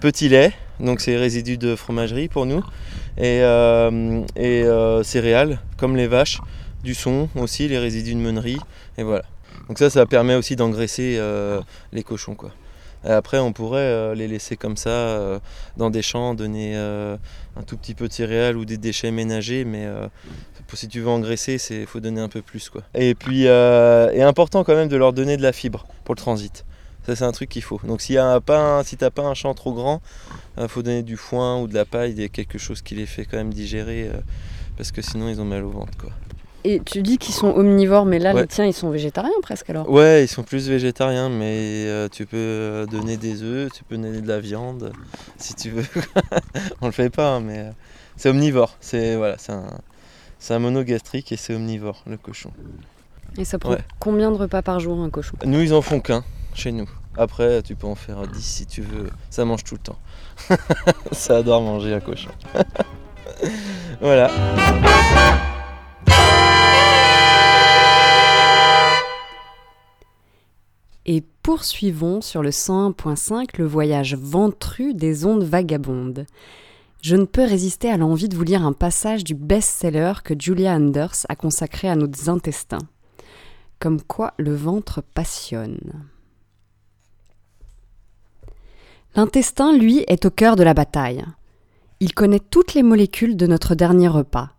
petit 0.00 0.28
lait, 0.28 0.52
donc 0.80 1.00
c'est 1.00 1.16
résidus 1.16 1.58
de 1.58 1.76
fromagerie 1.76 2.28
pour 2.28 2.46
nous, 2.46 2.62
et, 3.18 3.40
et 4.36 4.64
céréales 5.02 5.58
comme 5.76 5.96
les 5.96 6.06
vaches, 6.06 6.38
du 6.84 6.94
son 6.94 7.28
aussi, 7.36 7.68
les 7.68 7.78
résidus 7.78 8.14
de 8.14 8.20
meunerie, 8.20 8.58
et 8.96 9.02
voilà. 9.02 9.24
Donc 9.68 9.78
ça, 9.78 9.90
ça 9.90 10.06
permet 10.06 10.34
aussi 10.34 10.56
d'engraisser 10.56 11.16
euh, 11.18 11.60
les 11.92 12.02
cochons 12.02 12.34
quoi. 12.34 12.50
Et 13.04 13.10
après, 13.10 13.38
on 13.38 13.52
pourrait 13.52 13.80
euh, 13.80 14.14
les 14.14 14.28
laisser 14.28 14.56
comme 14.56 14.76
ça 14.76 14.90
euh, 14.90 15.38
dans 15.76 15.90
des 15.90 16.02
champs, 16.02 16.34
donner 16.34 16.72
euh, 16.76 17.16
un 17.56 17.62
tout 17.62 17.76
petit 17.76 17.94
peu 17.94 18.08
de 18.08 18.12
céréales 18.12 18.56
ou 18.56 18.64
des 18.64 18.76
déchets 18.78 19.10
ménagers, 19.10 19.64
mais 19.64 19.86
si 20.74 20.88
tu 20.88 21.00
veux 21.00 21.08
engraisser, 21.08 21.58
il 21.70 21.86
faut 21.86 22.00
donner 22.00 22.20
un 22.20 22.28
peu 22.28 22.42
plus. 22.42 22.68
Quoi. 22.68 22.82
Et 22.94 23.14
puis, 23.14 23.46
euh, 23.46 24.10
est 24.12 24.22
important 24.22 24.64
quand 24.64 24.74
même 24.74 24.88
de 24.88 24.96
leur 24.96 25.12
donner 25.12 25.36
de 25.36 25.42
la 25.42 25.52
fibre 25.52 25.86
pour 26.04 26.14
le 26.14 26.20
transit. 26.20 26.64
Ça, 27.06 27.16
c'est 27.16 27.24
un 27.24 27.32
truc 27.32 27.48
qu'il 27.48 27.62
faut. 27.62 27.80
Donc, 27.84 28.02
s'il 28.02 28.16
y 28.16 28.18
a 28.18 28.40
pas 28.40 28.84
si 28.84 28.96
tu 28.96 29.04
n'as 29.04 29.10
pas 29.10 29.22
un 29.22 29.34
champ 29.34 29.54
trop 29.54 29.72
grand, 29.72 30.02
il 30.60 30.68
faut 30.68 30.82
donner 30.82 31.02
du 31.02 31.16
foin 31.16 31.58
ou 31.60 31.66
de 31.66 31.74
la 31.74 31.86
paille, 31.86 32.28
quelque 32.28 32.58
chose 32.58 32.82
qui 32.82 32.94
les 32.94 33.06
fait 33.06 33.24
quand 33.24 33.38
même 33.38 33.54
digérer, 33.54 34.10
parce 34.76 34.92
que 34.92 35.00
sinon, 35.00 35.28
ils 35.28 35.40
ont 35.40 35.46
mal 35.46 35.64
au 35.64 35.70
ventre. 35.70 35.96
Quoi. 35.96 36.10
Et 36.64 36.80
tu 36.84 37.02
dis 37.02 37.18
qu'ils 37.18 37.34
sont 37.34 37.48
omnivores, 37.48 38.04
mais 38.04 38.18
là, 38.18 38.34
Ouais. 38.34 38.42
les 38.42 38.46
tiens, 38.48 38.64
ils 38.66 38.72
sont 38.74 38.90
végétariens 38.90 39.30
presque 39.42 39.70
alors 39.70 39.88
Ouais, 39.88 40.24
ils 40.24 40.28
sont 40.28 40.42
plus 40.42 40.68
végétariens, 40.68 41.28
mais 41.28 41.84
euh, 41.86 42.08
tu 42.08 42.26
peux 42.26 42.36
euh, 42.36 42.86
donner 42.86 43.16
des 43.16 43.42
œufs, 43.42 43.70
tu 43.72 43.84
peux 43.84 43.96
donner 43.96 44.20
de 44.20 44.28
la 44.28 44.40
viande, 44.40 44.92
si 45.38 45.54
tu 45.54 45.70
veux. 45.70 45.84
On 46.80 46.86
le 46.86 46.92
fait 46.92 47.10
pas, 47.10 47.34
hein, 47.36 47.40
mais 47.40 47.58
euh, 47.58 47.70
c'est 48.16 48.28
omnivore. 48.28 48.76
C'est 48.80 49.14
voilà, 49.16 49.36
un, 49.48 49.64
c'est 50.40 50.52
un 50.54 50.58
monogastrique 50.58 51.30
et 51.32 51.36
c'est 51.36 51.54
omnivore, 51.54 52.02
le 52.06 52.16
cochon. 52.16 52.50
Et 53.38 53.44
ça 53.44 53.58
prend 53.58 53.70
Ouais. 53.72 53.78
combien 54.00 54.30
de 54.32 54.36
repas 54.36 54.62
par 54.62 54.80
jour 54.80 55.00
un 55.00 55.10
cochon? 55.10 55.36
Nous, 55.46 55.60
ils 55.60 55.72
en 55.74 55.80
font 55.82 56.00
qu'un 56.00 56.24
chez 56.54 56.72
nous. 56.72 56.88
Après, 57.16 57.62
tu 57.62 57.76
peux 57.76 57.86
en 57.86 57.94
faire 57.94 58.26
10 58.26 58.42
si 58.44 58.66
tu 58.66 58.82
veux. 58.82 59.10
Ça 59.30 59.44
mange 59.44 59.62
tout 59.64 59.74
le 59.76 59.80
temps. 59.80 59.98
Ça 61.12 61.36
adore 61.38 61.62
manger 61.62 61.94
un 61.94 62.00
cochon. 62.00 62.30
voilà. 64.00 64.30
Et 71.10 71.24
poursuivons 71.42 72.20
sur 72.20 72.42
le 72.42 72.50
101.5 72.50 73.56
le 73.56 73.64
voyage 73.64 74.14
ventru 74.14 74.92
des 74.92 75.24
ondes 75.24 75.42
vagabondes. 75.42 76.26
Je 77.00 77.16
ne 77.16 77.24
peux 77.24 77.44
résister 77.44 77.90
à 77.90 77.96
l'envie 77.96 78.28
de 78.28 78.36
vous 78.36 78.42
lire 78.42 78.62
un 78.62 78.74
passage 78.74 79.24
du 79.24 79.34
best-seller 79.34 80.12
que 80.22 80.34
Julia 80.38 80.74
Anders 80.74 81.24
a 81.30 81.34
consacré 81.34 81.88
à 81.88 81.96
nos 81.96 82.10
intestins. 82.28 82.86
Comme 83.80 84.02
quoi 84.02 84.34
le 84.36 84.54
ventre 84.54 85.02
passionne. 85.14 86.04
L'intestin, 89.16 89.72
lui, 89.72 90.04
est 90.08 90.26
au 90.26 90.30
cœur 90.30 90.56
de 90.56 90.62
la 90.62 90.74
bataille. 90.74 91.24
Il 92.00 92.12
connaît 92.12 92.38
toutes 92.38 92.74
les 92.74 92.82
molécules 92.82 93.38
de 93.38 93.46
notre 93.46 93.74
dernier 93.74 94.08
repas, 94.08 94.50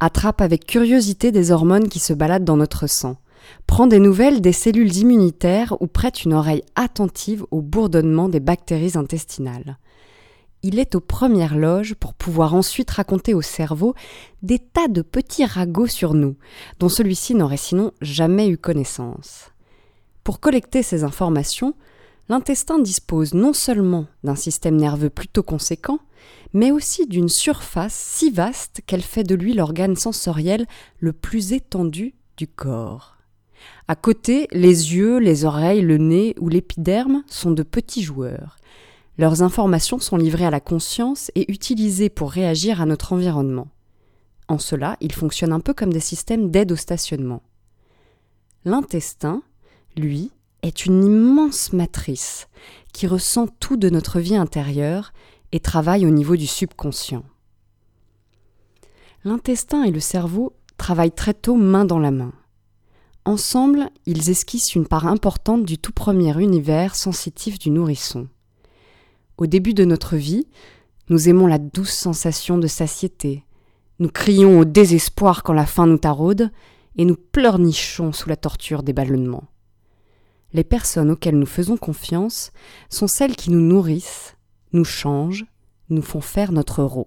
attrape 0.00 0.40
avec 0.40 0.64
curiosité 0.64 1.32
des 1.32 1.52
hormones 1.52 1.90
qui 1.90 1.98
se 1.98 2.14
baladent 2.14 2.44
dans 2.44 2.56
notre 2.56 2.86
sang, 2.86 3.18
prend 3.66 3.86
des 3.86 3.98
nouvelles 3.98 4.40
des 4.40 4.52
cellules 4.52 4.96
immunitaires 4.96 5.76
ou 5.80 5.86
prête 5.86 6.24
une 6.24 6.34
oreille 6.34 6.62
attentive 6.74 7.44
au 7.50 7.60
bourdonnement 7.60 8.28
des 8.28 8.40
bactéries 8.40 8.96
intestinales. 8.96 9.78
Il 10.62 10.80
est 10.80 10.96
aux 10.96 11.00
premières 11.00 11.56
loges 11.56 11.94
pour 11.94 12.14
pouvoir 12.14 12.54
ensuite 12.54 12.90
raconter 12.90 13.32
au 13.32 13.42
cerveau 13.42 13.94
des 14.42 14.58
tas 14.58 14.88
de 14.88 15.02
petits 15.02 15.44
ragots 15.44 15.86
sur 15.86 16.14
nous, 16.14 16.36
dont 16.80 16.88
celui-ci 16.88 17.34
n'aurait 17.34 17.56
sinon 17.56 17.92
jamais 18.00 18.48
eu 18.48 18.58
connaissance. 18.58 19.52
Pour 20.24 20.40
collecter 20.40 20.82
ces 20.82 21.04
informations, 21.04 21.74
l'intestin 22.28 22.80
dispose 22.80 23.34
non 23.34 23.52
seulement 23.52 24.06
d'un 24.24 24.34
système 24.34 24.76
nerveux 24.76 25.10
plutôt 25.10 25.44
conséquent, 25.44 26.00
mais 26.52 26.72
aussi 26.72 27.06
d'une 27.06 27.28
surface 27.28 27.94
si 27.94 28.30
vaste 28.30 28.80
qu'elle 28.86 29.02
fait 29.02 29.22
de 29.22 29.34
lui 29.34 29.54
l'organe 29.54 29.96
sensoriel 29.96 30.66
le 30.98 31.12
plus 31.12 31.52
étendu 31.52 32.14
du 32.36 32.48
corps. 32.48 33.17
À 33.90 33.96
côté, 33.96 34.48
les 34.52 34.94
yeux, 34.94 35.18
les 35.18 35.46
oreilles, 35.46 35.80
le 35.80 35.96
nez 35.96 36.34
ou 36.38 36.50
l'épiderme 36.50 37.24
sont 37.26 37.52
de 37.52 37.62
petits 37.62 38.02
joueurs. 38.02 38.58
Leurs 39.16 39.42
informations 39.42 39.98
sont 39.98 40.18
livrées 40.18 40.44
à 40.44 40.50
la 40.50 40.60
conscience 40.60 41.30
et 41.34 41.50
utilisées 41.50 42.10
pour 42.10 42.30
réagir 42.30 42.82
à 42.82 42.86
notre 42.86 43.14
environnement. 43.14 43.68
En 44.46 44.58
cela, 44.58 44.98
ils 45.00 45.12
fonctionnent 45.12 45.54
un 45.54 45.60
peu 45.60 45.72
comme 45.72 45.92
des 45.92 46.00
systèmes 46.00 46.50
d'aide 46.50 46.70
au 46.70 46.76
stationnement. 46.76 47.42
L'intestin, 48.66 49.42
lui, 49.96 50.32
est 50.62 50.84
une 50.84 51.04
immense 51.04 51.72
matrice 51.72 52.48
qui 52.92 53.06
ressent 53.06 53.46
tout 53.58 53.78
de 53.78 53.88
notre 53.88 54.20
vie 54.20 54.36
intérieure 54.36 55.12
et 55.52 55.60
travaille 55.60 56.04
au 56.04 56.10
niveau 56.10 56.36
du 56.36 56.46
subconscient. 56.46 57.24
L'intestin 59.24 59.84
et 59.84 59.90
le 59.90 60.00
cerveau 60.00 60.52
travaillent 60.76 61.10
très 61.10 61.34
tôt 61.34 61.56
main 61.56 61.86
dans 61.86 61.98
la 61.98 62.10
main. 62.10 62.32
Ensemble, 63.24 63.90
ils 64.06 64.30
esquissent 64.30 64.74
une 64.74 64.86
part 64.86 65.06
importante 65.06 65.64
du 65.64 65.78
tout 65.78 65.92
premier 65.92 66.40
univers 66.40 66.94
sensitif 66.94 67.58
du 67.58 67.70
nourrisson. 67.70 68.28
Au 69.36 69.46
début 69.46 69.74
de 69.74 69.84
notre 69.84 70.16
vie, 70.16 70.46
nous 71.08 71.28
aimons 71.28 71.46
la 71.46 71.58
douce 71.58 71.92
sensation 71.92 72.58
de 72.58 72.66
satiété, 72.66 73.44
nous 74.00 74.08
crions 74.08 74.60
au 74.60 74.64
désespoir 74.64 75.42
quand 75.42 75.52
la 75.52 75.66
faim 75.66 75.86
nous 75.86 75.98
taraude, 75.98 76.50
et 76.96 77.04
nous 77.04 77.16
pleurnichons 77.16 78.12
sous 78.12 78.28
la 78.28 78.36
torture 78.36 78.82
des 78.82 78.92
ballonnements. 78.92 79.48
Les 80.52 80.64
personnes 80.64 81.10
auxquelles 81.10 81.38
nous 81.38 81.46
faisons 81.46 81.76
confiance 81.76 82.52
sont 82.88 83.06
celles 83.06 83.36
qui 83.36 83.50
nous 83.50 83.60
nourrissent, 83.60 84.36
nous 84.72 84.84
changent, 84.84 85.46
nous 85.90 86.02
font 86.02 86.20
faire 86.20 86.52
notre 86.52 86.82
rôle. 86.82 87.06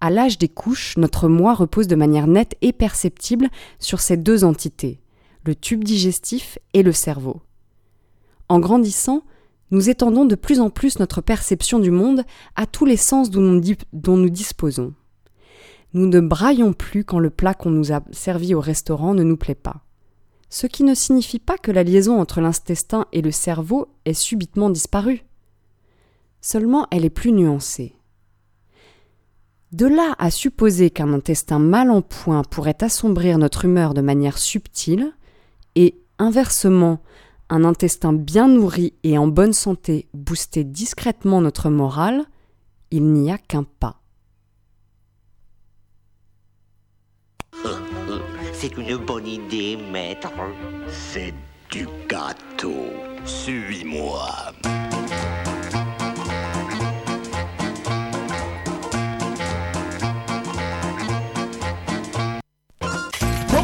À 0.00 0.10
l'âge 0.10 0.38
des 0.38 0.48
couches, 0.48 0.96
notre 0.96 1.28
moi 1.28 1.54
repose 1.54 1.88
de 1.88 1.96
manière 1.96 2.28
nette 2.28 2.56
et 2.60 2.72
perceptible 2.72 3.48
sur 3.80 4.00
ces 4.00 4.16
deux 4.16 4.44
entités, 4.44 5.00
le 5.44 5.56
tube 5.56 5.82
digestif 5.82 6.58
et 6.72 6.82
le 6.82 6.92
cerveau. 6.92 7.42
En 8.48 8.60
grandissant, 8.60 9.24
nous 9.70 9.90
étendons 9.90 10.24
de 10.24 10.34
plus 10.34 10.60
en 10.60 10.70
plus 10.70 10.98
notre 10.98 11.20
perception 11.20 11.78
du 11.78 11.90
monde 11.90 12.24
à 12.56 12.66
tous 12.66 12.86
les 12.86 12.96
sens 12.96 13.30
dont 13.30 13.40
nous, 13.40 14.30
disposons. 14.30 14.94
Nous 15.94 16.06
ne 16.06 16.20
braillons 16.20 16.72
plus 16.72 17.04
quand 17.04 17.18
le 17.18 17.30
plat 17.30 17.54
qu'on 17.54 17.70
nous 17.70 17.92
a 17.92 18.02
servi 18.12 18.54
au 18.54 18.60
restaurant 18.60 19.14
ne 19.14 19.22
nous 19.22 19.36
plaît 19.36 19.54
pas. 19.54 19.84
Ce 20.48 20.66
qui 20.66 20.84
ne 20.84 20.94
signifie 20.94 21.38
pas 21.38 21.58
que 21.58 21.70
la 21.70 21.82
liaison 21.82 22.18
entre 22.18 22.40
l'intestin 22.40 23.06
et 23.12 23.20
le 23.20 23.30
cerveau 23.30 23.88
est 24.06 24.14
subitement 24.14 24.70
disparue. 24.70 25.24
Seulement 26.40 26.86
elle 26.90 27.04
est 27.04 27.10
plus 27.10 27.32
nuancée. 27.32 27.97
De 29.72 29.86
là 29.86 30.14
à 30.18 30.30
supposer 30.30 30.90
qu'un 30.90 31.12
intestin 31.12 31.58
mal 31.58 31.90
en 31.90 32.00
point 32.00 32.42
pourrait 32.42 32.82
assombrir 32.82 33.36
notre 33.36 33.66
humeur 33.66 33.92
de 33.92 34.00
manière 34.00 34.38
subtile, 34.38 35.12
et 35.74 36.00
inversement, 36.18 37.02
un 37.50 37.64
intestin 37.64 38.12
bien 38.12 38.48
nourri 38.48 38.94
et 39.04 39.18
en 39.18 39.26
bonne 39.26 39.52
santé 39.52 40.08
booster 40.14 40.64
discrètement 40.64 41.40
notre 41.40 41.68
morale, 41.68 42.24
il 42.90 43.04
n'y 43.12 43.30
a 43.30 43.38
qu'un 43.38 43.64
pas. 43.64 44.00
C'est 48.54 48.76
une 48.76 48.96
bonne 48.96 49.26
idée, 49.26 49.78
maître. 49.92 50.32
C'est 50.90 51.32
du 51.70 51.86
gâteau. 52.08 52.86
Suis-moi. 53.24 54.28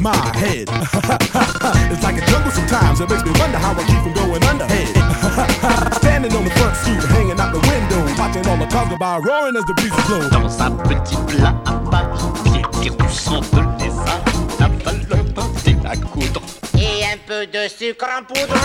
my 0.00 0.16
head. 0.36 0.68
it's 1.92 2.02
like 2.02 2.16
a 2.16 2.26
jungle 2.26 2.50
sometimes, 2.50 3.00
it 3.00 3.08
makes 3.08 3.24
me 3.24 3.32
wonder 3.38 3.58
how 3.58 3.72
I 3.72 3.84
keep 3.84 4.00
from 4.00 4.14
going 4.14 4.42
under. 4.44 4.66
Standing 6.00 6.32
on 6.34 6.44
the 6.44 6.50
front 6.50 6.76
stoop, 6.76 7.04
hanging 7.10 7.38
out 7.38 7.52
the 7.52 7.60
window, 7.60 8.00
watching 8.18 8.46
all 8.48 8.56
the 8.56 8.66
cars 8.66 8.88
go 8.88 8.96
by, 8.96 9.18
roaring 9.18 9.56
as 9.56 9.64
the 9.64 9.74
breeze. 9.74 9.90
Dans 10.30 10.60
un 10.62 10.70
petit 10.88 11.16
plat 11.26 11.54
à 11.66 12.02
pied 12.44 12.62
qui 12.80 12.90
ressent 12.90 13.40
de 13.40 13.82
lézard, 13.82 14.24
la 14.58 14.68
valeur 14.68 15.24
et 15.66 15.76
la 15.82 15.96
coudre. 15.96 16.42
Et 16.78 17.04
un 17.04 17.18
peu 17.26 17.46
de 17.46 17.68
sucre 17.68 18.06
en 18.18 18.22
poudre. 18.22 18.56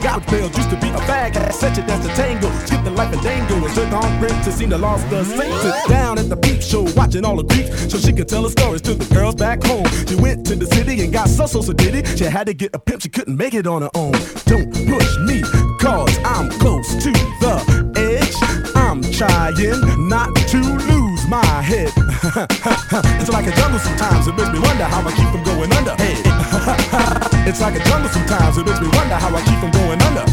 Of 0.00 0.04
garbage 0.04 0.28
pails 0.28 0.56
used 0.56 0.70
to 0.70 0.76
be 0.80 0.88
a 0.88 0.98
bag. 1.06 1.52
Such 1.52 1.76
a 1.76 1.82
dance 1.82 2.06
to 2.06 2.14
tango. 2.14 2.50
Skip 2.64 2.84
the 2.84 2.90
life 2.90 3.14
of 3.14 3.22
dango. 3.22 3.54
And 3.56 3.74
took 3.74 3.92
on 3.92 4.18
Brent 4.18 4.44
to 4.44 4.52
seem 4.52 4.70
to 4.70 4.78
lost 4.78 5.08
the. 5.10 5.24
Sit 5.24 5.90
down 5.90 6.18
at 6.18 6.30
the 6.30 6.36
peep 6.36 6.62
show, 6.62 6.84
watching 6.96 7.22
all 7.24 7.36
the 7.36 7.44
creeps. 7.44 7.92
So 7.92 7.98
she 7.98 8.12
could 8.14 8.26
tell 8.26 8.44
her 8.44 8.48
stories 8.48 8.80
to 8.82 8.94
the 8.94 9.14
girls 9.14 9.34
back 9.34 9.62
home. 9.62 9.84
She 10.08 10.14
went 10.14 10.46
to 10.46 10.56
the 10.56 10.64
city 10.66 11.02
and 11.04 11.12
got 11.12 11.28
so 11.28 11.44
so 11.44 11.60
so 11.60 11.74
did 11.74 11.94
it. 11.94 12.18
She 12.18 12.24
had 12.24 12.46
to 12.46 12.54
get 12.54 12.74
a 12.74 12.78
pimp, 12.78 13.02
she 13.02 13.10
couldn't 13.10 13.36
make 13.36 13.52
it 13.52 13.66
on 13.66 13.82
her 13.82 13.90
own. 13.94 14.12
Don't 14.46 14.72
push 14.72 15.18
me, 15.18 15.42
cause 15.78 16.18
I'm 16.24 16.48
close 16.48 16.88
to 17.04 17.12
the 17.44 17.56
edge. 17.96 18.36
I'm 18.74 19.02
trying 19.12 20.08
not 20.08 20.34
to 20.34 20.58
lose 20.58 21.26
my 21.28 21.44
head. 21.60 21.92
it's 23.20 23.30
like 23.30 23.46
a 23.46 23.52
jungle 23.52 23.80
sometimes, 23.80 24.26
it 24.26 24.34
makes 24.34 24.50
me 24.50 24.60
wonder 24.60 24.84
how 24.84 25.06
I 25.06 25.12
keep 25.12 25.28
from 25.28 25.44
going 25.44 25.72
under. 25.72 27.26
it's 27.46 27.60
like 27.60 27.74
a 27.74 27.84
jungle 27.88 28.10
sometimes, 28.10 28.58
it 28.58 28.66
makes 28.66 28.80
me 28.80 28.88
wonder 28.88 29.14
how 29.14 29.34
I 29.34 29.42
keep 29.42 29.58
from 29.58 29.70
going 29.70 30.00
under. 30.02 30.24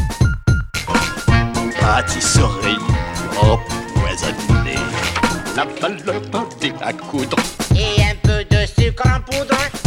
Pâtisserie 1.79 2.77
empoisonnée, 3.41 4.79
la 5.55 5.65
valeur 5.65 6.21
de 6.61 6.79
la 6.79 6.93
coudre. 6.93 7.37
Et 7.75 8.01
un 8.03 8.15
peu 8.23 8.43
de 8.43 8.65
sucre 8.65 9.07
en 9.07 9.21
poudre. 9.21 9.86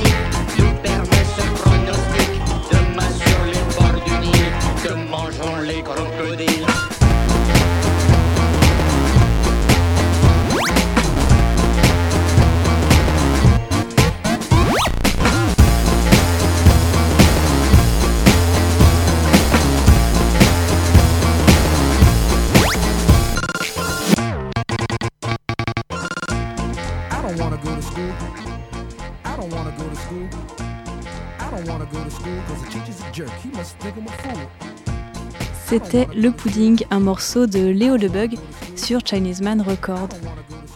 Le 35.93 36.29
Pudding, 36.29 36.85
un 36.89 37.01
morceau 37.01 37.47
de 37.47 37.59
Léo 37.67 37.97
Le 37.97 38.07
Bug 38.07 38.37
sur 38.77 39.05
Chinese 39.05 39.41
Man 39.41 39.59
Record. 39.59 40.07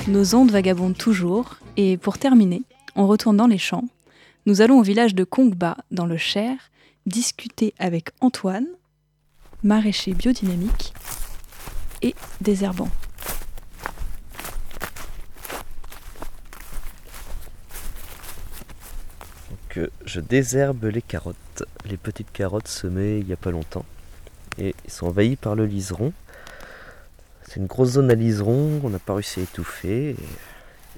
Nos 0.09 0.35
ondes 0.35 0.51
vagabondent 0.51 0.97
toujours, 0.97 1.55
et 1.77 1.95
pour 1.95 2.17
terminer, 2.17 2.63
on 2.97 3.07
retourne 3.07 3.37
dans 3.37 3.47
les 3.47 3.57
champs. 3.57 3.85
Nous 4.45 4.59
allons 4.59 4.77
au 4.77 4.81
village 4.81 5.15
de 5.15 5.23
Kongba, 5.23 5.77
dans 5.89 6.05
le 6.05 6.17
Cher, 6.17 6.57
discuter 7.05 7.73
avec 7.79 8.09
Antoine, 8.19 8.67
maraîcher 9.63 10.13
biodynamique 10.13 10.93
et 12.01 12.13
désherbant. 12.41 12.89
donc 19.49 19.77
euh, 19.77 19.89
je 20.05 20.19
désherbe 20.19 20.83
les 20.85 21.01
carottes. 21.01 21.63
Les 21.85 21.97
petites 21.97 22.31
carottes 22.33 22.67
semées 22.67 23.19
il 23.19 23.25
n'y 23.25 23.33
a 23.33 23.37
pas 23.37 23.51
longtemps. 23.51 23.85
Et 24.57 24.73
ils 24.85 24.91
sont 24.91 25.07
envahis 25.07 25.35
par 25.35 25.55
le 25.55 25.65
liseron. 25.65 26.13
C'est 27.43 27.57
une 27.57 27.67
grosse 27.67 27.91
zone 27.91 28.09
à 28.11 28.15
liseron, 28.15 28.81
on 28.83 28.89
n'a 28.89 28.99
pas 28.99 29.13
réussi 29.13 29.39
à 29.41 29.43
étouffer. 29.43 30.11
et 30.11 30.15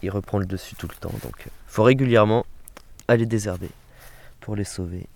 il 0.03 0.09
reprend 0.11 0.37
le 0.37 0.45
dessus 0.45 0.75
tout 0.75 0.87
le 0.87 0.95
temps. 0.95 1.13
Donc 1.23 1.33
il 1.45 1.51
faut 1.67 1.83
régulièrement 1.83 2.45
aller 3.07 3.25
désherber 3.25 3.69
pour 4.41 4.55
les 4.55 4.63
sauver. 4.63 5.07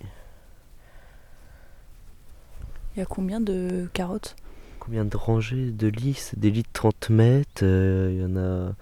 Il 2.94 2.98
y 2.98 3.02
a 3.02 3.06
combien 3.06 3.40
de 3.40 3.88
carottes? 3.92 4.36
Combien 4.78 5.04
de 5.04 5.16
rangées 5.16 5.70
de 5.70 5.86
lits? 5.88 6.30
Des 6.36 6.50
lits 6.50 6.62
de 6.64 6.68
30 6.72 7.10
mètres. 7.10 7.62
euh, 7.62 8.10
Il 8.12 8.20
y 8.20 8.24
en 8.24 8.36
a. 8.36 8.72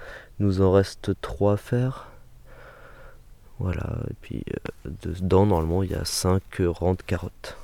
Nous 0.40 0.62
en 0.62 0.72
reste 0.72 1.12
3 1.20 1.52
à 1.52 1.56
faire. 1.58 2.08
Voilà. 3.58 3.98
Et 4.10 4.14
puis 4.22 4.42
euh, 4.86 4.90
dedans, 5.02 5.44
normalement, 5.46 5.82
il 5.82 5.90
y 5.90 5.94
a 5.94 6.04
5 6.04 6.42
rangs 6.60 6.94
de 6.94 7.02
carottes. 7.02 7.56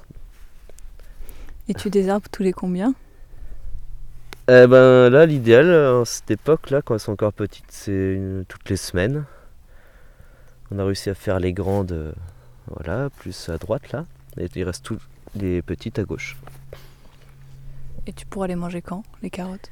Et 1.68 1.74
tu 1.74 1.90
désherbes 1.90 2.24
tous 2.30 2.42
les 2.42 2.52
combien? 2.52 2.94
Eh 4.48 4.66
ben 4.66 5.10
là, 5.10 5.26
l'idéal, 5.26 5.70
à 5.70 6.04
cette 6.04 6.30
époque-là, 6.30 6.80
quand 6.82 6.94
elles 6.94 7.00
sont 7.00 7.12
encore 7.12 7.32
petites, 7.32 7.70
c'est 7.70 8.20
toutes 8.48 8.68
les 8.70 8.76
semaines. 8.76 9.24
On 10.70 10.78
a 10.78 10.84
réussi 10.84 11.10
à 11.10 11.14
faire 11.14 11.40
les 11.40 11.52
grandes, 11.52 11.92
euh, 11.92 12.12
voilà, 12.68 13.10
plus 13.10 13.48
à 13.48 13.58
droite 13.58 13.90
là. 13.92 14.04
Et 14.36 14.48
il 14.54 14.64
reste 14.64 14.84
toutes 14.84 15.00
les 15.34 15.62
petites 15.62 15.98
à 15.98 16.04
gauche. 16.04 16.36
Et 18.06 18.12
tu 18.12 18.26
pourras 18.26 18.46
les 18.46 18.54
manger 18.54 18.82
quand, 18.82 19.02
les 19.22 19.30
carottes? 19.30 19.68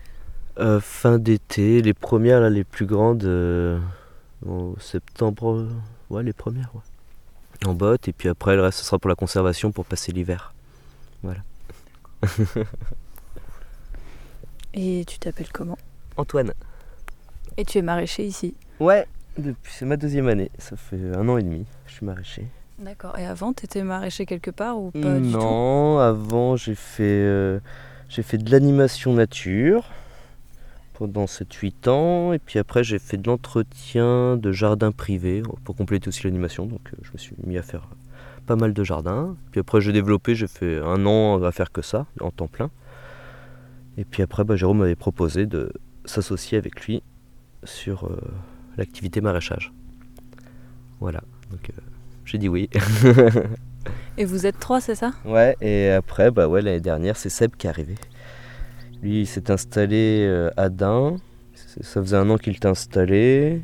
Euh, 0.59 0.81
fin 0.81 1.19
d'été, 1.19 1.83
les 1.83 1.95
premières, 1.95 2.41
là, 2.41 2.51
les 2.51 2.65
plus 2.65 2.87
grandes, 2.87 3.25
euh, 3.25 3.79
en 4.47 4.75
septembre, 4.81 5.53
euh, 5.53 5.69
ouais, 6.11 6.23
les 6.25 6.33
premières, 6.33 6.71
ouais. 6.75 7.69
En 7.69 7.75
botte, 7.75 8.09
et 8.09 8.13
puis 8.13 8.29
après, 8.29 8.57
le 8.57 8.63
reste, 8.63 8.79
ce 8.79 8.85
sera 8.85 8.99
pour 8.99 9.09
la 9.09 9.15
conservation, 9.15 9.71
pour 9.71 9.85
passer 9.85 10.11
l'hiver. 10.11 10.53
Voilà. 11.23 11.41
Et 14.75 15.05
tu 15.07 15.19
t'appelles 15.19 15.53
comment? 15.53 15.79
Antoine. 16.17 16.53
Et 17.57 17.65
tu 17.65 17.79
es 17.79 17.83
maraîcher 17.83 18.27
ici? 18.27 18.55
Ouais, 18.81 19.07
depuis, 19.39 19.73
c'est 19.73 19.85
ma 19.85 19.97
deuxième 19.97 20.29
année, 20.29 20.51
ça 20.59 20.77
fait 20.77 21.15
un 21.15 21.29
an 21.29 21.39
et 21.39 21.43
demi, 21.43 21.65
je 21.87 21.93
suis 21.95 22.07
maraîcher. 22.07 22.47
D'accord. 22.79 23.17
Et 23.19 23.27
avant, 23.27 23.53
tu 23.53 23.65
étais 23.65 23.83
maraîcher 23.85 24.27
quelque 24.27 24.51
part 24.51 24.79
ou 24.79 24.91
pas 24.91 25.21
du 25.21 25.31
tout? 25.31 25.39
Non, 25.39 25.99
avant, 25.99 26.57
j'ai 26.57 26.75
fait, 26.75 27.03
euh, 27.05 27.61
j'ai 28.09 28.23
fait 28.23 28.39
de 28.39 28.51
l'animation 28.51 29.13
nature 29.13 29.91
pendant 30.95 31.27
7-8 31.27 31.89
ans, 31.89 32.33
et 32.33 32.39
puis 32.39 32.59
après, 32.59 32.83
j'ai 32.85 32.99
fait 32.99 33.17
de 33.17 33.29
l'entretien 33.29 34.37
de 34.37 34.53
jardin 34.53 34.91
privé 34.93 35.43
pour 35.65 35.77
compléter 35.77 36.09
aussi 36.09 36.25
l'animation, 36.25 36.67
donc 36.67 36.81
euh, 36.93 36.97
je 37.03 37.13
me 37.13 37.19
suis 37.19 37.37
mis 37.45 37.59
à 37.59 37.63
faire 37.63 37.89
pas 38.45 38.57
mal 38.57 38.73
de 38.73 38.85
jardins. 38.85 39.37
Puis 39.51 39.61
après, 39.61 39.81
j'ai 39.81 39.93
développé, 39.93 40.35
j'ai 40.35 40.47
fait 40.47 40.79
un 40.79 41.05
an 41.07 41.43
à 41.43 41.53
faire 41.53 41.73
que 41.73 41.83
ça, 41.83 42.07
en 42.21 42.31
temps 42.31 42.49
plein. 42.49 42.71
Et 43.97 44.05
puis 44.05 44.23
après, 44.23 44.45
bah, 44.45 44.57
Jérôme 44.57 44.79
m'avait 44.79 44.97
proposé 44.97 45.47
de 45.47 45.73
s'associer 46.05 46.59
avec 46.59 46.81
lui 46.83 47.03
sur 47.65 48.05
euh, 48.05 48.21
l'activité 48.77 49.21
maraîchage. 49.21 49.73
Voilà, 51.01 51.23
donc 51.51 51.71
euh, 51.71 51.81
j'ai 52.25 52.39
dit 52.39 52.49
oui. 52.49 52.69
Et 54.17 54.25
vous 54.25 54.47
êtes 54.47 54.59
trois, 54.59 54.81
c'est 54.81 54.95
ça? 54.95 55.13
Ouais, 55.25 55.57
et 55.61 55.91
après, 55.91 56.31
bah 56.31 56.49
ouais, 56.49 56.63
l'année 56.63 56.81
dernière, 56.81 57.17
c'est 57.17 57.29
Seb 57.29 57.57
qui 57.57 57.67
est 57.67 57.71
arrivé. 57.71 57.97
Lui, 59.03 59.23
il 59.23 59.27
s'est 59.27 59.51
installé 59.51 60.25
euh, 60.27 60.51
à 60.57 60.71
Dain. 60.71 61.17
Ça 61.55 62.01
faisait 62.01 62.17
un 62.17 62.31
an 62.31 62.39
qu'il 62.39 62.55
était 62.55 62.69
installé. 62.69 63.61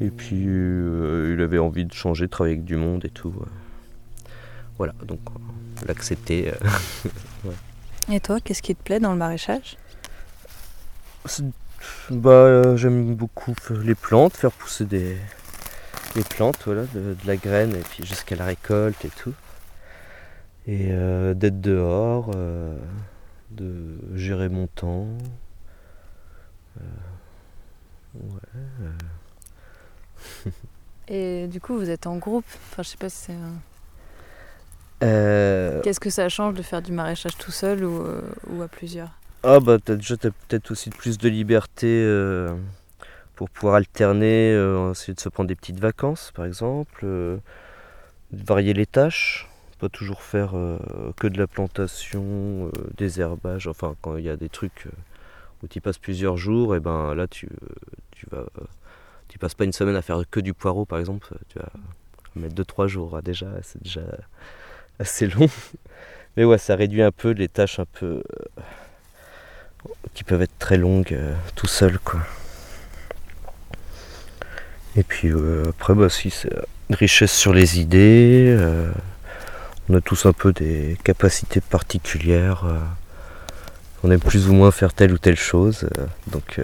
Et 0.00 0.10
puis, 0.10 0.44
il 0.44 1.40
avait 1.40 1.58
envie 1.58 1.84
de 1.84 1.92
changer, 1.92 2.24
de 2.24 2.30
travailler 2.30 2.56
avec 2.56 2.64
du 2.64 2.76
monde 2.76 3.04
et 3.04 3.10
tout. 3.10 3.32
Voilà, 4.82 4.94
donc 5.04 5.20
on 5.30 5.84
l'a 5.86 5.92
accepté. 5.92 6.48
euh. 6.50 6.54
Ouais. 7.44 7.54
Et 8.16 8.18
toi, 8.18 8.40
qu'est-ce 8.40 8.62
qui 8.62 8.74
te 8.74 8.82
plaît 8.82 8.98
dans 8.98 9.12
le 9.12 9.16
maraîchage? 9.16 9.76
Bah, 12.10 12.30
euh, 12.30 12.76
j'aime 12.76 13.14
beaucoup 13.14 13.54
les 13.80 13.94
plantes, 13.94 14.36
faire 14.36 14.50
pousser 14.50 14.84
des 14.84 15.16
les 16.16 16.24
plantes, 16.24 16.58
voilà, 16.64 16.82
de, 16.94 17.14
de 17.14 17.26
la 17.26 17.36
graine 17.36 17.76
et 17.76 17.80
puis 17.82 18.04
jusqu'à 18.04 18.34
la 18.34 18.44
récolte 18.44 19.04
et 19.04 19.10
tout. 19.10 19.34
Et 20.66 20.88
euh, 20.90 21.32
d'être 21.34 21.60
dehors, 21.60 22.32
euh, 22.34 22.76
de 23.52 24.00
gérer 24.16 24.48
mon 24.48 24.66
temps. 24.66 25.06
Euh, 26.80 26.84
ouais. 28.14 28.40
euh. 30.46 30.50
Et 31.08 31.46
du 31.46 31.60
coup, 31.60 31.76
vous 31.78 31.88
êtes 31.88 32.08
en 32.08 32.16
groupe? 32.16 32.46
Enfin, 32.72 32.82
je 32.82 32.88
sais 32.88 32.96
pas 32.96 33.08
si 33.08 33.26
c'est. 33.26 33.36
Euh, 35.02 35.80
Qu'est-ce 35.82 36.00
que 36.00 36.10
ça 36.10 36.28
change 36.28 36.54
de 36.54 36.62
faire 36.62 36.82
du 36.82 36.92
maraîchage 36.92 37.36
tout 37.36 37.50
seul 37.50 37.84
ou, 37.84 38.02
euh, 38.02 38.20
ou 38.50 38.62
à 38.62 38.68
plusieurs? 38.68 39.10
Ah 39.42 39.58
bah 39.58 39.78
déjà 39.78 40.16
t'as 40.16 40.30
peut-être 40.30 40.70
aussi 40.70 40.90
plus 40.90 41.18
de 41.18 41.28
liberté 41.28 41.88
euh, 41.88 42.54
pour 43.34 43.50
pouvoir 43.50 43.74
alterner, 43.74 44.52
euh, 44.52 44.92
essayer 44.92 45.14
de 45.14 45.20
se 45.20 45.28
prendre 45.28 45.48
des 45.48 45.56
petites 45.56 45.80
vacances 45.80 46.30
par 46.32 46.44
exemple, 46.44 47.00
euh, 47.02 47.38
de 48.30 48.44
varier 48.44 48.72
les 48.72 48.86
tâches, 48.86 49.48
pas 49.80 49.88
toujours 49.88 50.22
faire 50.22 50.56
euh, 50.56 50.78
que 51.16 51.26
de 51.26 51.38
la 51.38 51.48
plantation, 51.48 52.70
des 52.96 53.20
herbages, 53.20 53.66
enfin 53.66 53.96
quand 54.00 54.16
il 54.16 54.24
y 54.24 54.30
a 54.30 54.36
des 54.36 54.48
trucs 54.48 54.86
où 55.64 55.66
tu 55.66 55.80
passes 55.80 55.98
plusieurs 55.98 56.36
jours, 56.36 56.76
et 56.76 56.80
ben 56.80 57.12
là 57.16 57.26
tu, 57.26 57.48
tu 58.12 58.26
vas 58.30 58.44
tu 59.26 59.38
passes 59.40 59.54
pas 59.54 59.64
une 59.64 59.72
semaine 59.72 59.96
à 59.96 60.02
faire 60.02 60.22
que 60.30 60.38
du 60.38 60.54
poireau 60.54 60.84
par 60.84 61.00
exemple, 61.00 61.34
tu 61.48 61.58
vas 61.58 61.68
mettre 62.36 62.54
2-3 62.54 62.86
jours 62.86 63.16
hein, 63.16 63.22
déjà, 63.24 63.48
c'est 63.62 63.82
déjà 63.82 64.02
assez 65.02 65.26
long. 65.26 65.48
Mais 66.36 66.44
ouais, 66.44 66.58
ça 66.58 66.76
réduit 66.76 67.02
un 67.02 67.10
peu 67.10 67.30
les 67.30 67.48
tâches 67.48 67.78
un 67.78 67.84
peu 67.84 68.22
euh, 68.24 69.90
qui 70.14 70.24
peuvent 70.24 70.40
être 70.40 70.58
très 70.58 70.78
longues 70.78 71.12
euh, 71.12 71.34
tout 71.54 71.66
seul 71.66 71.98
quoi. 71.98 72.20
Et 74.96 75.02
puis 75.02 75.28
euh, 75.28 75.64
après 75.68 75.94
bah 75.94 76.08
si 76.08 76.30
c'est 76.30 76.50
une 76.88 76.96
richesse 76.96 77.32
sur 77.32 77.52
les 77.52 77.80
idées, 77.80 78.56
on 79.88 79.94
a 79.94 80.00
tous 80.00 80.26
un 80.26 80.32
peu 80.32 80.52
des 80.52 80.96
capacités 81.04 81.60
particulières, 81.60 82.64
on 84.02 84.10
aime 84.10 84.20
plus 84.20 84.48
ou 84.48 84.52
moins 84.52 84.70
faire 84.70 84.92
telle 84.92 85.12
ou 85.12 85.18
telle 85.18 85.38
chose, 85.38 85.88
donc 86.26 86.60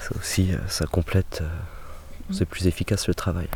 ça 0.00 0.08
aussi 0.18 0.52
ça 0.66 0.86
complète, 0.86 1.42
c'est 2.30 2.46
plus 2.46 2.66
efficace 2.66 3.08
le 3.08 3.14
travail. 3.14 3.48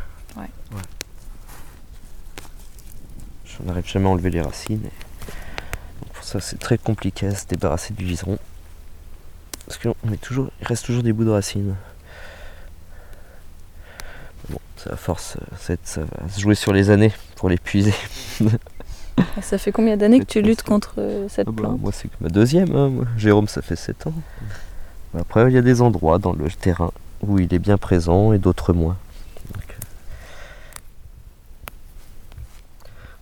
On 3.61 3.67
n'arrive 3.67 3.87
jamais 3.87 4.05
à 4.07 4.09
enlever 4.09 4.29
les 4.29 4.41
racines. 4.41 4.81
et 4.85 6.09
pour 6.13 6.23
ça, 6.23 6.39
c'est 6.39 6.59
très 6.59 6.77
compliqué 6.77 7.27
à 7.27 7.35
se 7.35 7.45
débarrasser 7.45 7.93
du 7.93 8.03
liseron. 8.05 8.37
Parce 9.65 9.77
qu'il 9.79 9.93
toujours, 10.21 10.49
il 10.61 10.67
reste 10.67 10.85
toujours 10.85 11.03
des 11.03 11.13
bouts 11.13 11.25
de 11.25 11.29
racines. 11.29 11.75
Bon, 14.49 14.57
à 14.89 14.95
force, 14.95 15.37
ça, 15.59 15.73
ça 15.83 16.01
va 16.01 16.29
se 16.29 16.39
jouer 16.39 16.55
sur 16.55 16.73
les 16.73 16.89
années 16.89 17.11
pour 17.35 17.49
l'épuiser. 17.49 17.93
Ça 19.41 19.57
fait 19.57 19.73
combien 19.73 19.97
d'années 19.97 20.21
que 20.21 20.25
tu 20.25 20.41
luttes 20.41 20.63
contre 20.63 20.93
euh, 20.97 21.27
cette 21.27 21.49
Ah 21.49 21.51
bah, 21.51 21.63
plante? 21.63 21.81
moi, 21.81 21.91
c'est 21.91 22.07
que 22.07 22.13
ma 22.21 22.29
deuxième. 22.29 22.73
hein, 22.73 22.87
moi. 22.87 23.03
Jérôme, 23.17 23.49
ça 23.49 23.61
fait 23.61 23.75
7 23.75 24.07
ans. 24.07 24.13
Après, 25.17 25.43
il 25.51 25.53
y 25.53 25.57
a 25.57 25.61
des 25.61 25.81
endroits 25.81 26.19
dans 26.19 26.31
le 26.31 26.49
terrain 26.49 26.91
où 27.21 27.37
il 27.37 27.53
est 27.53 27.59
bien 27.59 27.77
présent 27.77 28.31
et 28.31 28.37
d'autres 28.37 28.71
moins. 28.71 28.95
Donc, 29.53 29.63
euh, 29.71 29.73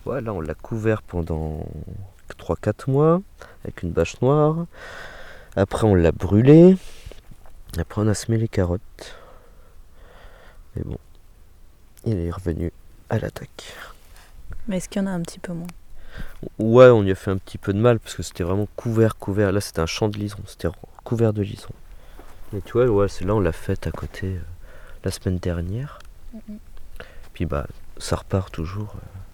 Voilà, 0.08 0.32
on 0.32 0.40
l'a 0.40 0.54
couvert 0.54 1.02
pendant 1.02 1.66
3-4 2.38 2.90
mois 2.90 3.20
avec 3.62 3.82
une 3.82 3.90
bâche 3.90 4.18
noire. 4.22 4.64
Après, 5.54 5.86
on 5.86 5.94
l'a 5.94 6.12
brûlé. 6.12 6.78
Après, 7.76 8.00
on 8.00 8.08
a 8.08 8.14
semé 8.14 8.38
les 8.38 8.48
carottes. 8.48 9.18
Mais 10.74 10.82
bon, 10.82 10.96
il 12.06 12.18
est 12.20 12.30
revenu 12.30 12.72
à 13.10 13.18
l'attaque. 13.18 13.74
Mais 14.66 14.78
est-ce 14.78 14.88
qu'il 14.88 15.02
y 15.02 15.04
en 15.04 15.08
a 15.08 15.10
un 15.10 15.20
petit 15.20 15.40
peu 15.40 15.52
moins? 15.52 15.66
Ouais, 16.58 16.86
on 16.86 17.02
y 17.02 17.10
a 17.10 17.14
fait 17.14 17.30
un 17.30 17.36
petit 17.36 17.58
peu 17.58 17.74
de 17.74 17.78
mal 17.78 18.00
parce 18.00 18.14
que 18.14 18.22
c'était 18.22 18.44
vraiment 18.44 18.68
couvert, 18.76 19.18
couvert. 19.18 19.52
Là, 19.52 19.60
c'était 19.60 19.80
un 19.80 19.86
champ 19.86 20.08
de 20.08 20.16
liseron, 20.16 20.42
c'était 20.46 20.68
couvert 21.04 21.34
de 21.34 21.42
liseron. 21.42 21.74
Et 22.56 22.62
tu 22.62 22.72
vois, 22.72 22.86
ouais, 22.86 23.08
c'est 23.08 23.26
là 23.26 23.34
on 23.34 23.40
l'a 23.40 23.52
fait 23.52 23.86
à 23.86 23.90
côté 23.90 24.36
euh, 24.36 24.40
la 25.04 25.10
semaine 25.10 25.36
dernière. 25.36 25.98
Puis 27.34 27.44
bah, 27.44 27.66
ça 27.98 28.16
repart 28.16 28.50
toujours. 28.50 28.94
euh. 28.96 29.27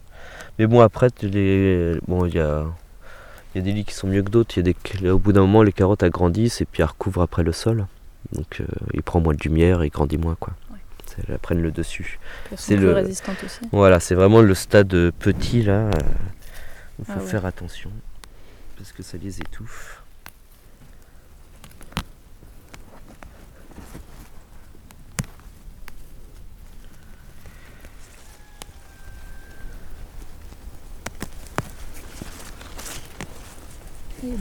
Mais 0.59 0.67
bon, 0.67 0.81
après, 0.81 1.09
les, 1.23 1.99
bon, 2.07 2.27
il 2.27 2.35
y 2.35 2.39
a, 2.41 2.65
il 3.55 3.59
y 3.59 3.61
a 3.61 3.65
des 3.65 3.73
lits 3.73 3.85
qui 3.85 3.95
sont 3.95 4.07
mieux 4.09 4.23
que 4.23 4.31
d'autres. 4.31 4.57
Il 4.59 4.67
y 4.67 4.71
a 4.71 4.73
des, 5.01 5.11
au 5.11 5.19
bout 5.19 5.33
d'un 5.33 5.41
moment, 5.43 5.63
les 5.63 5.73
carottes 5.73 6.03
agrandissent 6.03 6.61
et 6.61 6.65
puis 6.65 6.83
elles 6.83 6.89
recouvrent 6.89 7.23
après 7.23 7.43
le 7.43 7.53
sol. 7.53 7.87
Donc, 8.33 8.61
euh, 8.61 8.67
il 8.93 9.03
prend 9.03 9.21
moins 9.21 9.35
de 9.35 9.41
lumière 9.43 9.83
et 9.83 9.87
il 9.87 9.91
grandit 9.91 10.19
moins, 10.19 10.37
quoi. 10.39 10.55
C'est- 11.07 11.23
Elles 11.29 11.39
prennent 11.39 11.63
le 11.63 11.71
dessus. 11.71 12.19
Plus 12.49 12.89
résistantes 12.89 13.37
aussi. 13.45 13.61
Voilà, 13.73 14.01
c'est 14.01 14.15
vraiment 14.15 14.41
le 14.43 14.55
stade 14.55 15.11
petit 15.19 15.63
là. 15.63 15.73
euh, 15.73 15.91
Il 17.01 17.05
faut 17.05 17.13
Ah 17.17 17.21
ouais. 17.21 17.27
faire 17.27 17.45
attention 17.47 17.91
parce 18.77 18.93
que 18.93 19.03
ça 19.03 19.19
les 19.23 19.41
étouffe. 19.41 20.03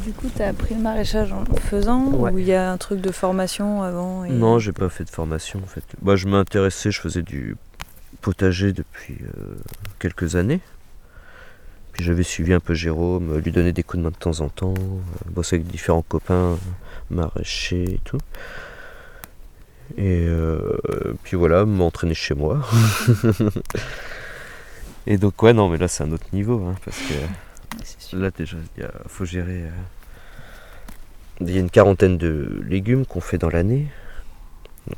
Du 0.04 0.12
coup, 0.14 0.28
tu 0.36 0.42
as 0.42 0.48
appris 0.50 0.76
le 0.76 0.82
maraîchage 0.82 1.32
en 1.34 1.44
le 1.50 1.60
faisant 1.60 2.06
Ouais. 2.12 2.32
ou 2.32 2.40
il 2.40 2.46
y 2.46 2.54
a 2.54 2.72
un 2.72 2.78
truc 2.78 3.02
de 3.02 3.12
formation 3.12 3.84
avant 3.84 4.24
et... 4.26 4.30
Non, 4.30 4.60
j'ai 4.60 4.72
pas 4.72 4.90
fait 4.90 5.04
de 5.04 5.10
formation 5.10 5.60
en 5.64 5.68
fait. 5.68 5.84
Bah, 6.02 6.16
je 6.16 6.28
m'intéressais, 6.28 6.92
je 6.92 7.00
faisais 7.02 7.22
du 7.22 7.56
potager 8.22 8.72
depuis 8.74 9.18
euh, 9.22 9.56
quelques 10.00 10.36
années. 10.36 10.62
Puis 11.92 12.04
j'avais 12.04 12.24
suivi 12.24 12.54
un 12.54 12.60
peu 12.60 12.74
Jérôme, 12.74 13.38
lui 13.38 13.52
donner 13.52 13.72
des 13.72 13.84
coups 13.84 14.00
de 14.00 14.04
main 14.04 14.10
de 14.12 14.16
temps 14.16 14.42
en 14.42 14.50
temps, 14.50 14.74
euh, 14.78 15.30
bosser 15.30 15.58
avec 15.58 15.68
différents 15.68 16.02
copains 16.02 16.58
maraîchers 17.12 17.84
et 17.84 18.00
tout. 18.04 18.18
Et 19.98 20.26
euh, 20.28 20.78
puis 21.24 21.38
voilà, 21.38 21.66
m'entraîner 21.66 22.16
chez 22.16 22.34
moi. 22.34 22.62
et 25.08 25.18
donc 25.18 25.42
ouais, 25.44 25.54
non, 25.54 25.70
mais 25.70 25.78
là 25.78 25.88
c'est 25.88 26.04
un 26.04 26.12
autre 26.12 26.26
niveau, 26.34 26.66
hein, 26.66 26.76
parce 26.84 26.98
que 26.98 27.14
là 28.14 28.32
déjà, 28.32 28.58
il 28.78 28.88
faut 29.08 29.26
gérer. 29.26 29.64
euh, 29.64 29.70
il 31.42 31.52
y 31.52 31.58
a 31.58 31.60
une 31.60 31.70
quarantaine 31.70 32.18
de 32.18 32.62
légumes 32.68 33.06
qu'on 33.06 33.22
fait 33.22 33.38
dans 33.38 33.50
l'année, 33.50 33.88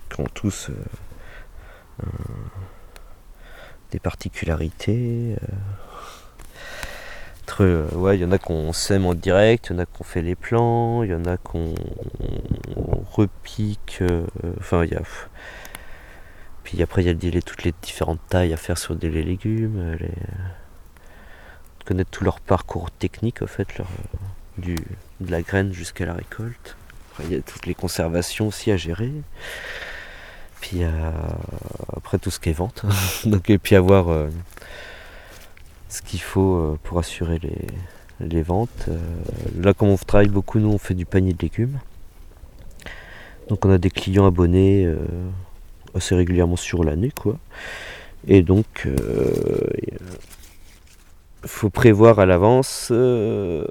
qui 0.10 0.20
ont 0.22 0.28
tous 0.34 0.70
euh, 0.70 2.06
des 3.92 4.00
particularités. 4.00 5.36
euh. 5.42 5.48
Entre, 7.44 7.96
ouais, 7.96 8.18
il 8.18 8.22
y 8.22 8.26
en 8.26 8.32
a 8.32 8.40
qu'on 8.40 8.74
sème 8.74 9.06
en 9.06 9.14
direct, 9.14 9.68
il 9.70 9.74
y 9.74 9.76
en 9.78 9.80
a 9.80 9.86
qu'on 9.86 10.04
fait 10.04 10.24
les 10.24 10.36
plants, 10.36 11.04
il 11.04 11.12
y 11.12 11.14
en 11.14 11.26
a 11.26 11.38
qu'on 11.38 11.76
on 12.76 13.04
repique. 13.12 14.02
Enfin, 14.60 14.84
il 14.84 14.92
y 14.92 14.96
a. 14.96 15.02
Puis 16.64 16.82
après, 16.82 17.04
il 17.04 17.08
y 17.08 17.38
a 17.38 17.42
toutes 17.42 17.64
les 17.64 17.74
différentes 17.84 18.20
tailles 18.30 18.52
à 18.54 18.58
faire 18.58 18.78
sur 18.80 18.96
les 19.00 19.24
légumes, 19.24 19.96
connaître 21.86 22.12
tout 22.12 22.24
leur 22.24 22.40
parcours 22.40 22.92
technique, 22.92 23.42
en 23.42 23.48
fait, 23.48 23.78
leur, 23.78 23.88
euh, 23.88 24.18
du, 24.62 24.76
de 25.20 25.32
la 25.32 25.42
graine 25.42 25.74
jusqu'à 25.74 26.06
la 26.06 26.14
récolte. 26.14 26.76
Après, 27.12 27.26
il 27.26 27.34
y 27.34 27.36
a 27.38 27.42
toutes 27.42 27.66
les 27.66 27.76
conservations 27.76 28.48
aussi 28.48 28.72
à 28.72 28.78
gérer. 28.78 29.12
Puis 30.62 30.84
a 30.84 30.92
après 31.96 32.18
tout 32.18 32.32
ce 32.32 32.40
qui 32.40 32.50
est 32.50 32.54
vente. 32.54 32.86
Donc, 33.26 33.50
et 33.50 33.58
puis 33.58 33.76
avoir 33.76 34.10
euh, 34.10 34.30
ce 35.90 36.02
qu'il 36.02 36.22
faut 36.22 36.56
euh, 36.56 36.80
pour 36.84 37.00
assurer 37.00 37.40
les, 37.40 37.68
les 38.20 38.42
ventes. 38.42 38.86
Euh, 38.88 38.98
là, 39.62 39.74
comme 39.74 39.90
on 39.90 39.98
travaille 39.98 40.28
beaucoup, 40.28 40.60
nous, 40.60 40.70
on 40.70 40.78
fait 40.78 40.94
du 40.94 41.06
panier 41.06 41.34
de 41.34 41.42
légumes. 41.42 41.80
Donc 43.50 43.64
on 43.66 43.70
a 43.70 43.78
des 43.78 43.92
clients 43.92 44.26
abonnés 44.26 44.86
euh, 44.86 44.98
assez 45.94 46.16
régulièrement 46.16 46.56
sur 46.56 46.84
l'année, 46.84 47.12
quoi. 47.12 47.38
Et 48.28 48.42
donc, 48.42 48.88
faut 51.46 51.70
prévoir 51.70 52.20
à 52.20 52.26
l'avance 52.26 52.90
euh, 52.92 53.66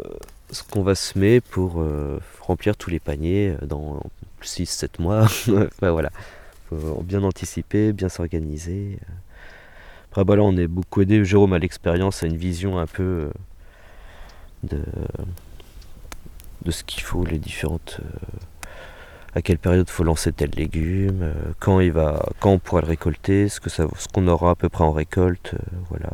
ce 0.50 0.62
qu'on 0.62 0.82
va 0.82 0.94
semer 0.94 1.40
pour 1.40 1.80
euh, 1.80 2.20
remplir 2.40 2.76
tous 2.76 2.90
les 2.90 3.00
paniers 3.00 3.56
euh, 3.62 3.66
dans 3.66 4.02
6-7 4.42 5.00
mois. 5.00 5.22
Enfin, 5.48 5.90
voilà. 5.90 6.10
Faut 6.70 7.02
bien 7.02 7.22
anticiper, 7.22 7.92
bien 7.92 8.08
s'organiser. 8.08 8.98
Après, 10.10 10.24
bah 10.24 10.36
là, 10.36 10.42
on 10.42 10.56
est 10.56 10.66
beaucoup 10.66 11.02
aidé. 11.02 11.24
Jérôme 11.24 11.52
a 11.52 11.58
l'expérience, 11.58 12.22
a 12.22 12.26
une 12.26 12.36
vision 12.36 12.78
un 12.78 12.86
peu 12.86 13.30
de, 14.62 14.80
de 16.62 16.70
ce 16.70 16.84
qu'il 16.84 17.02
faut, 17.02 17.24
les 17.24 17.38
différentes. 17.38 18.00
à 19.34 19.42
quelle 19.42 19.58
période 19.58 19.90
faut 19.90 20.04
lancer 20.04 20.32
tel 20.32 20.50
légume, 20.50 21.34
quand 21.58 21.80
il 21.80 21.92
va, 21.92 22.24
quand 22.40 22.52
on 22.52 22.58
pourra 22.58 22.80
le 22.80 22.86
récolter, 22.86 23.48
ce 23.48 23.60
qu'on 24.12 24.28
aura 24.28 24.52
à 24.52 24.54
peu 24.54 24.68
près 24.68 24.84
en 24.84 24.92
récolte, 24.92 25.54
voilà. 25.90 26.10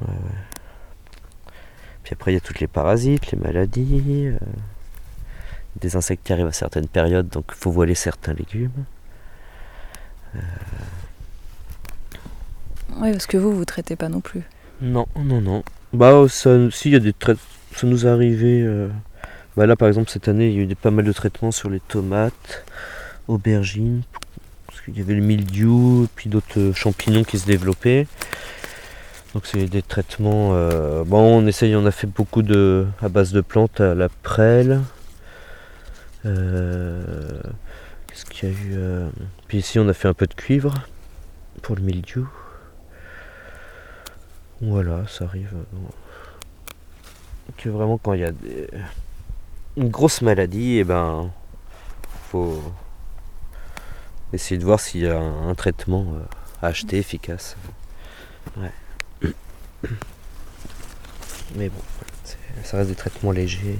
Ouais, 0.00 0.08
ouais. 0.08 1.52
Puis 2.04 2.12
après 2.14 2.30
il 2.32 2.34
y 2.34 2.38
a 2.38 2.40
toutes 2.40 2.60
les 2.60 2.66
parasites, 2.68 3.30
les 3.32 3.38
maladies, 3.38 4.26
euh, 4.28 4.38
des 5.80 5.96
insectes 5.96 6.24
qui 6.26 6.32
arrivent 6.32 6.46
à 6.46 6.52
certaines 6.52 6.88
périodes, 6.88 7.28
donc 7.28 7.44
il 7.50 7.54
faut 7.56 7.70
voiler 7.70 7.94
certains 7.94 8.32
légumes. 8.34 8.70
Oui, 13.00 13.12
parce 13.12 13.26
que 13.26 13.36
vous, 13.36 13.52
vous 13.52 13.64
traitez 13.64 13.96
pas 13.96 14.08
non 14.08 14.20
plus. 14.20 14.42
Non, 14.80 15.06
non, 15.16 15.40
non. 15.40 15.62
Bah, 15.92 16.26
ça, 16.28 16.70
si, 16.70 16.88
il 16.88 16.92
y 16.92 16.96
a 16.96 17.00
des 17.00 17.12
traitements. 17.12 17.42
Ça 17.76 17.86
nous 17.86 18.06
est 18.06 18.08
arrivé. 18.08 18.62
euh, 18.62 18.88
Bah, 19.56 19.66
là, 19.66 19.76
par 19.76 19.88
exemple, 19.88 20.10
cette 20.10 20.28
année, 20.28 20.48
il 20.48 20.54
y 20.54 20.58
a 20.58 20.62
eu 20.62 20.66
des- 20.66 20.74
pas 20.74 20.90
mal 20.90 21.04
de 21.04 21.12
traitements 21.12 21.50
sur 21.52 21.68
les 21.68 21.80
tomates, 21.80 22.64
aubergines, 23.28 24.02
parce 24.66 24.80
qu'il 24.80 24.96
y 24.96 25.00
avait 25.00 25.14
le 25.14 25.20
mildiou, 25.22 26.08
puis 26.14 26.30
d'autres 26.30 26.58
euh, 26.58 26.72
champignons 26.72 27.24
qui 27.24 27.38
se 27.38 27.46
développaient. 27.46 28.06
Donc, 29.38 29.46
c'est 29.46 29.66
des 29.66 29.82
traitements. 29.82 30.50
euh, 30.54 31.04
Bon, 31.04 31.38
on 31.38 31.46
essaye, 31.46 31.76
on 31.76 31.86
a 31.86 31.92
fait 31.92 32.08
beaucoup 32.08 32.42
de. 32.42 32.88
à 33.00 33.08
base 33.08 33.30
de 33.30 33.40
plantes 33.40 33.80
à 33.80 33.94
la 33.94 34.08
prêle. 34.08 34.80
Euh, 36.26 37.40
Qu'est-ce 38.08 38.24
qu'il 38.24 38.48
y 38.48 38.52
a 38.52 38.54
eu 38.56 38.72
euh, 38.76 39.08
Puis 39.46 39.58
ici, 39.58 39.78
on 39.78 39.88
a 39.88 39.92
fait 39.92 40.08
un 40.08 40.12
peu 40.12 40.26
de 40.26 40.34
cuivre 40.34 40.74
pour 41.62 41.76
le 41.76 41.82
mildiou. 41.82 42.28
Voilà, 44.60 45.06
ça 45.06 45.26
arrive. 45.26 45.54
Que 47.58 47.68
vraiment 47.68 47.96
quand 47.96 48.14
il 48.14 48.20
y 48.22 48.24
a 48.24 48.32
des- 48.32 48.66
une 49.76 49.88
grosse 49.88 50.20
maladie, 50.20 50.78
et 50.78 50.84
ben 50.84 51.30
faut 52.32 52.60
essayer 54.32 54.58
de 54.58 54.64
voir 54.64 54.80
s'il 54.80 55.02
y 55.02 55.06
a 55.06 55.16
un, 55.16 55.54
traitement 55.54 56.06
à 56.60 56.66
acheter 56.66 56.98
efficace. 56.98 57.56
Mais 61.56 61.68
bon, 61.68 61.80
ça 62.64 62.76
reste 62.78 62.90
des 62.90 62.94
traitements 62.96 63.32
légers. 63.32 63.78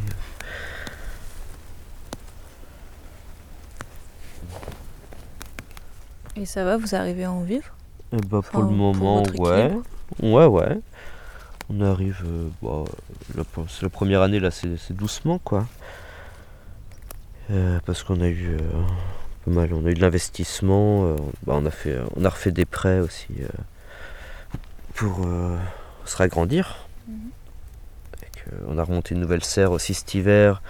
Et 6.36 6.46
ça 6.46 6.64
va, 6.64 6.76
vous 6.76 6.94
arrivez 6.94 7.24
à 7.24 7.32
en 7.32 7.42
vivre? 7.42 7.66
Eh 8.12 8.16
bah, 8.16 8.38
Enfin, 8.38 8.50
pour 8.52 8.62
le 8.62 8.68
moment, 8.70 9.22
ouais. 9.38 9.72
Ouais, 10.22 10.46
ouais. 10.46 10.78
On 11.68 11.80
arrive. 11.80 12.22
euh, 12.26 12.48
bah, 12.62 12.84
la, 13.36 13.42
c'est 13.68 13.82
la 13.82 13.88
première 13.90 14.22
année, 14.22 14.40
là, 14.40 14.50
c'est, 14.50 14.76
c'est 14.76 14.94
doucement, 14.96 15.38
quoi. 15.38 15.66
Euh, 17.50 17.80
parce 17.84 18.04
qu'on 18.04 18.20
a 18.20 18.28
eu 18.28 18.56
euh, 18.56 18.58
pas 19.44 19.50
mal. 19.50 19.72
On 19.74 19.84
a 19.84 19.90
eu 19.90 19.94
de 19.94 20.00
l'investissement. 20.00 21.06
euh, 21.06 21.16
bah, 21.44 21.54
on, 21.56 21.66
a 21.66 21.70
fait, 21.70 21.98
on 22.16 22.24
a 22.24 22.28
refait 22.28 22.52
des 22.52 22.64
prêts 22.64 23.00
aussi 23.00 23.28
pour 24.94 25.26
se 26.08 26.16
ragrandir. 26.16 26.86
Et 28.22 28.30
que 28.38 28.50
on 28.66 28.78
a 28.78 28.82
remonté 28.82 29.14
une 29.14 29.20
nouvelle 29.20 29.44
serre 29.44 29.72
aussi 29.72 29.94
cet 29.94 30.14
hiver. 30.14 30.62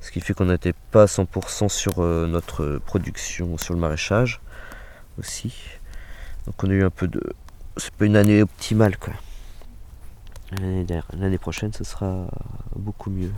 Ce 0.00 0.10
qui 0.10 0.20
fait 0.20 0.32
qu'on 0.32 0.46
n'était 0.46 0.74
pas 0.90 1.02
à 1.02 1.06
100% 1.06 1.68
sur 1.68 1.98
euh, 1.98 2.26
notre 2.26 2.78
production, 2.78 3.58
sur 3.58 3.74
le 3.74 3.80
maraîchage 3.80 4.40
aussi. 5.18 5.54
Donc 6.46 6.62
on 6.64 6.70
a 6.70 6.72
eu 6.72 6.84
un 6.84 6.90
peu 6.90 7.06
de. 7.06 7.20
C'est 7.76 7.92
pas 7.92 8.06
une 8.06 8.16
année 8.16 8.42
optimale 8.42 8.96
quoi. 8.96 9.12
L'année 11.16 11.38
prochaine 11.38 11.72
ce 11.72 11.84
sera 11.84 12.26
beaucoup 12.74 13.10
mieux. 13.10 13.32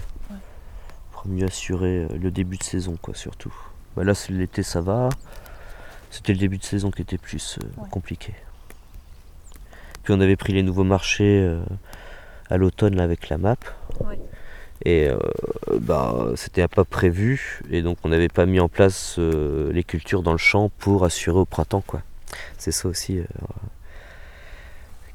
Pour 1.10 1.26
mieux 1.26 1.44
assurer 1.46 2.04
euh, 2.04 2.16
le 2.16 2.30
début 2.30 2.56
de 2.56 2.62
saison 2.62 2.96
quoi 3.00 3.14
surtout. 3.14 3.54
Bah 3.96 4.04
là 4.04 4.14
c'est 4.14 4.32
l'été 4.32 4.62
ça 4.62 4.80
va. 4.80 5.08
C'était 6.10 6.32
le 6.32 6.38
début 6.38 6.58
de 6.58 6.64
saison 6.64 6.90
qui 6.90 7.02
était 7.02 7.18
plus 7.18 7.58
euh, 7.58 7.84
compliqué. 7.90 8.34
Puis 10.02 10.12
on 10.12 10.20
avait 10.20 10.36
pris 10.36 10.52
les 10.52 10.62
nouveaux 10.62 10.84
marchés 10.84 11.40
euh, 11.42 11.62
à 12.50 12.56
l'automne 12.56 12.98
avec 13.00 13.28
la 13.28 13.38
map. 13.38 13.56
Et 14.84 15.08
euh, 15.08 15.16
bah, 15.80 16.32
c'était 16.34 16.66
pas 16.66 16.84
prévu 16.84 17.60
et 17.70 17.82
donc 17.82 17.98
on 18.02 18.08
n'avait 18.08 18.28
pas 18.28 18.46
mis 18.46 18.58
en 18.58 18.68
place 18.68 19.14
euh, 19.20 19.70
les 19.72 19.84
cultures 19.84 20.22
dans 20.22 20.32
le 20.32 20.38
champ 20.38 20.70
pour 20.78 21.04
assurer 21.04 21.38
au 21.38 21.44
printemps 21.44 21.84
quoi. 21.86 22.02
C'est 22.58 22.72
ça 22.72 22.88
aussi 22.88 23.20
euh, 23.20 23.24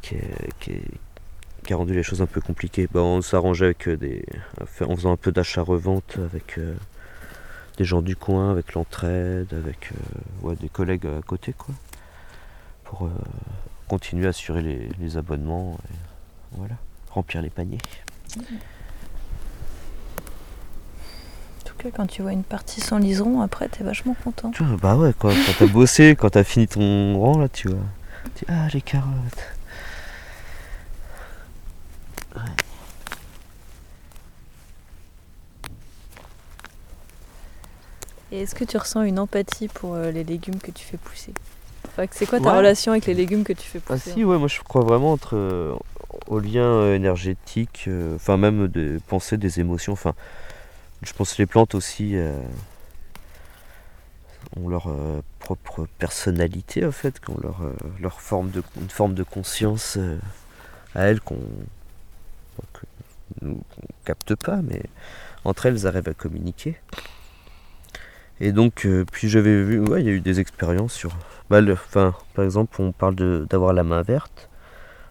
qui, 0.01 0.15
est- 0.15 0.53
qui 0.59 0.71
est- 0.71 0.81
qui 1.65 1.73
a 1.73 1.75
rendu 1.75 1.93
les 1.93 2.03
choses 2.03 2.21
un 2.21 2.27
peu 2.27 2.39
compliquées. 2.39 2.87
Bah, 2.89 3.01
on 3.01 3.21
s'arrangeait 3.21 3.65
avec 3.65 3.89
des, 3.89 4.23
en 4.81 4.95
faisant 4.95 5.11
un 5.11 5.17
peu 5.17 5.33
d'achat-revente 5.33 6.17
avec 6.31 6.57
des 7.77 7.83
gens 7.83 8.01
du 8.01 8.15
coin, 8.15 8.51
avec 8.51 8.73
l'entraide, 8.73 9.53
avec 9.53 9.89
ouais, 10.43 10.55
des 10.55 10.69
collègues 10.69 11.07
à 11.07 11.21
côté 11.21 11.51
quoi, 11.51 11.75
pour 12.85 13.09
continuer 13.87 14.25
à 14.27 14.29
assurer 14.29 14.61
les, 14.61 14.89
les 14.99 15.17
abonnements 15.17 15.77
et 15.89 15.95
voilà, 16.57 16.75
remplir 17.11 17.41
les 17.41 17.49
paniers. 17.49 17.77
En 18.37 18.41
tout 21.65 21.75
cas, 21.77 21.89
quand 21.95 22.07
tu 22.07 22.21
vois 22.21 22.33
une 22.33 22.43
partie 22.43 22.81
sans 22.81 22.97
liseron, 22.97 23.41
après, 23.41 23.67
t'es 23.67 23.83
vachement 23.83 24.15
content. 24.23 24.51
Tu 24.51 24.63
vois, 24.63 24.77
Bah 24.77 24.95
ouais, 24.97 25.13
quoi, 25.13 25.33
quand 25.33 25.53
t'as 25.59 25.71
bossé, 25.71 26.15
quand 26.19 26.29
t'as 26.29 26.43
fini 26.43 26.67
ton 26.67 27.19
rang, 27.19 27.37
là, 27.37 27.49
tu 27.49 27.69
vois. 27.69 27.83
Tu 28.35 28.45
ah, 28.49 28.67
les 28.73 28.81
carottes. 28.81 29.53
Et 38.31 38.41
est-ce 38.41 38.55
que 38.55 38.65
tu 38.65 38.77
ressens 38.77 39.03
une 39.03 39.19
empathie 39.19 39.69
pour 39.69 39.93
euh, 39.93 40.11
les 40.11 40.23
légumes 40.23 40.59
que 40.59 40.71
tu 40.71 40.83
fais 40.85 40.97
pousser? 40.97 41.33
C'est 42.11 42.25
quoi 42.25 42.39
ta 42.39 42.51
Ouais. 42.51 42.57
relation 42.57 42.91
avec 42.91 43.05
les 43.05 43.13
légumes 43.13 43.43
que 43.43 43.53
tu 43.53 43.67
fais 43.67 43.79
Ah 43.89 43.93
pousser 43.93 44.11
si, 44.11 44.23
ouais, 44.23 44.37
moi 44.37 44.47
je 44.47 44.59
crois 44.61 44.83
vraiment 44.83 45.11
entre, 45.13 45.77
au 46.27 46.39
lien 46.39 46.61
euh, 46.63 46.95
énergétique, 46.95 47.85
euh, 47.87 48.15
enfin 48.15 48.37
même 48.37 48.67
des 48.67 48.97
pensées, 49.07 49.37
des 49.37 49.59
émotions. 49.59 49.93
Enfin, 49.93 50.13
je 51.03 51.13
pense 51.13 51.33
que 51.33 51.41
les 51.41 51.45
plantes 51.45 51.75
aussi 51.75 52.15
euh, 52.15 52.39
ont 54.55 54.67
leur 54.69 54.87
euh, 54.87 55.21
propre 55.39 55.87
personnalité 55.97 56.85
en 56.85 56.91
fait, 56.91 57.19
qui 57.19 57.29
ont 57.31 57.39
leur, 57.41 57.61
euh, 57.63 57.73
leur 58.01 58.21
forme 58.21 58.49
de, 58.49 58.63
une 58.79 58.89
forme 58.89 59.13
de 59.13 59.23
conscience 59.23 59.95
euh, 59.97 60.17
à 60.95 61.03
elles 61.05 61.19
qu'on 61.21 61.39
qu'on 63.41 63.57
capte 64.05 64.35
pas, 64.35 64.61
mais 64.63 64.81
entre 65.45 65.65
elles, 65.67 65.75
elles 65.75 65.87
arrivent 65.87 66.07
à 66.09 66.13
communiquer. 66.13 66.75
Et 68.39 68.51
donc, 68.51 68.85
euh, 68.85 69.03
puis 69.11 69.29
j'avais 69.29 69.63
vu, 69.63 69.79
ouais, 69.79 70.01
il 70.01 70.05
y 70.05 70.09
a 70.09 70.13
eu 70.13 70.21
des 70.21 70.39
expériences 70.39 70.93
sur. 70.93 71.11
Bah, 71.49 71.59
par 71.91 72.43
exemple, 72.45 72.81
on 72.81 72.91
parle 72.91 73.15
d'avoir 73.47 73.73
la 73.73 73.83
main 73.83 74.01
verte. 74.01 74.49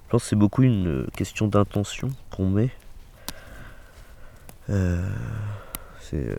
Je 0.06 0.10
pense 0.10 0.22
que 0.22 0.28
c'est 0.28 0.36
beaucoup 0.36 0.62
une 0.62 0.88
euh, 0.88 1.06
question 1.16 1.48
d'intention 1.48 2.08
qu'on 2.30 2.48
met. 2.48 2.70
Euh, 4.70 5.00
c'est. 6.00 6.36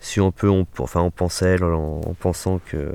si 0.00 0.20
on 0.20 0.30
peut, 0.30 0.48
on, 0.48 0.66
enfin, 0.78 1.00
on 1.00 1.10
pense 1.10 1.42
à 1.42 1.48
elles 1.48 1.64
en, 1.64 2.00
en 2.00 2.14
pensant 2.14 2.60
que. 2.64 2.94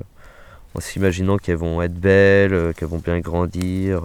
En 0.75 0.81
s'imaginant 0.81 1.37
qu'elles 1.37 1.57
vont 1.57 1.81
être 1.81 1.95
belles, 1.95 2.73
qu'elles 2.75 2.87
vont 2.87 2.99
bien 2.99 3.19
grandir. 3.19 4.03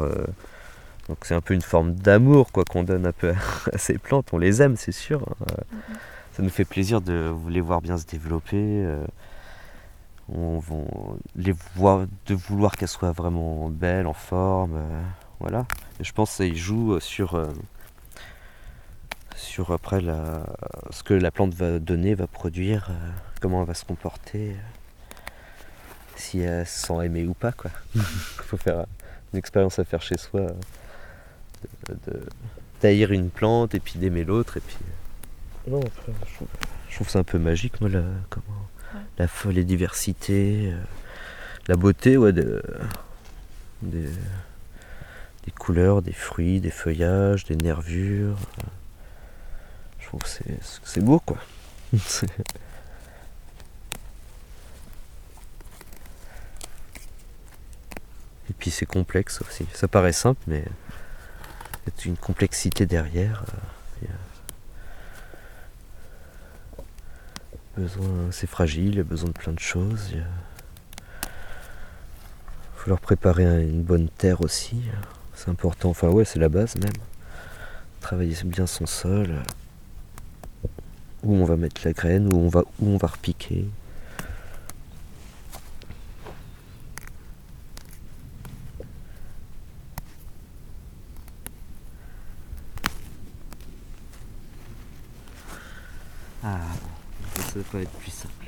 donc 1.09 1.18
c'est 1.22 1.35
un 1.35 1.43
peu 1.43 1.53
une 1.53 1.61
forme 1.61 1.93
d'amour 1.95 2.53
quoi 2.53 2.64
qu'on 2.64 2.85
donne 2.85 3.07
un 3.07 3.12
peu 3.12 3.35
à, 3.72 3.78
ces 3.78 3.99
plantes. 3.99 4.28
On 4.32 4.39
les 4.39 4.62
aime, 4.62 4.76
c'est 4.76 4.91
sûr. 4.91 5.22
hein. 5.22 5.47
Euh, 5.53 5.62
Ça 6.37 6.43
nous 6.43 6.49
fait 6.51 6.64
plaisir 6.64 7.01
de 7.01 7.32
les 7.49 7.61
voir 7.61 7.80
bien 7.80 7.97
se 7.97 8.07
développer. 8.07 8.57
euh, 8.85 9.05
on, 10.32 10.61
on- 10.70 11.18
les 11.37 11.55
voir, 11.76 12.07
de 12.26 12.35
vouloir 12.35 12.76
qu'elles 12.76 12.89
soient 12.89 13.12
vraiment 13.12 13.68
belles, 13.68 14.07
en 14.07 14.14
forme. 14.14 14.76
euh, 14.76 15.03
voilà. 15.41 15.66
Et 16.01 16.05
je 16.05 16.12
pense 16.12 16.30
que 16.30 16.37
ça 16.37 16.45
y 16.47 16.57
joue 16.57 16.99
sur, 17.01 17.35
euh, 17.35 17.53
sur 19.37 19.70
après 19.72 20.01
la, 20.01 20.45
ce 20.91 21.03
que 21.03 21.14
la 21.14 21.30
plante 21.30 21.55
va 21.55 21.78
donner, 21.78 22.14
va 22.14 22.26
produire, 22.26 22.89
euh, 22.91 23.11
comment 23.41 23.61
elle 23.62 23.68
va 23.68 23.74
se 23.74 23.85
comporter, 23.85 24.53
euh, 24.53 25.24
si 26.16 26.41
elle 26.41 26.66
se 26.66 26.87
sent 26.87 27.05
aimée 27.05 27.26
ou 27.26 27.35
pas. 27.35 27.53
quoi. 27.53 27.70
Il 27.95 28.01
faut 28.03 28.57
faire 28.57 28.87
une 29.32 29.39
expérience 29.39 29.78
à 29.78 29.85
faire 29.85 30.03
chez 30.03 30.16
soi. 30.18 30.41
euh, 30.41 30.53
de- 31.89 32.11
de- 32.12 32.26
d'haïr 32.82 33.12
une 33.12 33.30
plante 33.30 33.74
et 33.74 33.80
puis 33.80 33.99
d'aimer 33.99 34.24
l'autre 34.24 34.57
et 34.59 34.61
puis 34.61 34.76
euh, 34.82 34.93
non, 35.69 35.81
après, 35.81 36.12
je 36.29 36.35
trouve, 36.35 36.49
je 36.91 36.95
trouve 36.97 37.09
c'est 37.09 37.19
un 37.19 37.25
peu 37.25 37.39
magique 37.39 37.81
moi 37.81 37.89
la 37.91 38.03
comment 38.31 38.69
la 39.19 39.27
folle 39.29 39.59
et 39.59 39.65
diversité 39.65 40.71
euh, 40.73 40.81
la 41.67 41.77
beauté 41.77 42.17
ouais 42.17 42.33
de, 42.33 42.62
des, 43.83 44.09
des 45.45 45.51
couleurs 45.59 46.03
des 46.03 46.12
fruits 46.12 46.61
des 46.61 46.71
feuillages 46.71 47.45
des 47.45 47.57
nervures 47.57 48.37
euh, 48.59 48.67
je 50.01 50.07
trouve 50.07 50.21
que 50.23 50.29
c'est 50.29 50.59
c'est 50.85 51.01
beau 51.03 51.19
quoi. 51.21 51.39
C'est- 52.07 52.29
et 58.51 58.53
puis 58.59 58.71
c'est 58.71 58.87
complexe 58.87 59.41
aussi. 59.43 59.67
Ça 59.73 59.89
paraît 59.89 60.12
simple 60.12 60.41
mais 60.47 60.65
il 61.87 62.05
y 62.05 62.07
a 62.07 62.09
une 62.11 62.17
complexité 62.17 62.87
derrière. 62.87 63.45
euh, 63.49 63.59
il 64.03 64.09
y 64.09 64.11
a 64.11 64.15
c'est 68.31 68.47
fragile, 68.47 68.89
il 68.91 68.97
y 68.97 69.01
a 69.01 69.05
besoin 69.05 69.29
de 69.29 69.35
plein 69.35 69.53
de 69.53 69.59
choses. 69.59 70.11
Il 70.12 70.22
faut 72.77 72.91
leur 72.91 73.01
préparer 73.01 73.45
un- 73.45 73.61
une 73.61 73.83
bonne 73.83 74.09
terre 74.09 74.41
aussi. 74.43 74.83
C'est 75.35 75.49
important. 75.51 75.91
Enfin 75.91 76.09
ouais, 76.09 76.25
c'est 76.25 76.39
la 76.39 76.49
base 76.49 76.77
même. 76.77 76.93
Travailler 78.01 78.37
bien 78.45 78.66
son 78.66 78.87
sol. 78.87 79.43
Où 81.22 81.35
on 81.35 81.45
va 81.45 81.57
mettre 81.57 81.81
la 81.85 81.93
graine, 81.93 82.33
où 82.33 82.37
on 82.37 82.49
va, 82.49 82.62
où 82.81 82.89
on 82.91 82.97
va 82.97 83.09
repiquer. 83.09 83.66
Ah, 96.43 96.61
ça 97.37 97.61
va 97.75 97.83
être 97.83 97.91
plus 97.99 98.11
simple. 98.11 98.47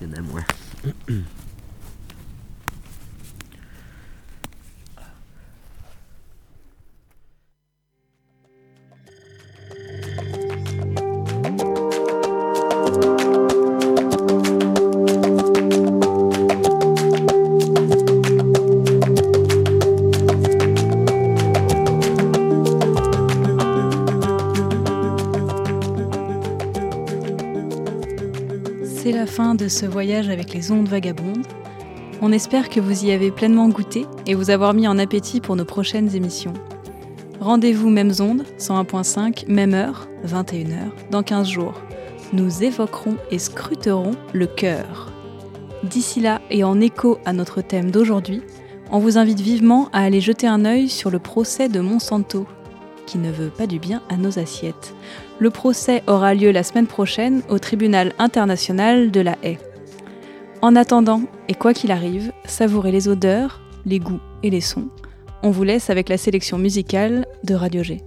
Il 0.00 0.08
y 0.08 0.10
en 0.10 0.16
a 0.16 0.20
moins. 0.22 0.44
ce 29.72 29.86
voyage 29.86 30.28
avec 30.28 30.52
les 30.52 30.70
ondes 30.70 30.88
vagabondes. 30.88 31.46
On 32.20 32.30
espère 32.30 32.68
que 32.68 32.78
vous 32.78 33.04
y 33.04 33.10
avez 33.10 33.30
pleinement 33.30 33.68
goûté 33.68 34.06
et 34.26 34.34
vous 34.34 34.50
avoir 34.50 34.74
mis 34.74 34.86
en 34.86 34.98
appétit 34.98 35.40
pour 35.40 35.56
nos 35.56 35.64
prochaines 35.64 36.14
émissions. 36.14 36.52
Rendez-vous 37.40 37.90
mêmes 37.90 38.12
ondes, 38.20 38.44
101.5, 38.58 39.48
même 39.48 39.74
heure, 39.74 40.06
21h, 40.26 40.90
dans 41.10 41.22
15 41.22 41.48
jours. 41.48 41.74
Nous 42.32 42.62
évoquerons 42.62 43.16
et 43.30 43.38
scruterons 43.38 44.14
le 44.32 44.46
cœur. 44.46 45.10
D'ici 45.82 46.20
là, 46.20 46.40
et 46.50 46.62
en 46.62 46.80
écho 46.80 47.18
à 47.24 47.32
notre 47.32 47.60
thème 47.62 47.90
d'aujourd'hui, 47.90 48.42
on 48.90 48.98
vous 48.98 49.18
invite 49.18 49.40
vivement 49.40 49.88
à 49.92 50.02
aller 50.02 50.20
jeter 50.20 50.46
un 50.46 50.64
œil 50.64 50.88
sur 50.88 51.10
le 51.10 51.18
procès 51.18 51.68
de 51.68 51.80
Monsanto, 51.80 52.46
qui 53.06 53.18
ne 53.18 53.32
veut 53.32 53.50
pas 53.50 53.66
du 53.66 53.78
bien 53.78 54.02
à 54.08 54.16
nos 54.16 54.38
assiettes. 54.38 54.94
Le 55.42 55.50
procès 55.50 56.04
aura 56.06 56.36
lieu 56.36 56.52
la 56.52 56.62
semaine 56.62 56.86
prochaine 56.86 57.42
au 57.48 57.58
tribunal 57.58 58.12
international 58.20 59.10
de 59.10 59.20
la 59.20 59.36
haie. 59.42 59.58
En 60.60 60.76
attendant, 60.76 61.22
et 61.48 61.54
quoi 61.54 61.74
qu'il 61.74 61.90
arrive, 61.90 62.30
savourez 62.44 62.92
les 62.92 63.08
odeurs, 63.08 63.60
les 63.84 63.98
goûts 63.98 64.20
et 64.44 64.50
les 64.50 64.60
sons. 64.60 64.86
On 65.42 65.50
vous 65.50 65.64
laisse 65.64 65.90
avec 65.90 66.08
la 66.08 66.16
sélection 66.16 66.58
musicale 66.58 67.26
de 67.42 67.56
Radio 67.56 67.82
G. 67.82 68.02